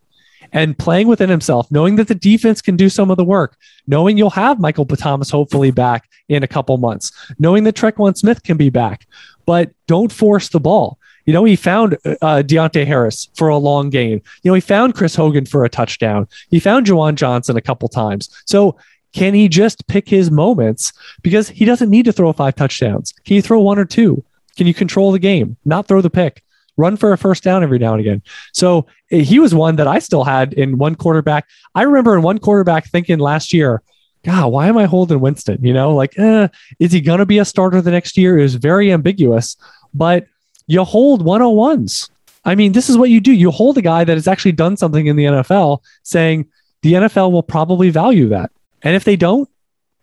and 0.53 0.79
playing 0.79 1.09
within 1.09 1.29
himself, 1.29 1.71
knowing 1.71 1.97
that 1.97 2.09
the 2.09 2.15
defense 2.15 2.63
can 2.63 2.77
do 2.77 2.89
some 2.89 3.11
of 3.11 3.17
the 3.17 3.25
work, 3.25 3.57
knowing 3.87 4.17
you'll 4.17 4.31
have 4.31 4.61
Michael 4.61 4.87
Thomas 4.87 5.31
hopefully 5.31 5.71
back 5.71 6.09
in 6.29 6.43
a 6.43 6.49
couple 6.49 6.77
months, 6.79 7.13
knowing 7.39 7.65
that 7.65 7.75
Tre'Quan 7.75 8.17
Smith 8.17 8.43
can 8.43 8.57
be 8.57 8.71
back, 8.71 9.07
but 9.47 9.71
don't 9.87 10.13
force 10.13 10.49
the 10.49 10.61
ball. 10.61 10.98
You 11.29 11.35
know, 11.35 11.45
he 11.45 11.57
found 11.57 11.93
uh, 12.07 12.43
Deonte 12.43 12.87
Harris 12.87 13.29
for 13.35 13.49
a 13.49 13.59
long 13.59 13.91
gain. 13.91 14.23
You 14.43 14.51
know, 14.51 14.55
he 14.55 14.62
found 14.62 14.95
Chris 14.95 15.14
Hogan 15.14 15.45
for 15.45 15.62
a 15.62 15.69
touchdown. 15.69 16.27
He 16.49 16.59
found 16.59 16.87
Juwan 16.87 17.17
Johnson 17.17 17.55
a 17.55 17.61
couple 17.61 17.87
times. 17.91 18.31
So 18.47 18.79
can 19.12 19.35
he 19.35 19.47
just 19.47 19.87
pick 19.88 20.09
his 20.09 20.31
moments? 20.31 20.91
Because 21.21 21.51
he 21.51 21.67
doesn't 21.67 21.91
need 21.91 22.07
to 22.07 22.14
throw 22.14 22.33
five 22.33 22.57
touchdowns. 22.57 23.12
Can 23.27 23.37
you 23.37 23.43
throw 23.43 23.61
one 23.61 23.79
or 23.79 23.85
two? 23.85 24.25
Can 24.57 24.67
you 24.67 24.73
control 24.73 25.12
the 25.12 25.19
game, 25.19 25.59
not 25.67 25.87
throw 25.87 26.01
the 26.01 26.09
pick? 26.09 26.43
Run 26.79 26.97
for 26.97 27.12
a 27.12 27.19
first 27.19 27.45
down 27.45 27.62
every 27.62 27.79
now 27.79 27.93
and 27.93 28.01
again. 28.01 28.23
So 28.55 28.87
eh, 29.11 29.21
he 29.21 29.38
was 29.38 29.55
one 29.55 29.77
that 29.77 29.87
I 29.87 29.99
still 29.99 30.25
had 30.25 30.55
in 30.55 30.79
one 30.79 30.95
quarterback. 30.95 31.47
I 31.75 31.83
remember 31.83 32.17
in 32.17 32.23
one 32.23 32.38
quarterback 32.38 32.87
thinking 32.87 33.19
last 33.19 33.53
year, 33.53 33.83
God, 34.25 34.47
why 34.47 34.69
am 34.69 34.79
I 34.79 34.87
holding 34.87 35.21
Winston? 35.21 35.62
You 35.62 35.75
know, 35.75 35.95
like, 35.95 36.19
eh, 36.19 36.49
is 36.79 36.93
he 36.93 37.03
going 37.03 37.19
to 37.19 37.27
be 37.27 37.38
a 37.38 37.45
starter 37.45 37.83
the 37.83 37.91
next 37.91 38.17
year? 38.17 38.38
It 38.38 38.45
was 38.45 38.55
very 38.55 38.91
ambiguous. 38.91 39.59
But 39.93 40.27
you 40.68 40.85
hold 40.85 41.24
101s. 41.24 42.09
I 42.44 42.54
mean, 42.54 42.72
this 42.72 42.88
is 42.88 42.96
what 42.96 43.11
you 43.11 43.20
do. 43.20 43.33
You 43.33 43.50
hold 43.50 43.76
a 43.78 43.83
guy 43.83 44.04
that 44.04 44.16
has 44.16 44.28
actually 44.28 44.52
done 44.52 44.76
something 44.76 45.07
in 45.07 45.16
the 45.16 45.24
NFL, 45.24 45.81
saying 46.04 46.46
the 46.83 46.92
NFL 46.92 47.33
will 47.33 47.42
probably 47.42 47.90
value 47.90 48.28
that. 48.28 48.52
And 48.83 48.94
if 48.94 49.02
they 49.02 49.16
don't, 49.16 49.48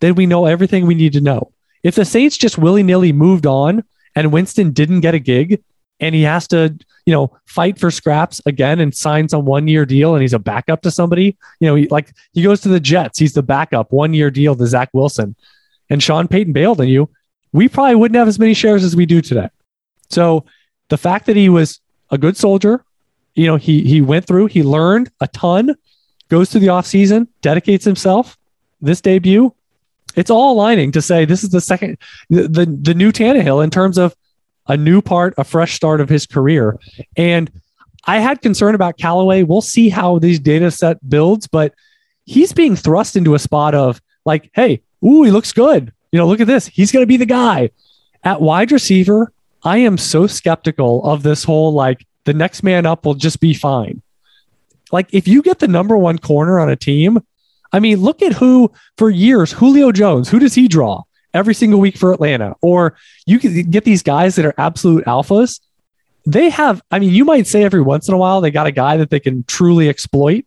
then 0.02 0.16
we 0.16 0.26
know 0.26 0.46
everything 0.46 0.86
we 0.86 0.96
need 0.96 1.14
to 1.14 1.22
know. 1.22 1.52
If 1.84 1.96
the 1.96 2.04
Saints 2.04 2.38
just 2.38 2.58
willy 2.58 2.84
nilly 2.84 3.14
moved 3.14 3.46
on 3.46 3.84
and 4.16 4.34
Winston 4.34 4.72
didn't 4.72 5.00
get 5.00 5.14
a 5.14 5.20
gig 5.20 5.64
and 6.00 6.14
he 6.14 6.24
has 6.24 6.48
to, 6.50 6.76
you 7.06 7.14
know, 7.14 7.32
fight 7.46 7.80
for 7.80 7.90
scraps 7.90 8.42
again 8.46 8.80
and 8.80 8.94
sign 8.94 9.30
some 9.30 9.46
one 9.46 9.68
year 9.68 9.86
deal 9.86 10.14
and 10.16 10.22
he's 10.22 10.34
a 10.34 10.40
backup 10.40 10.82
to 10.82 10.92
somebody, 10.92 11.38
you 11.60 11.68
know, 11.68 11.76
he, 11.76 11.88
like 11.88 12.12
he 12.34 12.42
goes 12.42 12.60
to 12.62 12.70
the 12.70 12.80
Jets, 12.80 13.20
he's 13.20 13.34
the 13.34 13.44
backup 13.44 13.92
one 13.92 14.14
year 14.14 14.30
deal 14.30 14.56
to 14.56 14.68
Zach 14.68 14.90
Wilson 14.94 15.36
and 15.90 16.02
Sean 16.02 16.28
Payton 16.28 16.54
bailed 16.54 16.82
on 16.82 16.88
you, 16.88 17.10
we 17.54 17.70
probably 17.70 17.96
wouldn't 17.96 18.18
have 18.18 18.28
as 18.28 18.40
many 18.40 18.54
shares 18.54 18.84
as 18.84 18.96
we 18.96 19.06
do 19.06 19.22
today. 19.22 19.50
So 20.10 20.46
the 20.90 20.98
fact 20.98 21.26
that 21.26 21.36
he 21.36 21.50
was 21.50 21.82
a 22.10 22.18
good 22.18 22.38
soldier, 22.38 22.84
you 23.34 23.48
know, 23.48 23.56
he 23.56 23.84
he 23.84 24.02
went 24.02 24.26
through, 24.26 24.48
he 24.48 24.64
learned 24.64 25.12
a 25.20 25.28
ton, 25.28 25.76
goes 26.30 26.50
through 26.50 26.62
the 26.62 26.68
offseason, 26.68 27.28
dedicates 27.42 27.86
himself. 27.86 28.38
This 28.82 29.02
debut, 29.02 29.54
it's 30.16 30.30
all 30.30 30.54
aligning 30.54 30.92
to 30.94 31.02
say 31.02 31.26
this 31.26 31.44
is 31.44 31.50
the 31.50 31.62
second 31.62 31.98
the, 32.30 32.48
the 32.48 32.66
the 32.66 32.94
new 32.94 33.12
Tannehill 33.12 33.64
in 33.64 33.70
terms 33.70 33.98
of 33.98 34.16
a 34.68 34.78
new 34.78 35.02
part, 35.02 35.34
a 35.38 35.44
fresh 35.44 35.74
start 35.74 36.02
of 36.02 36.10
his 36.10 36.26
career. 36.26 36.78
And 37.16 37.52
I 38.06 38.20
had 38.20 38.42
concern 38.42 38.76
about 38.76 38.98
Callaway. 38.98 39.44
We'll 39.44 39.62
see 39.62 39.90
how 39.90 40.20
these 40.20 40.40
data 40.40 40.72
set 40.72 41.08
builds, 41.08 41.48
but 41.48 41.74
he's 42.26 42.54
being 42.54 42.76
thrust 42.76 43.16
into 43.16 43.36
a 43.36 43.40
spot 43.40 43.76
of 43.76 44.02
like, 44.26 44.50
hey, 44.54 44.82
ooh, 45.04 45.24
he 45.24 45.32
looks 45.32 45.52
good. 45.52 45.92
You 46.12 46.20
know, 46.20 46.28
look 46.28 46.40
at 46.40 46.48
this. 46.48 46.68
He's 46.68 46.92
going 46.92 47.04
to 47.04 47.08
be 47.08 47.18
the 47.18 47.26
guy. 47.26 47.72
At 48.24 48.42
wide 48.42 48.72
receiver, 48.72 49.32
I 49.66 49.80
am 49.80 49.98
so 49.98 50.28
skeptical 50.28 51.04
of 51.04 51.24
this 51.24 51.44
whole 51.44 51.74
like 51.74 52.06
the 52.26 52.34
next 52.34 52.62
man 52.62 52.86
up 52.86 53.06
will 53.06 53.16
just 53.16 53.40
be 53.40 53.54
fine. 53.56 54.04
Like 54.92 55.12
if 55.12 55.28
you 55.28 55.42
get 55.42 55.60
the 55.60 55.68
number 55.68 55.98
one 55.98 56.20
corner 56.20 56.60
on 56.60 56.70
a 56.70 56.76
team, 56.76 57.20
I 57.74 57.80
mean, 57.80 58.00
look 58.00 58.22
at 58.22 58.34
who 58.34 58.72
for 58.98 59.10
years, 59.10 59.52
Julio 59.52 59.92
Jones, 59.92 60.30
who 60.30 60.40
does 60.40 60.54
he 60.54 60.68
draw 60.68 61.04
every 61.34 61.56
single 61.56 61.80
week 61.80 61.98
for 61.98 62.14
Atlanta? 62.14 62.56
Or 62.62 62.96
you 63.26 63.40
can 63.40 63.70
get 63.72 63.84
these 63.84 64.04
guys 64.04 64.36
that 64.36 64.46
are 64.46 64.54
absolute 64.58 65.04
alphas. 65.06 65.60
They 66.28 66.50
have, 66.50 66.82
I 66.92 67.00
mean, 67.00 67.10
you 67.10 67.26
might 67.26 67.48
say 67.48 67.64
every 67.64 67.82
once 67.82 68.08
in 68.08 68.14
a 68.14 68.18
while 68.18 68.42
they 68.42 68.52
got 68.52 68.68
a 68.68 68.72
guy 68.72 68.98
that 68.98 69.10
they 69.10 69.20
can 69.20 69.44
truly 69.44 69.90
exploit, 69.90 70.46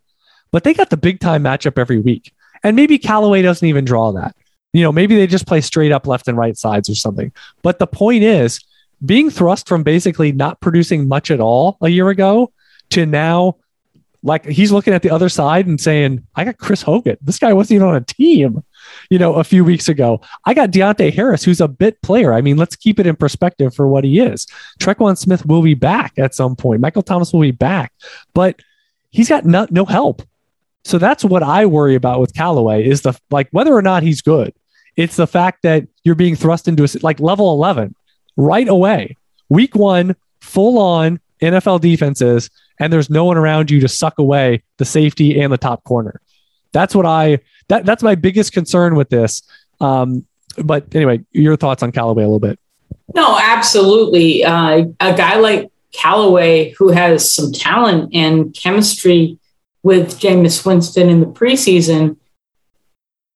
but 0.53 0.65
they 0.65 0.75
got 0.75 0.91
the 0.91 0.97
big 0.97 1.21
time 1.21 1.43
matchup 1.43 1.77
every 1.77 1.99
week. 1.99 2.33
And 2.63 2.77
maybe 2.77 2.99
Callaway 2.99 3.43
doesn't 3.43 3.67
even 3.67 3.85
draw 3.85 4.13
that. 4.13 4.35
You 4.73 4.83
know, 4.83 4.93
maybe 4.93 5.17
they 5.17 5.27
just 5.27 5.47
play 5.47 5.61
straight 5.61 5.93
up 5.93 6.07
left 6.07 6.29
and 6.29 6.37
right 6.37 6.57
sides 6.57 6.89
or 6.89 6.95
something. 6.95 7.33
But 7.63 7.79
the 7.79 7.87
point 7.87 8.23
is, 8.23 8.61
being 9.05 9.31
thrust 9.31 9.69
from 9.69 9.83
basically 9.83 10.33
not 10.33 10.61
producing 10.61 11.09
much 11.09 11.31
at 11.31 11.41
all 11.41 11.77
a 11.81 11.89
year 11.89 12.09
ago 12.09 12.53
to 12.91 13.07
now 13.07 13.57
like 14.23 14.45
he's 14.45 14.73
looking 14.73 14.95
at 14.95 15.03
the 15.03 15.11
other 15.11 15.29
side 15.29 15.67
and 15.67 15.81
saying, 15.81 16.27
I 16.35 16.45
got 16.45 16.59
Chris 16.59 16.83
Hogan. 16.83 17.17
This 17.21 17.39
guy 17.39 17.53
wasn't 17.53 17.77
even 17.77 17.89
on 17.89 17.97
a 17.97 18.01
team, 18.01 18.65
you 19.11 19.19
know, 19.19 19.35
a 19.35 19.45
few 19.45 19.65
weeks 19.65 19.89
ago. 19.89 20.21
I 20.45 20.55
got 20.55 20.71
Deonte 20.71 21.13
Harris, 21.13 21.45
who's 21.45 21.61
a 21.61 21.69
bit 21.69 22.01
player. 22.03 22.33
I 22.33 22.41
mean, 22.41 22.57
let's 22.57 22.75
keep 22.75 22.99
it 22.99 23.07
in 23.07 23.15
perspective 23.15 23.75
for 23.75 23.87
what 23.87 24.05
he 24.05 24.19
is. 24.19 24.47
Tre'Quan 24.81 25.17
Smith 25.17 25.47
will 25.47 25.63
be 25.63 25.75
back 25.75 26.15
at 26.19 26.35
some 26.35 26.57
point. 26.57 26.81
Michael 26.81 27.03
Thomas 27.03 27.33
will 27.33 27.41
be 27.41 27.53
back, 27.53 27.93
but 28.35 28.61
he's 29.11 29.29
got 29.29 29.45
no, 29.45 29.67
no 29.71 29.85
help. 29.85 30.23
So 30.85 30.99
that's 30.99 31.25
what 31.25 31.43
I 31.43 31.67
worry 31.67 31.95
about 31.95 32.21
with 32.21 32.35
Callaway 32.35 32.87
is 32.87 33.03
the 33.03 33.19
like 33.31 33.49
whether 33.51 33.75
or 33.75 33.83
not 33.83 34.03
he's 34.03 34.23
good. 34.23 34.53
It's 34.97 35.17
the 35.17 35.27
fact 35.27 35.63
that 35.63 35.87
you're 36.03 36.15
being 36.17 36.35
thrust 36.35 36.67
into 36.67 36.83
a, 36.83 36.89
like 37.03 37.21
level 37.21 37.53
11 37.53 37.95
right 38.39 38.69
away. 38.69 39.17
Week 39.51 39.75
one, 39.75 40.17
full 40.41 40.79
on 40.79 41.21
NFL 41.43 41.83
defenses 41.83 42.49
and 42.79 42.93
there's 42.93 43.11
no 43.11 43.25
one 43.25 43.37
around 43.37 43.71
you 43.71 43.81
to 43.81 43.89
suck 43.89 44.19
away 44.19 44.63
the 44.77 44.85
safety 44.85 45.41
and 45.41 45.53
the 45.53 45.59
top 45.59 45.85
corner. 45.85 46.21
That's 46.73 46.95
what 46.95 47.07
I 47.07 47.41
that 47.69 47.85
that's 47.85 48.03
my 48.03 48.15
biggest 48.15 48.53
concern 48.53 48.95
with 48.95 49.11
this. 49.11 49.43
Um, 49.81 50.27
but 50.57 50.95
anyway, 50.95 51.25
your 51.33 51.57
thoughts 51.57 51.83
on 51.83 51.93
Callaway 51.93 52.23
a 52.23 52.27
little 52.27 52.41
bit? 52.41 52.59
No, 53.15 53.39
absolutely. 53.41 54.45
Uh, 54.45 54.87
a 55.01 55.15
guy 55.15 55.37
like 55.37 55.71
Callaway 55.93 56.71
who 56.71 56.91
has 56.91 57.31
some 57.31 57.53
talent 57.53 58.15
and 58.15 58.55
chemistry 58.55 59.39
with 59.83 60.19
Jameis 60.19 60.65
Winston 60.67 61.09
in 61.09 61.21
the 61.21 61.27
preseason, 61.27 62.17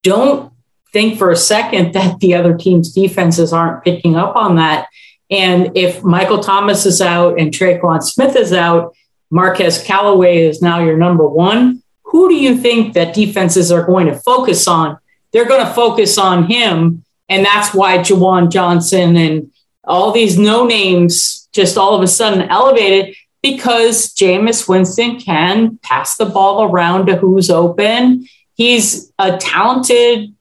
don't 0.02 0.51
think 0.92 1.18
for 1.18 1.30
a 1.30 1.36
second 1.36 1.92
that 1.94 2.20
the 2.20 2.34
other 2.34 2.56
team's 2.56 2.92
defenses 2.92 3.52
aren't 3.52 3.84
picking 3.84 4.16
up 4.16 4.36
on 4.36 4.56
that. 4.56 4.88
And 5.30 5.76
if 5.76 6.04
Michael 6.04 6.40
Thomas 6.40 6.84
is 6.84 7.00
out 7.00 7.38
and 7.38 7.50
Tre'Quan 7.50 8.02
Smith 8.02 8.36
is 8.36 8.52
out, 8.52 8.94
Marquez 9.30 9.82
Callaway 9.82 10.42
is 10.42 10.60
now 10.60 10.84
your 10.84 10.98
number 10.98 11.26
one. 11.26 11.82
Who 12.04 12.28
do 12.28 12.34
you 12.34 12.58
think 12.58 12.92
that 12.92 13.14
defenses 13.14 13.72
are 13.72 13.86
going 13.86 14.06
to 14.06 14.14
focus 14.14 14.68
on? 14.68 14.98
They're 15.32 15.48
going 15.48 15.66
to 15.66 15.72
focus 15.72 16.18
on 16.18 16.44
him. 16.44 17.04
And 17.30 17.46
that's 17.46 17.72
why 17.72 17.98
Juwan 17.98 18.50
Johnson 18.50 19.16
and 19.16 19.50
all 19.84 20.12
these 20.12 20.38
no 20.38 20.66
names 20.66 21.48
just 21.52 21.78
all 21.78 21.94
of 21.94 22.02
a 22.02 22.06
sudden 22.06 22.42
elevated 22.50 23.14
because 23.42 24.14
Jameis 24.14 24.68
Winston 24.68 25.18
can 25.18 25.78
pass 25.78 26.16
the 26.16 26.26
ball 26.26 26.64
around 26.64 27.06
to 27.06 27.16
who's 27.16 27.48
open. 27.48 28.28
He's 28.54 29.12
a 29.18 29.38
talented 29.38 30.34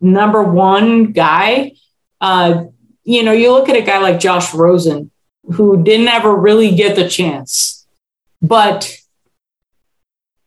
number 0.00 0.42
one 0.42 1.12
guy. 1.12 1.72
Uh, 2.20 2.64
you 3.04 3.22
know, 3.22 3.32
you 3.32 3.52
look 3.52 3.68
at 3.68 3.76
a 3.76 3.82
guy 3.82 3.98
like 3.98 4.20
Josh 4.20 4.52
Rosen, 4.54 5.10
who 5.52 5.82
didn't 5.82 6.08
ever 6.08 6.34
really 6.34 6.74
get 6.74 6.96
the 6.96 7.08
chance 7.08 7.78
but 8.40 8.96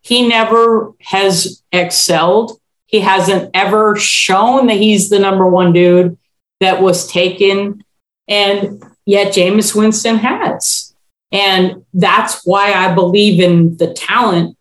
he 0.02 0.28
never 0.28 0.93
has 1.02 1.62
excelled. 1.72 2.60
He 2.88 2.99
hasn't 2.99 3.52
ever 3.54 3.95
shown 3.95 4.68
that 4.68 4.78
he's 4.78 5.10
the 5.10 5.20
number 5.20 5.47
one 5.47 5.74
dude 5.74 6.18
that 6.60 6.82
was 6.82 7.10
taken. 7.10 7.84
And 8.28 8.84
yet 9.06 9.34
Jameis 9.34 9.76
Winston 9.76 10.18
has. 10.18 10.93
And 11.32 11.86
that's 11.93 12.45
why 12.45 12.74
I 12.74 12.93
believe 12.93 13.39
in 13.39 13.78
the 13.78 13.93
talent, 13.93 14.58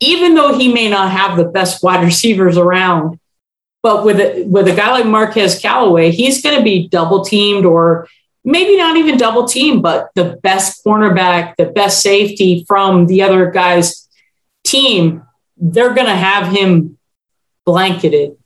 even 0.00 0.34
though 0.34 0.58
he 0.58 0.72
may 0.72 0.90
not 0.90 1.10
have 1.10 1.36
the 1.36 1.46
best 1.46 1.82
wide 1.82 2.04
receivers 2.04 2.58
around. 2.58 3.18
But 3.86 4.04
with 4.04 4.18
a, 4.18 4.42
with 4.42 4.66
a 4.66 4.74
guy 4.74 4.90
like 4.90 5.06
Marquez 5.06 5.60
Callaway, 5.60 6.10
he's 6.10 6.42
going 6.42 6.58
to 6.58 6.64
be 6.64 6.88
double 6.88 7.24
teamed 7.24 7.64
or 7.64 8.08
maybe 8.44 8.76
not 8.76 8.96
even 8.96 9.16
double 9.16 9.46
team, 9.46 9.80
but 9.80 10.10
the 10.16 10.40
best 10.42 10.84
cornerback, 10.84 11.54
the 11.56 11.66
best 11.66 12.02
safety 12.02 12.64
from 12.66 13.06
the 13.06 13.22
other 13.22 13.48
guy's 13.48 14.08
team, 14.64 15.22
they're 15.56 15.94
going 15.94 16.08
to 16.08 16.16
have 16.16 16.52
him 16.52 16.98
blanketed. 17.64 18.36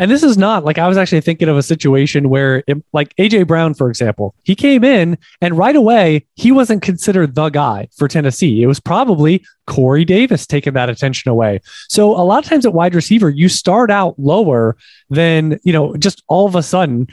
And 0.00 0.10
this 0.10 0.22
is 0.22 0.38
not 0.38 0.64
like 0.64 0.78
I 0.78 0.88
was 0.88 0.96
actually 0.96 1.20
thinking 1.20 1.50
of 1.50 1.58
a 1.58 1.62
situation 1.62 2.30
where, 2.30 2.64
it, 2.66 2.82
like 2.94 3.14
AJ 3.16 3.46
Brown, 3.46 3.74
for 3.74 3.90
example, 3.90 4.34
he 4.44 4.56
came 4.56 4.82
in 4.82 5.18
and 5.42 5.58
right 5.58 5.76
away 5.76 6.26
he 6.36 6.50
wasn't 6.50 6.80
considered 6.80 7.34
the 7.34 7.50
guy 7.50 7.86
for 7.98 8.08
Tennessee. 8.08 8.62
It 8.62 8.66
was 8.66 8.80
probably 8.80 9.44
Corey 9.66 10.06
Davis 10.06 10.46
taking 10.46 10.72
that 10.72 10.88
attention 10.88 11.30
away. 11.30 11.60
So 11.90 12.12
a 12.12 12.24
lot 12.24 12.42
of 12.42 12.48
times 12.48 12.64
at 12.64 12.72
wide 12.72 12.94
receiver, 12.94 13.28
you 13.28 13.50
start 13.50 13.90
out 13.90 14.18
lower 14.18 14.78
than 15.10 15.60
you 15.64 15.72
know, 15.74 15.94
just 15.98 16.22
all 16.28 16.46
of 16.46 16.54
a 16.54 16.62
sudden 16.62 17.06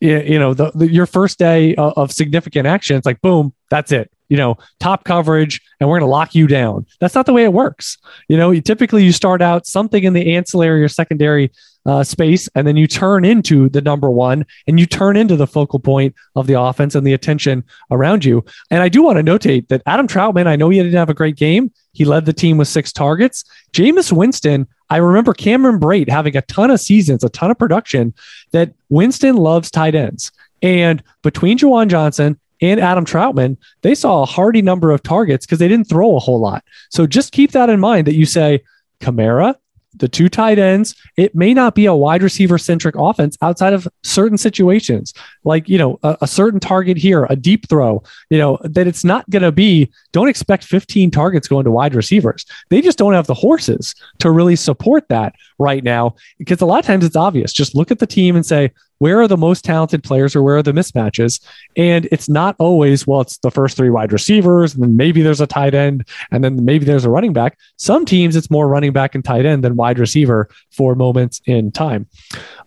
you 0.00 0.38
know 0.38 0.54
the, 0.54 0.70
the, 0.74 0.90
your 0.90 1.04
first 1.04 1.38
day 1.38 1.74
of, 1.74 1.92
of 1.94 2.10
significant 2.10 2.66
action 2.66 2.96
it's 2.96 3.04
like 3.04 3.20
boom 3.20 3.52
that's 3.68 3.92
it 3.92 4.10
you 4.30 4.36
know 4.38 4.56
top 4.78 5.04
coverage 5.04 5.60
and 5.78 5.88
we're 5.88 5.98
going 5.98 6.08
to 6.08 6.10
lock 6.10 6.34
you 6.34 6.46
down 6.46 6.86
that's 7.00 7.14
not 7.14 7.26
the 7.26 7.34
way 7.34 7.44
it 7.44 7.52
works 7.52 7.98
you 8.26 8.36
know 8.36 8.50
you, 8.50 8.62
typically 8.62 9.04
you 9.04 9.12
start 9.12 9.42
out 9.42 9.66
something 9.66 10.04
in 10.04 10.14
the 10.14 10.34
ancillary 10.34 10.82
or 10.82 10.88
secondary 10.88 11.52
uh, 11.86 12.04
space 12.04 12.48
and 12.54 12.66
then 12.66 12.76
you 12.76 12.86
turn 12.86 13.24
into 13.24 13.68
the 13.70 13.80
number 13.80 14.10
one 14.10 14.44
and 14.66 14.78
you 14.78 14.86
turn 14.86 15.16
into 15.16 15.36
the 15.36 15.46
focal 15.46 15.78
point 15.78 16.14
of 16.36 16.46
the 16.46 16.60
offense 16.60 16.94
and 16.94 17.06
the 17.06 17.14
attention 17.14 17.64
around 17.90 18.24
you 18.24 18.44
and 18.70 18.82
i 18.82 18.88
do 18.88 19.02
want 19.02 19.16
to 19.16 19.24
notate 19.24 19.66
that 19.68 19.82
adam 19.86 20.06
Trautman, 20.06 20.46
i 20.46 20.56
know 20.56 20.68
he 20.68 20.78
didn't 20.78 20.98
have 20.98 21.08
a 21.08 21.14
great 21.14 21.36
game 21.36 21.72
he 21.92 22.04
led 22.04 22.26
the 22.26 22.32
team 22.32 22.58
with 22.58 22.68
six 22.68 22.92
targets 22.92 23.44
Jameis 23.72 24.12
winston 24.12 24.66
I 24.90 24.96
remember 24.96 25.32
Cameron 25.32 25.78
Brate 25.78 26.10
having 26.10 26.36
a 26.36 26.42
ton 26.42 26.70
of 26.70 26.80
seasons, 26.80 27.22
a 27.22 27.28
ton 27.28 27.50
of 27.50 27.58
production 27.58 28.12
that 28.50 28.74
Winston 28.88 29.36
loves 29.36 29.70
tight 29.70 29.94
ends. 29.94 30.32
And 30.62 31.02
between 31.22 31.58
Juwan 31.58 31.88
Johnson 31.88 32.38
and 32.60 32.80
Adam 32.80 33.04
Trautman, 33.04 33.56
they 33.82 33.94
saw 33.94 34.22
a 34.22 34.26
hearty 34.26 34.60
number 34.60 34.90
of 34.90 35.02
targets 35.02 35.46
because 35.46 35.60
they 35.60 35.68
didn't 35.68 35.88
throw 35.88 36.16
a 36.16 36.18
whole 36.18 36.40
lot. 36.40 36.64
So 36.90 37.06
just 37.06 37.32
keep 37.32 37.52
that 37.52 37.70
in 37.70 37.80
mind 37.80 38.08
that 38.08 38.16
you 38.16 38.26
say 38.26 38.62
Kamara, 39.00 39.54
the 40.00 40.08
two 40.08 40.28
tight 40.28 40.58
ends, 40.58 40.94
it 41.16 41.34
may 41.34 41.54
not 41.54 41.74
be 41.74 41.86
a 41.86 41.94
wide 41.94 42.22
receiver 42.22 42.58
centric 42.58 42.94
offense 42.98 43.36
outside 43.40 43.72
of 43.72 43.86
certain 44.02 44.36
situations, 44.36 45.14
like, 45.44 45.68
you 45.68 45.78
know, 45.78 45.98
a, 46.02 46.18
a 46.22 46.26
certain 46.26 46.58
target 46.58 46.96
here, 46.96 47.26
a 47.30 47.36
deep 47.36 47.68
throw, 47.68 48.02
you 48.30 48.38
know, 48.38 48.58
that 48.64 48.86
it's 48.86 49.04
not 49.04 49.28
going 49.30 49.42
to 49.42 49.52
be, 49.52 49.90
don't 50.12 50.28
expect 50.28 50.64
15 50.64 51.10
targets 51.10 51.46
going 51.46 51.64
to 51.64 51.70
wide 51.70 51.94
receivers. 51.94 52.44
They 52.68 52.80
just 52.80 52.98
don't 52.98 53.12
have 53.12 53.26
the 53.26 53.34
horses 53.34 53.94
to 54.18 54.30
really 54.30 54.56
support 54.56 55.08
that 55.08 55.34
right 55.58 55.84
now 55.84 56.16
because 56.38 56.60
a 56.60 56.66
lot 56.66 56.80
of 56.80 56.86
times 56.86 57.04
it's 57.04 57.16
obvious. 57.16 57.52
Just 57.52 57.74
look 57.74 57.90
at 57.90 57.98
the 57.98 58.06
team 58.06 58.34
and 58.34 58.44
say, 58.44 58.72
where 59.00 59.20
are 59.20 59.26
the 59.26 59.36
most 59.36 59.64
talented 59.64 60.04
players 60.04 60.36
or 60.36 60.42
where 60.42 60.58
are 60.58 60.62
the 60.62 60.72
mismatches? 60.72 61.40
And 61.76 62.06
it's 62.12 62.28
not 62.28 62.54
always, 62.58 63.06
well, 63.06 63.22
it's 63.22 63.38
the 63.38 63.50
first 63.50 63.76
three 63.76 63.90
wide 63.90 64.12
receivers, 64.12 64.74
and 64.74 64.82
then 64.82 64.96
maybe 64.96 65.22
there's 65.22 65.40
a 65.40 65.46
tight 65.46 65.74
end, 65.74 66.06
and 66.30 66.44
then 66.44 66.64
maybe 66.64 66.84
there's 66.84 67.06
a 67.06 67.10
running 67.10 67.32
back. 67.32 67.58
Some 67.76 68.04
teams, 68.04 68.36
it's 68.36 68.50
more 68.50 68.68
running 68.68 68.92
back 68.92 69.14
and 69.14 69.24
tight 69.24 69.46
end 69.46 69.64
than 69.64 69.74
wide 69.74 69.98
receiver 69.98 70.50
for 70.70 70.94
moments 70.94 71.40
in 71.46 71.72
time. 71.72 72.06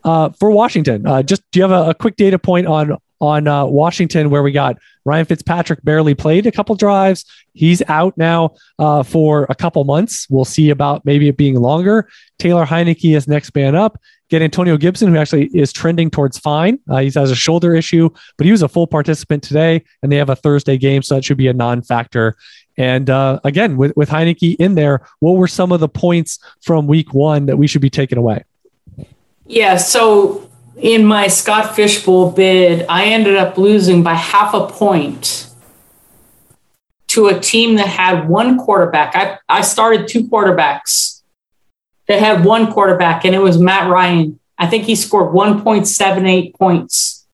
Uh, 0.04 0.30
for 0.32 0.50
Washington, 0.50 1.06
uh, 1.06 1.22
just 1.22 1.44
do 1.52 1.60
you 1.60 1.64
have 1.64 1.72
a, 1.72 1.92
a 1.92 1.94
quick 1.94 2.16
data 2.16 2.40
point 2.40 2.68
on 2.68 2.98
on 3.22 3.48
uh, 3.48 3.64
Washington 3.64 4.30
where 4.30 4.44
we 4.44 4.52
got 4.52 4.78
Ryan 5.06 5.26
Fitzpatrick 5.26 5.82
barely 5.84 6.14
played 6.14 6.46
a 6.46 6.52
couple 6.52 6.76
drives. 6.76 7.24
He's 7.54 7.82
out 7.88 8.18
now 8.18 8.56
uh, 8.80 9.04
for 9.04 9.46
a 9.50 9.56
couple 9.56 9.84
months. 9.86 10.28
We'll 10.30 10.44
see 10.44 10.72
about 10.72 11.06
maybe 11.06 11.30
it 11.30 11.38
being 11.38 11.56
longer. 11.56 12.10
Taylor 12.38 12.66
Heinicke 12.66 13.16
is 13.16 13.26
next 13.26 13.56
man 13.56 13.76
up 13.76 13.98
get 14.34 14.42
Antonio 14.42 14.78
Gibson, 14.78 15.10
who 15.10 15.18
actually 15.20 15.46
is 15.54 15.72
trending 15.72 16.10
towards 16.10 16.40
fine. 16.40 16.80
Uh, 16.90 16.98
he 16.98 17.12
has 17.12 17.30
a 17.30 17.36
shoulder 17.36 17.76
issue, 17.76 18.10
but 18.36 18.46
he 18.46 18.52
was 18.52 18.64
a 18.64 18.68
full 18.68 18.88
participant 18.88 19.44
today, 19.44 19.84
and 20.02 20.12
they 20.12 20.16
have 20.16 20.32
a 20.32 20.36
Thursday 20.36 20.76
game, 20.76 21.04
so 21.04 21.14
that 21.14 21.24
should 21.24 21.38
be 21.38 21.48
a 21.48 21.54
non-factor. 21.54 22.36
And 22.76 23.12
uh, 23.12 23.40
again, 23.44 23.78
with 23.78 23.96
with 23.96 24.10
Heinicke 24.10 24.56
in 24.58 24.74
there, 24.74 25.06
what 25.20 25.34
were 25.34 25.48
some 25.48 25.72
of 25.72 25.80
the 25.80 25.88
points 25.88 26.40
from 26.62 26.88
Week 26.88 27.14
One 27.14 27.46
that 27.46 27.58
we 27.58 27.68
should 27.68 27.84
be 27.84 27.92
taking 27.92 28.18
away? 28.18 28.44
Yeah, 29.46 29.78
so 29.78 30.50
in 30.78 31.06
my 31.06 31.28
Scott 31.28 31.76
Fishbowl 31.76 32.32
bid, 32.32 32.88
I 32.90 33.06
ended 33.06 33.36
up 33.36 33.60
losing 33.60 34.02
by 34.02 34.16
half 34.16 34.56
a 34.56 34.66
point 34.66 35.48
to 37.10 37.28
a 37.28 37.40
team 37.40 37.76
that 37.76 37.86
had 37.88 38.28
one 38.28 38.58
quarterback. 38.58 39.16
I, 39.16 39.38
I 39.48 39.62
started 39.62 40.08
two 40.08 40.24
quarterbacks 40.28 41.12
that 42.08 42.20
had 42.20 42.45
one 42.45 42.72
quarterback, 42.72 43.26
and 43.26 43.34
it 43.36 43.39
was 43.39 43.58
Matt 43.58 43.89
Ryan. 43.89 44.39
I 44.58 44.68
think 44.68 44.86
he 44.86 44.95
scored 44.95 45.34
1.78 45.34 46.56
points. 46.56 47.26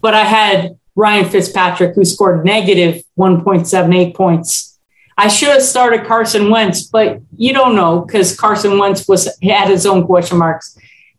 But 0.00 0.14
I 0.14 0.24
had 0.24 0.78
Ryan 0.94 1.28
Fitzpatrick, 1.28 1.94
who 1.94 2.04
scored 2.04 2.44
negative 2.44 3.02
1.78 3.18 4.14
points. 4.14 4.78
I 5.16 5.28
should 5.28 5.50
have 5.50 5.62
started 5.62 6.06
Carson 6.06 6.50
Wentz, 6.50 6.82
but 6.82 7.20
you 7.36 7.52
don't 7.52 7.76
know 7.76 8.00
because 8.00 8.36
Carson 8.36 8.78
Wentz 8.78 9.06
was 9.06 9.28
had 9.42 9.68
his 9.68 9.86
own 9.86 10.06
question 10.06 10.38
marks. 10.38 10.76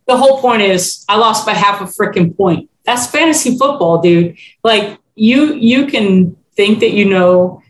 The 0.08 0.18
whole 0.18 0.42
point 0.42 0.62
is 0.62 1.06
I 1.08 1.18
lost 1.18 1.46
by 1.46 1.54
half 1.54 1.82
a 1.82 1.86
freaking 1.86 2.36
point. 2.36 2.70
That's 2.86 3.08
fantasy 3.08 3.58
football, 3.58 4.02
dude. 4.02 4.38
Like 4.64 5.00
you 5.16 5.54
you 5.54 5.88
can 5.88 6.36
think 6.56 6.80
that 6.80 6.92
you 6.92 7.06
know, 7.06 7.63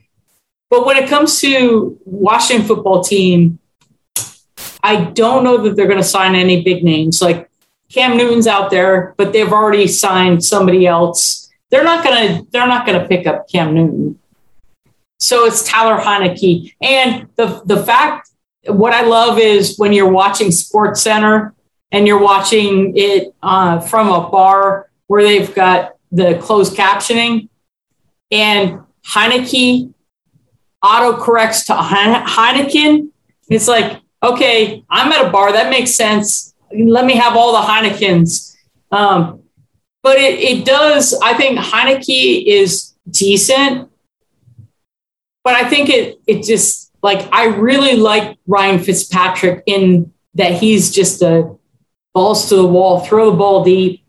but 0.73 0.87
when 0.87 0.97
it 0.97 1.07
comes 1.07 1.39
to 1.41 1.99
Washington 2.03 2.65
football 2.65 3.03
team, 3.03 3.59
I 4.81 5.03
don't 5.03 5.43
know 5.43 5.57
that 5.57 5.75
they're 5.75 5.85
going 5.85 5.99
to 5.99 6.03
sign 6.03 6.33
any 6.33 6.63
big 6.63 6.83
names. 6.83 7.21
Like 7.21 7.47
Cam 7.91 8.17
Newton's 8.17 8.47
out 8.47 8.71
there, 8.71 9.13
but 9.15 9.33
they've 9.33 9.53
already 9.53 9.85
signed 9.85 10.43
somebody 10.43 10.87
else. 10.87 11.47
They're 11.69 11.83
not 11.83 12.03
gonna 12.03 12.41
they're 12.49 12.65
not 12.65 12.87
gonna 12.87 13.07
pick 13.07 13.27
up 13.27 13.47
Cam 13.47 13.75
Newton. 13.75 14.17
So 15.19 15.45
it's 15.45 15.63
Tyler 15.63 16.01
Heinicke. 16.01 16.73
And 16.81 17.27
the 17.35 17.61
the 17.65 17.83
fact 17.83 18.31
what 18.65 18.93
I 18.93 19.03
love 19.03 19.37
is 19.37 19.77
when 19.77 19.93
you're 19.93 20.09
watching 20.09 20.49
Sports 20.49 21.03
Center 21.03 21.53
and 21.91 22.07
you're 22.07 22.19
watching 22.19 22.97
it 22.97 23.35
uh, 23.43 23.79
from 23.79 24.07
a 24.09 24.27
bar 24.27 24.89
where 25.05 25.21
they've 25.21 25.53
got 25.53 25.97
the 26.11 26.39
closed 26.39 26.75
captioning 26.75 27.47
and 28.31 28.79
Heinicke 29.05 29.93
auto 30.83 31.17
corrects 31.17 31.65
to 31.67 31.73
Heineken. 31.73 33.09
It's 33.49 33.67
like, 33.67 34.01
okay, 34.21 34.83
I'm 34.89 35.11
at 35.11 35.25
a 35.25 35.29
bar. 35.29 35.51
That 35.51 35.69
makes 35.69 35.95
sense 35.95 36.53
let 36.73 37.05
me 37.05 37.15
have 37.15 37.35
all 37.35 37.53
the 37.53 37.67
Heinekens. 37.67 38.55
Um, 38.91 39.43
but 40.01 40.17
it, 40.17 40.39
it 40.39 40.65
does, 40.65 41.17
I 41.23 41.33
think 41.33 41.57
Heinicke 41.59 42.45
is 42.45 42.93
decent, 43.09 43.89
but 45.43 45.53
I 45.53 45.69
think 45.69 45.89
it, 45.89 46.19
it 46.27 46.43
just 46.43 46.91
like, 47.01 47.27
I 47.31 47.45
really 47.45 47.95
like 47.95 48.37
Ryan 48.47 48.79
Fitzpatrick 48.79 49.63
in 49.65 50.11
that 50.35 50.53
he's 50.53 50.91
just 50.91 51.21
a 51.21 51.55
balls 52.13 52.49
to 52.49 52.55
the 52.55 52.67
wall, 52.67 52.99
throw 53.01 53.31
the 53.31 53.37
ball 53.37 53.63
deep. 53.63 54.05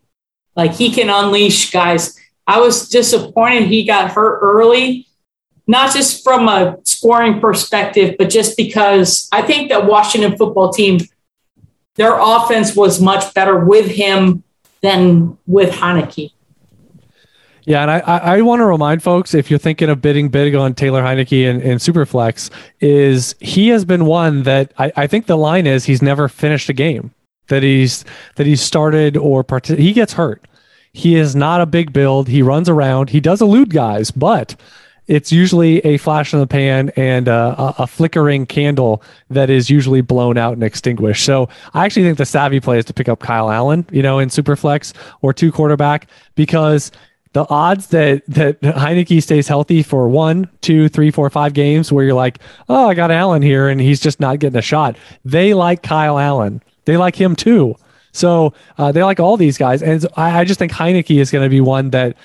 Like 0.55 0.73
he 0.73 0.91
can 0.91 1.09
unleash 1.09 1.71
guys. 1.71 2.17
I 2.47 2.59
was 2.59 2.89
disappointed 2.89 3.67
he 3.67 3.85
got 3.85 4.11
hurt 4.11 4.39
early, 4.41 5.04
not 5.67 5.93
just 5.93 6.23
from 6.23 6.47
a 6.47 6.77
scoring 6.83 7.39
perspective, 7.39 8.15
but 8.17 8.29
just 8.29 8.55
because 8.55 9.27
I 9.31 9.41
think 9.41 9.69
that 9.69 9.85
Washington 9.85 10.37
football 10.37 10.71
team 10.71 10.99
their 11.95 12.17
offense 12.19 12.75
was 12.75 13.01
much 13.01 13.33
better 13.33 13.57
with 13.57 13.87
him 13.87 14.43
than 14.81 15.37
with 15.47 15.71
Heinicke. 15.71 16.31
Yeah, 17.63 17.81
and 17.81 17.89
I, 17.89 17.99
I 17.99 18.41
want 18.41 18.59
to 18.59 18.65
remind 18.65 19.01
folks 19.01 19.33
if 19.33 19.49
you're 19.49 19.57
thinking 19.57 19.89
of 19.89 19.99
bidding 19.99 20.29
big 20.29 20.53
on 20.53 20.75
Taylor 20.75 21.01
Heinicke 21.01 21.49
and, 21.49 21.61
and 21.63 21.79
Superflex, 21.79 22.51
is 22.79 23.33
he 23.39 23.69
has 23.69 23.85
been 23.85 24.05
one 24.05 24.43
that 24.43 24.71
I, 24.77 24.91
I 24.95 25.07
think 25.07 25.25
the 25.25 25.37
line 25.37 25.65
is 25.65 25.85
he's 25.85 26.01
never 26.01 26.27
finished 26.27 26.69
a 26.69 26.73
game 26.73 27.11
that 27.47 27.63
he's 27.63 28.05
that 28.35 28.45
he's 28.45 28.61
started 28.61 29.17
or 29.17 29.43
part 29.43 29.65
he 29.67 29.93
gets 29.93 30.13
hurt. 30.13 30.47
He 30.93 31.15
is 31.15 31.35
not 31.35 31.59
a 31.59 31.65
big 31.65 31.91
build. 31.91 32.27
He 32.27 32.41
runs 32.41 32.69
around. 32.69 33.09
He 33.09 33.19
does 33.19 33.41
elude 33.41 33.71
guys, 33.71 34.11
but 34.11 34.55
it's 35.07 35.31
usually 35.31 35.79
a 35.79 35.97
flash 35.97 36.33
in 36.33 36.39
the 36.39 36.47
pan 36.47 36.89
and 36.95 37.27
a, 37.27 37.75
a, 37.77 37.87
flickering 37.87 38.45
candle 38.45 39.03
that 39.29 39.49
is 39.49 39.69
usually 39.69 40.01
blown 40.01 40.37
out 40.37 40.53
and 40.53 40.63
extinguished. 40.63 41.23
So 41.23 41.47
I 41.73 41.85
actually 41.85 42.03
think 42.03 42.17
the 42.17 42.25
savvy 42.25 42.59
play 42.59 42.79
is 42.79 42.85
to 42.85 42.93
pick 42.93 43.07
up 43.07 43.19
Kyle 43.19 43.51
Allen, 43.51 43.85
you 43.91 44.01
know, 44.01 44.19
in 44.19 44.29
Superflex 44.29 44.93
or 45.21 45.33
two 45.33 45.51
quarterback 45.51 46.07
because 46.33 46.91
the 47.33 47.45
odds 47.49 47.87
that 47.87 48.23
that 48.27 48.61
Heinicke 48.61 49.21
stays 49.21 49.47
healthy 49.47 49.83
for 49.83 50.07
one, 50.07 50.49
two, 50.61 50.89
three, 50.89 51.11
four, 51.11 51.29
five 51.29 51.53
games 51.53 51.91
where 51.91 52.05
you're 52.05 52.13
like, 52.13 52.39
oh, 52.69 52.87
I 52.87 52.93
got 52.93 53.11
Allen 53.11 53.41
here 53.41 53.67
and 53.67 53.79
he's 53.79 53.99
just 53.99 54.19
not 54.19 54.39
getting 54.39 54.57
a 54.57 54.61
shot. 54.61 54.97
They 55.23 55.53
like 55.53 55.83
Kyle 55.83 56.17
Allen. 56.17 56.63
They 56.85 56.97
like 56.97 57.15
him 57.15 57.35
too. 57.35 57.75
So 58.13 58.53
uh, 58.77 58.93
they 58.93 59.03
like 59.03 59.19
all 59.19 59.35
these 59.35 59.57
guys, 59.57 59.83
and 59.83 60.05
I, 60.15 60.39
I 60.39 60.45
just 60.45 60.57
think 60.57 60.71
Heinicke 60.71 61.19
is 61.19 61.31
going 61.31 61.43
to 61.43 61.49
be 61.49 61.59
one 61.59 61.89
that 61.89 62.15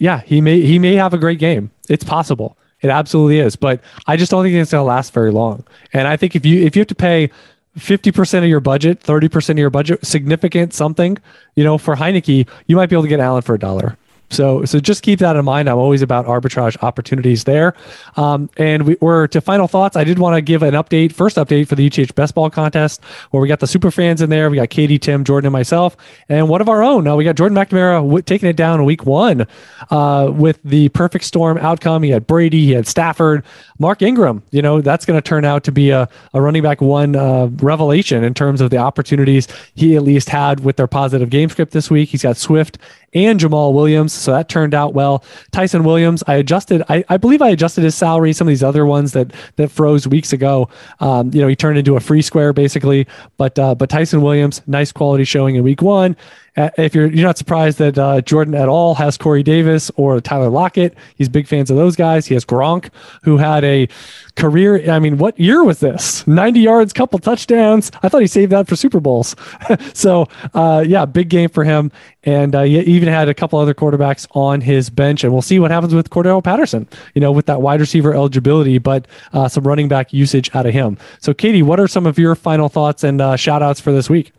yeah, 0.00 0.22
he 0.22 0.40
may 0.40 0.62
he 0.62 0.78
may 0.78 0.94
have 0.94 1.14
a 1.14 1.18
great 1.18 1.38
game. 1.38 1.70
It's 1.88 2.02
possible. 2.02 2.56
It 2.80 2.88
absolutely 2.88 3.38
is. 3.38 3.54
But 3.54 3.80
I 4.06 4.16
just 4.16 4.30
don't 4.30 4.42
think 4.42 4.56
it's 4.56 4.72
going 4.72 4.80
to 4.80 4.86
last 4.86 5.12
very 5.12 5.30
long. 5.30 5.62
And 5.92 6.08
I 6.08 6.16
think 6.16 6.34
if 6.34 6.44
you 6.44 6.64
if 6.64 6.74
you 6.74 6.80
have 6.80 6.88
to 6.88 6.94
pay 6.94 7.30
50% 7.78 8.38
of 8.38 8.46
your 8.46 8.60
budget, 8.60 9.00
30% 9.00 9.50
of 9.50 9.58
your 9.58 9.70
budget, 9.70 10.04
significant 10.04 10.72
something, 10.72 11.18
you 11.54 11.62
know, 11.62 11.78
for 11.78 11.94
Heinicke, 11.94 12.48
you 12.66 12.76
might 12.76 12.88
be 12.88 12.96
able 12.96 13.04
to 13.04 13.08
get 13.08 13.20
Allen 13.20 13.42
for 13.42 13.54
a 13.54 13.58
dollar. 13.58 13.96
So, 14.30 14.64
so 14.64 14.80
just 14.80 15.02
keep 15.02 15.18
that 15.18 15.36
in 15.36 15.44
mind. 15.44 15.68
I'm 15.68 15.78
always 15.78 16.02
about 16.02 16.26
arbitrage 16.26 16.80
opportunities 16.82 17.44
there. 17.44 17.74
Um, 18.16 18.48
and 18.56 18.86
we, 18.86 18.96
are 19.02 19.26
to 19.28 19.40
final 19.40 19.66
thoughts. 19.68 19.96
I 19.96 20.04
did 20.04 20.18
want 20.18 20.36
to 20.36 20.40
give 20.40 20.62
an 20.62 20.74
update, 20.74 21.12
first 21.12 21.36
update 21.36 21.68
for 21.68 21.74
the 21.74 21.86
UTH 21.86 22.14
Best 22.14 22.34
Ball 22.34 22.48
Contest, 22.48 23.02
where 23.30 23.40
we 23.40 23.48
got 23.48 23.60
the 23.60 23.66
super 23.66 23.90
fans 23.90 24.22
in 24.22 24.30
there. 24.30 24.48
We 24.48 24.56
got 24.56 24.70
Katie, 24.70 24.98
Tim, 24.98 25.24
Jordan, 25.24 25.46
and 25.46 25.52
myself, 25.52 25.96
and 26.28 26.48
one 26.48 26.60
of 26.60 26.68
our 26.68 26.82
own. 26.82 27.06
Uh, 27.06 27.16
we 27.16 27.24
got 27.24 27.36
Jordan 27.36 27.56
McNamara 27.56 28.02
w- 28.02 28.22
taking 28.22 28.48
it 28.48 28.56
down 28.56 28.84
week 28.84 29.04
one 29.04 29.46
uh, 29.90 30.30
with 30.32 30.60
the 30.64 30.88
perfect 30.90 31.24
storm 31.24 31.58
outcome. 31.58 32.02
He 32.02 32.10
had 32.10 32.26
Brady, 32.26 32.66
he 32.66 32.72
had 32.72 32.86
Stafford, 32.86 33.44
Mark 33.78 34.02
Ingram. 34.02 34.42
You 34.50 34.62
know, 34.62 34.80
that's 34.80 35.04
going 35.04 35.20
to 35.20 35.26
turn 35.26 35.44
out 35.44 35.64
to 35.64 35.72
be 35.72 35.90
a, 35.90 36.08
a 36.34 36.40
running 36.40 36.62
back 36.62 36.80
one 36.80 37.16
uh, 37.16 37.46
revelation 37.60 38.22
in 38.22 38.34
terms 38.34 38.60
of 38.60 38.70
the 38.70 38.78
opportunities 38.78 39.48
he 39.74 39.96
at 39.96 40.02
least 40.02 40.28
had 40.28 40.60
with 40.60 40.76
their 40.76 40.86
positive 40.86 41.30
game 41.30 41.48
script 41.48 41.72
this 41.72 41.90
week. 41.90 42.10
He's 42.10 42.22
got 42.22 42.36
Swift 42.36 42.78
and 43.12 43.40
Jamaal 43.40 43.74
Williams. 43.74 44.12
So 44.20 44.32
that 44.32 44.48
turned 44.48 44.74
out 44.74 44.94
well. 44.94 45.24
Ty'Son 45.52 45.84
Williams, 45.84 46.22
I 46.26 46.34
adjusted, 46.34 46.82
I, 46.88 47.04
I 47.08 47.16
believe 47.16 47.42
I 47.42 47.48
adjusted 47.50 47.84
his 47.84 47.94
salary. 47.94 48.32
Some 48.32 48.46
of 48.46 48.50
these 48.50 48.62
other 48.62 48.86
ones 48.86 49.12
that 49.12 49.32
that 49.56 49.70
froze 49.70 50.06
weeks 50.06 50.32
ago. 50.32 50.68
Um, 51.00 51.32
you 51.32 51.40
know, 51.40 51.48
he 51.48 51.56
turned 51.56 51.78
into 51.78 51.96
a 51.96 52.00
free 52.00 52.22
square 52.22 52.52
basically. 52.52 53.06
But 53.36 53.58
uh, 53.58 53.74
but 53.74 53.90
Ty'Son 53.90 54.22
Williams, 54.22 54.62
nice 54.66 54.92
quality 54.92 55.24
showing 55.24 55.56
in 55.56 55.62
week 55.62 55.82
one. 55.82 56.16
Uh, 56.60 56.68
if 56.76 56.94
you're 56.94 57.06
you're 57.06 57.26
not 57.26 57.38
surprised 57.38 57.78
that 57.78 57.98
uh, 57.98 58.20
Jordan 58.20 58.54
at 58.54 58.68
all 58.68 58.94
has 58.94 59.16
Corey 59.16 59.42
Davis 59.42 59.90
or 59.96 60.20
Tyler 60.20 60.50
Lockett, 60.50 60.94
he's 61.16 61.26
big 61.26 61.46
fans 61.46 61.70
of 61.70 61.78
those 61.78 61.96
guys. 61.96 62.26
He 62.26 62.34
has 62.34 62.44
Gronk, 62.44 62.90
who 63.22 63.38
had 63.38 63.64
a 63.64 63.88
career. 64.36 64.90
I 64.90 64.98
mean, 64.98 65.16
what 65.16 65.40
year 65.40 65.64
was 65.64 65.80
this? 65.80 66.26
90 66.26 66.60
yards, 66.60 66.92
couple 66.92 67.18
touchdowns. 67.18 67.90
I 68.02 68.10
thought 68.10 68.20
he 68.20 68.26
saved 68.26 68.52
that 68.52 68.68
for 68.68 68.76
Super 68.76 69.00
Bowls. 69.00 69.34
so 69.94 70.28
uh, 70.52 70.84
yeah, 70.86 71.06
big 71.06 71.30
game 71.30 71.48
for 71.48 71.64
him. 71.64 71.90
And 72.24 72.54
uh, 72.54 72.64
he 72.64 72.78
even 72.80 73.08
had 73.08 73.30
a 73.30 73.34
couple 73.34 73.58
other 73.58 73.72
quarterbacks 73.72 74.26
on 74.32 74.60
his 74.60 74.90
bench, 74.90 75.24
and 75.24 75.32
we'll 75.32 75.40
see 75.40 75.58
what 75.58 75.70
happens 75.70 75.94
with 75.94 76.10
Cordarrelle 76.10 76.44
Patterson. 76.44 76.86
You 77.14 77.22
know, 77.22 77.32
with 77.32 77.46
that 77.46 77.62
wide 77.62 77.80
receiver 77.80 78.12
eligibility, 78.12 78.76
but 78.76 79.08
uh, 79.32 79.48
some 79.48 79.66
running 79.66 79.88
back 79.88 80.12
usage 80.12 80.54
out 80.54 80.66
of 80.66 80.74
him. 80.74 80.98
So, 81.20 81.32
Katie, 81.32 81.62
what 81.62 81.80
are 81.80 81.88
some 81.88 82.04
of 82.04 82.18
your 82.18 82.34
final 82.34 82.68
thoughts 82.68 83.02
and 83.02 83.22
uh, 83.22 83.36
shout 83.36 83.62
outs 83.62 83.80
for 83.80 83.92
this 83.92 84.10
week? 84.10 84.32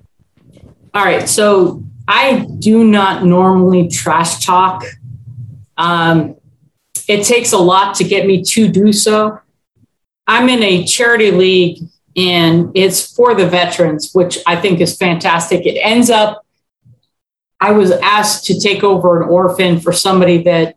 All 0.94 1.04
right. 1.04 1.28
So 1.28 1.84
I 2.08 2.46
do 2.60 2.84
not 2.84 3.24
normally 3.24 3.88
trash 3.88 4.46
talk. 4.46 4.84
Um, 5.78 6.36
it 7.08 7.26
takes 7.26 7.52
a 7.52 7.58
lot 7.58 7.96
to 7.96 8.04
get 8.04 8.26
me 8.26 8.44
to 8.44 8.68
do 8.68 8.94
so. 8.94 9.40
I'm 10.28 10.50
in 10.50 10.62
a 10.64 10.86
charity 10.86 11.32
league 11.32 11.80
and 12.16 12.72
it's 12.76 13.16
for 13.16 13.34
the 13.36 13.48
veterans, 13.48 14.12
which 14.14 14.38
I 14.46 14.56
think 14.56 14.80
is 14.82 14.98
fantastic. 14.98 15.66
It 15.66 15.80
ends 15.80 16.10
up, 16.10 16.46
I 17.60 17.72
was 17.72 17.92
asked 17.92 18.46
to 18.46 18.60
take 18.60 18.84
over 18.84 19.22
an 19.22 19.30
orphan 19.30 19.80
for 19.80 19.94
somebody 19.94 20.44
that 20.44 20.76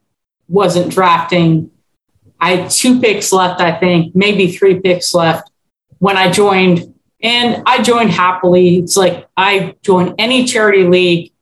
wasn't 0.48 0.92
drafting. 0.92 1.70
I 2.40 2.56
had 2.56 2.70
two 2.70 3.00
picks 3.00 3.32
left, 3.32 3.60
I 3.60 3.78
think, 3.78 4.14
maybe 4.14 4.52
three 4.52 4.80
picks 4.80 5.14
left 5.14 5.50
when 5.98 6.16
I 6.16 6.30
joined 6.30 6.93
and 7.24 7.62
I 7.64 7.82
joined 7.82 8.10
happily. 8.10 8.76
It's 8.76 8.98
like 8.98 9.26
I 9.34 9.74
join 9.82 10.14
any 10.18 10.44
charity 10.44 10.84
league 10.84 11.32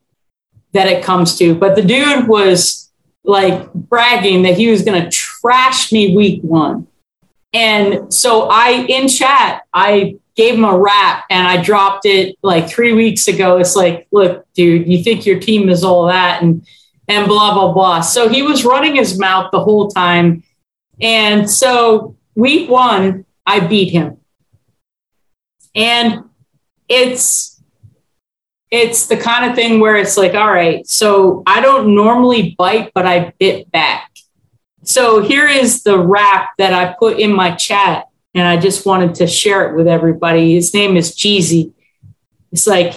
that 0.72 0.86
it 0.86 1.04
comes 1.04 1.36
to. 1.38 1.56
But 1.56 1.74
the 1.74 1.82
dude 1.82 2.28
was 2.28 2.90
like 3.24 3.70
bragging 3.74 4.42
that 4.42 4.56
he 4.56 4.70
was 4.70 4.82
going 4.82 5.02
to 5.02 5.10
trash 5.10 5.90
me 5.90 6.16
week 6.16 6.40
one. 6.42 6.86
And 7.52 8.14
so 8.14 8.48
I, 8.48 8.86
in 8.88 9.08
chat, 9.08 9.62
I 9.74 10.16
gave 10.36 10.54
him 10.54 10.64
a 10.64 10.78
rap 10.78 11.24
and 11.28 11.46
I 11.46 11.62
dropped 11.62 12.06
it 12.06 12.36
like 12.42 12.68
three 12.68 12.92
weeks 12.92 13.26
ago. 13.26 13.58
It's 13.58 13.76
like, 13.76 14.06
look, 14.12 14.46
dude, 14.54 14.86
you 14.86 15.02
think 15.02 15.26
your 15.26 15.40
team 15.40 15.68
is 15.68 15.82
all 15.82 16.06
that 16.06 16.42
and, 16.42 16.64
and 17.08 17.26
blah, 17.26 17.54
blah, 17.54 17.72
blah. 17.72 18.00
So 18.00 18.28
he 18.28 18.42
was 18.42 18.64
running 18.64 18.94
his 18.94 19.18
mouth 19.18 19.50
the 19.50 19.62
whole 19.62 19.88
time. 19.88 20.44
And 21.00 21.50
so 21.50 22.16
week 22.36 22.70
one, 22.70 23.26
I 23.44 23.60
beat 23.60 23.92
him. 23.92 24.21
And 25.74 26.24
it's 26.88 27.62
it's 28.70 29.06
the 29.06 29.16
kind 29.16 29.50
of 29.50 29.54
thing 29.54 29.80
where 29.80 29.96
it's 29.96 30.16
like, 30.16 30.34
all 30.34 30.50
right, 30.50 30.86
so 30.86 31.42
I 31.46 31.60
don't 31.60 31.94
normally 31.94 32.54
bite, 32.56 32.92
but 32.94 33.04
I 33.04 33.34
bit 33.38 33.70
back. 33.70 34.10
So 34.82 35.20
here 35.20 35.46
is 35.46 35.82
the 35.82 35.98
rap 35.98 36.50
that 36.56 36.72
I 36.72 36.94
put 36.98 37.18
in 37.18 37.34
my 37.34 37.54
chat, 37.54 38.08
and 38.34 38.48
I 38.48 38.56
just 38.56 38.86
wanted 38.86 39.14
to 39.16 39.26
share 39.26 39.68
it 39.68 39.76
with 39.76 39.86
everybody. 39.86 40.54
His 40.54 40.72
name 40.72 40.96
is 40.96 41.14
Jeezy. 41.14 41.72
It's 42.50 42.66
like, 42.66 42.94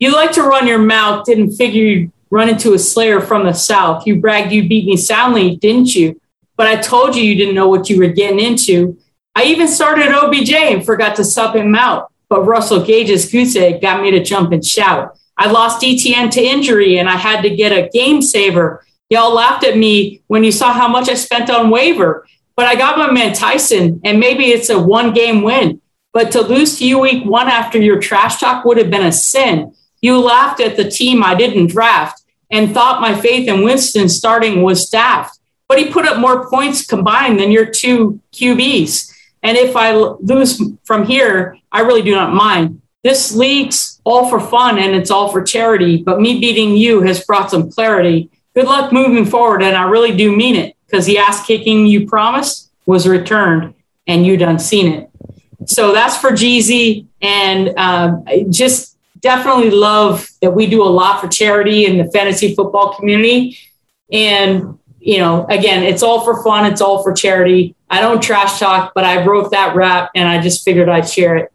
you 0.00 0.12
like 0.12 0.32
to 0.32 0.42
run 0.42 0.66
your 0.66 0.80
mouth, 0.80 1.24
didn't 1.24 1.52
figure 1.52 1.82
you'd 1.82 2.12
run 2.30 2.48
into 2.48 2.74
a 2.74 2.78
slayer 2.78 3.20
from 3.20 3.44
the 3.46 3.52
south. 3.52 4.08
You 4.08 4.20
bragged 4.20 4.52
you 4.52 4.68
beat 4.68 4.86
me 4.86 4.96
soundly, 4.96 5.54
didn't 5.54 5.94
you? 5.94 6.20
but 6.56 6.66
I 6.66 6.76
told 6.76 7.16
you 7.16 7.22
you 7.22 7.34
didn't 7.34 7.54
know 7.54 7.68
what 7.68 7.90
you 7.90 7.98
were 7.98 8.08
getting 8.08 8.40
into. 8.40 8.96
I 9.34 9.44
even 9.44 9.68
started 9.68 10.12
OBJ 10.12 10.52
and 10.52 10.86
forgot 10.86 11.16
to 11.16 11.24
sub 11.24 11.56
him 11.56 11.74
out, 11.74 12.12
but 12.28 12.44
Russell 12.44 12.84
Gage's 12.84 13.30
goose 13.30 13.56
egg 13.56 13.80
got 13.80 14.02
me 14.02 14.10
to 14.12 14.22
jump 14.22 14.52
and 14.52 14.64
shout. 14.64 15.18
I 15.36 15.50
lost 15.50 15.82
ETN 15.82 16.30
to 16.32 16.42
injury 16.42 16.98
and 16.98 17.08
I 17.08 17.16
had 17.16 17.42
to 17.42 17.54
get 17.54 17.72
a 17.72 17.88
game 17.88 18.22
saver. 18.22 18.84
Y'all 19.10 19.34
laughed 19.34 19.64
at 19.64 19.76
me 19.76 20.22
when 20.28 20.44
you 20.44 20.52
saw 20.52 20.72
how 20.72 20.88
much 20.88 21.08
I 21.08 21.14
spent 21.14 21.50
on 21.50 21.70
waiver, 21.70 22.26
but 22.56 22.66
I 22.66 22.76
got 22.76 22.98
my 22.98 23.10
man 23.10 23.34
Ty'Son, 23.34 24.00
and 24.04 24.20
maybe 24.20 24.44
it's 24.46 24.70
a 24.70 24.78
one 24.78 25.12
game 25.12 25.42
win. 25.42 25.80
But 26.12 26.30
to 26.32 26.40
lose 26.40 26.78
to 26.78 26.86
you 26.86 27.00
week 27.00 27.24
one 27.24 27.48
after 27.48 27.78
your 27.78 28.00
trash 28.00 28.38
talk 28.38 28.64
would 28.64 28.78
have 28.78 28.90
been 28.90 29.04
a 29.04 29.10
sin. 29.10 29.74
You 30.00 30.20
laughed 30.20 30.60
at 30.60 30.76
the 30.76 30.88
team 30.88 31.24
I 31.24 31.34
didn't 31.34 31.68
draft 31.68 32.22
and 32.50 32.72
thought 32.72 33.00
my 33.00 33.20
faith 33.20 33.48
in 33.48 33.64
Winston 33.64 34.08
starting 34.08 34.62
was 34.62 34.88
daft. 34.88 35.40
But 35.66 35.78
he 35.78 35.90
put 35.90 36.06
up 36.06 36.20
more 36.20 36.48
points 36.48 36.86
combined 36.86 37.40
than 37.40 37.50
your 37.50 37.66
two 37.66 38.20
QBs. 38.32 39.13
And 39.44 39.56
if 39.56 39.76
I 39.76 39.92
lose 39.92 40.60
from 40.84 41.06
here, 41.06 41.58
I 41.70 41.82
really 41.82 42.02
do 42.02 42.12
not 42.12 42.34
mind. 42.34 42.80
This 43.04 43.36
league's 43.36 44.00
all 44.04 44.28
for 44.30 44.40
fun 44.40 44.78
and 44.78 44.96
it's 44.96 45.10
all 45.10 45.30
for 45.30 45.42
charity, 45.42 46.02
but 46.02 46.20
me 46.20 46.40
beating 46.40 46.76
you 46.76 47.02
has 47.02 47.24
brought 47.24 47.50
some 47.50 47.70
clarity. 47.70 48.30
Good 48.54 48.66
luck 48.66 48.92
moving 48.92 49.26
forward, 49.26 49.62
and 49.62 49.76
I 49.76 49.88
really 49.88 50.16
do 50.16 50.34
mean 50.34 50.56
it 50.56 50.76
because 50.86 51.06
the 51.06 51.18
ass 51.18 51.44
kicking 51.44 51.86
you 51.86 52.06
promised 52.06 52.70
was 52.86 53.06
returned 53.06 53.74
and 54.06 54.26
you 54.26 54.36
done 54.36 54.58
seen 54.58 54.92
it. 54.92 55.10
So 55.66 55.92
that's 55.92 56.16
for 56.16 56.30
Jeezy. 56.30 57.06
And 57.20 57.76
um, 57.78 58.24
just 58.50 58.96
definitely 59.20 59.70
love 59.70 60.28
that 60.42 60.52
we 60.52 60.66
do 60.66 60.82
a 60.82 60.88
lot 60.88 61.20
for 61.20 61.28
charity 61.28 61.86
in 61.86 61.98
the 61.98 62.10
fantasy 62.10 62.54
football 62.54 62.94
community. 62.94 63.58
And, 64.12 64.78
you 65.00 65.18
know, 65.18 65.46
again, 65.48 65.82
it's 65.82 66.02
all 66.02 66.22
for 66.24 66.42
fun, 66.42 66.70
it's 66.70 66.80
all 66.80 67.02
for 67.02 67.12
charity. 67.12 67.74
I 67.94 68.00
don't 68.00 68.20
trash 68.20 68.58
talk, 68.58 68.90
but 68.92 69.04
I 69.04 69.24
wrote 69.24 69.52
that 69.52 69.76
rap 69.76 70.10
and 70.16 70.28
I 70.28 70.42
just 70.42 70.64
figured 70.64 70.88
I'd 70.88 71.08
share 71.08 71.36
it. 71.36 71.52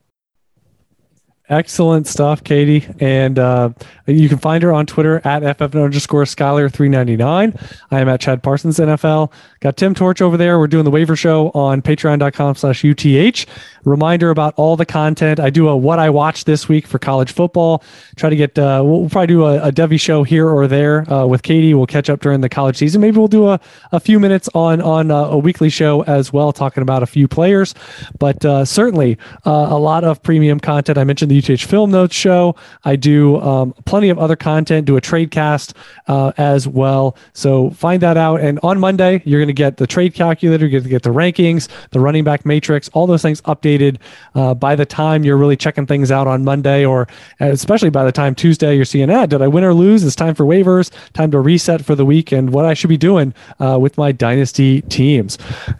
Excellent 1.49 2.05
stuff, 2.05 2.43
Katie. 2.43 2.85
And 2.99 3.39
uh, 3.39 3.71
you 4.05 4.29
can 4.29 4.37
find 4.37 4.61
her 4.61 4.71
on 4.71 4.85
Twitter 4.85 5.19
at 5.25 5.41
FF 5.57 5.75
underscore 5.75 6.25
Skyler399. 6.25 7.75
I 7.89 7.99
am 7.99 8.07
at 8.07 8.21
Chad 8.21 8.43
Parsons 8.43 8.77
NFL. 8.77 9.31
Got 9.59 9.75
Tim 9.75 9.95
Torch 9.95 10.21
over 10.21 10.37
there. 10.37 10.59
We're 10.59 10.67
doing 10.67 10.85
the 10.85 10.91
waiver 10.91 11.15
show 11.15 11.49
on 11.55 11.81
patreon.com 11.81 12.53
slash 12.53 12.85
UTH. 12.85 13.47
Reminder 13.83 14.29
about 14.29 14.53
all 14.57 14.77
the 14.77 14.85
content. 14.85 15.39
I 15.39 15.49
do 15.49 15.69
a 15.69 15.75
what 15.75 15.97
I 15.97 16.11
watched 16.11 16.45
this 16.45 16.69
week 16.69 16.85
for 16.85 16.99
college 16.99 17.31
football. 17.31 17.83
Try 18.15 18.29
to 18.29 18.35
get, 18.35 18.59
uh, 18.59 18.83
we'll 18.85 19.09
probably 19.09 19.27
do 19.27 19.45
a, 19.45 19.69
a 19.69 19.71
Devy 19.71 19.99
show 19.99 20.21
here 20.21 20.47
or 20.47 20.67
there 20.67 21.11
uh, 21.11 21.25
with 21.25 21.41
Katie. 21.41 21.73
We'll 21.73 21.87
catch 21.87 22.11
up 22.11 22.19
during 22.19 22.41
the 22.41 22.49
college 22.49 22.77
season. 22.77 23.01
Maybe 23.01 23.17
we'll 23.17 23.27
do 23.27 23.47
a, 23.47 23.59
a 23.91 23.99
few 23.99 24.19
minutes 24.19 24.49
on, 24.53 24.81
on 24.81 25.09
uh, 25.09 25.15
a 25.15 25.37
weekly 25.37 25.69
show 25.69 26.03
as 26.03 26.31
well, 26.31 26.53
talking 26.53 26.83
about 26.83 27.01
a 27.01 27.07
few 27.07 27.27
players. 27.27 27.73
But 28.19 28.45
uh, 28.45 28.65
certainly 28.65 29.17
uh, 29.47 29.67
a 29.69 29.79
lot 29.79 30.03
of 30.03 30.21
premium 30.21 30.59
content. 30.59 30.99
I 30.99 31.03
mentioned 31.03 31.31
the 31.31 31.38
UTH 31.39 31.61
Film 31.61 31.91
Notes 31.91 32.15
show. 32.15 32.55
I 32.83 32.95
do 32.95 33.39
um, 33.41 33.73
plenty 33.85 34.09
of 34.09 34.19
other 34.19 34.35
content, 34.35 34.85
do 34.85 34.97
a 34.97 35.01
trade 35.01 35.31
cast 35.31 35.73
uh, 36.07 36.31
as 36.37 36.67
well. 36.67 37.15
So 37.33 37.71
find 37.71 38.01
that 38.01 38.17
out. 38.17 38.41
And 38.41 38.59
on 38.63 38.79
Monday, 38.79 39.21
you're 39.25 39.39
going 39.39 39.47
to 39.47 39.53
get 39.53 39.77
the 39.77 39.87
trade 39.87 40.13
calculator, 40.13 40.65
you're 40.65 40.79
going 40.79 40.83
to 40.83 40.89
get 40.89 41.03
the 41.03 41.09
rankings, 41.09 41.67
the 41.91 41.99
running 41.99 42.23
back 42.23 42.45
matrix, 42.45 42.89
all 42.89 43.07
those 43.07 43.21
things 43.21 43.41
updated 43.41 43.97
uh, 44.35 44.53
by 44.53 44.75
the 44.75 44.85
time 44.85 45.23
you're 45.23 45.37
really 45.37 45.57
checking 45.57 45.85
things 45.85 46.11
out 46.11 46.27
on 46.27 46.43
Monday, 46.43 46.85
or 46.85 47.07
especially 47.39 47.89
by 47.89 48.03
the 48.03 48.11
time 48.11 48.35
Tuesday 48.35 48.75
you're 48.75 48.85
seeing, 48.85 49.09
ah, 49.09 49.25
did 49.25 49.41
I 49.41 49.47
win 49.47 49.63
or 49.63 49.73
lose? 49.73 50.03
It's 50.03 50.15
time 50.15 50.35
for 50.35 50.45
waivers, 50.45 50.91
time 51.13 51.31
to 51.31 51.39
reset 51.39 51.83
for 51.83 51.95
the 51.95 52.05
week, 52.05 52.31
and 52.31 52.51
what 52.51 52.65
I 52.65 52.73
should 52.73 52.89
be 52.89 52.97
doing 52.97 53.33
uh, 53.59 53.77
with 53.79 53.97
my 53.97 54.11
dynasty 54.11 54.81
teams. 54.83 55.37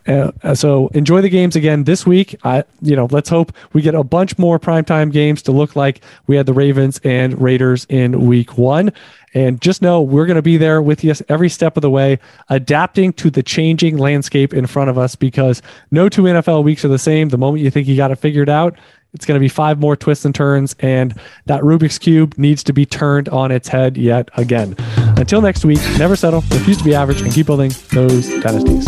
Uh, 0.07 0.32
so 0.53 0.88
enjoy 0.89 1.22
the 1.22 1.30
games 1.30 1.55
again 1.55 1.84
this 1.84 2.05
week. 2.05 2.36
I, 2.43 2.64
you 2.82 2.95
know, 2.95 3.07
let's 3.12 3.30
hope 3.30 3.51
we 3.74 3.82
get 3.82 3.95
a 3.95 4.03
bunch 4.03 4.38
more 4.38 4.60
primetime 4.60 5.12
games 5.12 5.41
to 5.52 5.58
look 5.58 5.76
like 5.76 6.02
we 6.28 6.36
had 6.36 6.45
the 6.45 6.54
Ravens 6.54 7.00
and 7.04 7.39
Raiders 7.41 7.86
in 7.89 8.26
week 8.26 8.58
one. 8.58 8.91
And 9.34 9.62
just 9.62 9.82
know 9.82 10.02
we're 10.02 10.26
going 10.26 10.38
to 10.38 10.41
be 10.41 10.58
there 10.58 10.82
with 10.82 11.04
you 11.04 11.14
every 11.28 11.50
step 11.50 11.78
of 11.78 11.82
the 11.82 11.89
way, 11.89 12.20
adapting 12.50 13.14
to 13.14 13.30
the 13.30 13.43
changing 13.43 13.97
landscape 13.97 14.54
in 14.54 14.66
front 14.66 14.89
of 14.89 14.97
us 14.97 15.16
because 15.16 15.62
no 15.91 16.10
two 16.10 16.24
NFL 16.24 16.64
weeks 16.64 16.84
are 16.84 16.89
the 16.89 16.97
same. 16.97 17.30
The 17.30 17.38
moment 17.38 17.64
you 17.64 17.70
think 17.70 17.88
you 17.88 17.95
got 17.95 18.12
it 18.12 18.16
figured 18.16 18.50
out, 18.50 18.78
it's 19.14 19.26
going 19.26 19.36
to 19.36 19.39
be 19.39 19.50
five 19.50 19.80
more 19.80 19.95
twists 19.95 20.26
and 20.26 20.36
turns, 20.36 20.76
and 20.80 21.16
that 21.45 21.62
Rubik's 21.62 21.97
Cube 21.97 22.38
needs 22.38 22.64
to 22.66 22.74
be 22.74 22.86
turned 22.86 23.28
on 23.30 23.52
its 23.52 23.68
head 23.68 23.97
yet 23.97 24.30
again. 24.38 24.76
Until 25.18 25.41
next 25.41 25.66
week, 25.66 25.80
never 25.97 26.16
settle, 26.16 26.41
refuse 26.52 26.78
to 26.78 26.84
be 26.84 26.93
average, 26.93 27.22
and 27.22 27.34
keep 27.34 27.47
building 27.47 27.72
those 27.91 28.30
dynasties. 28.41 28.88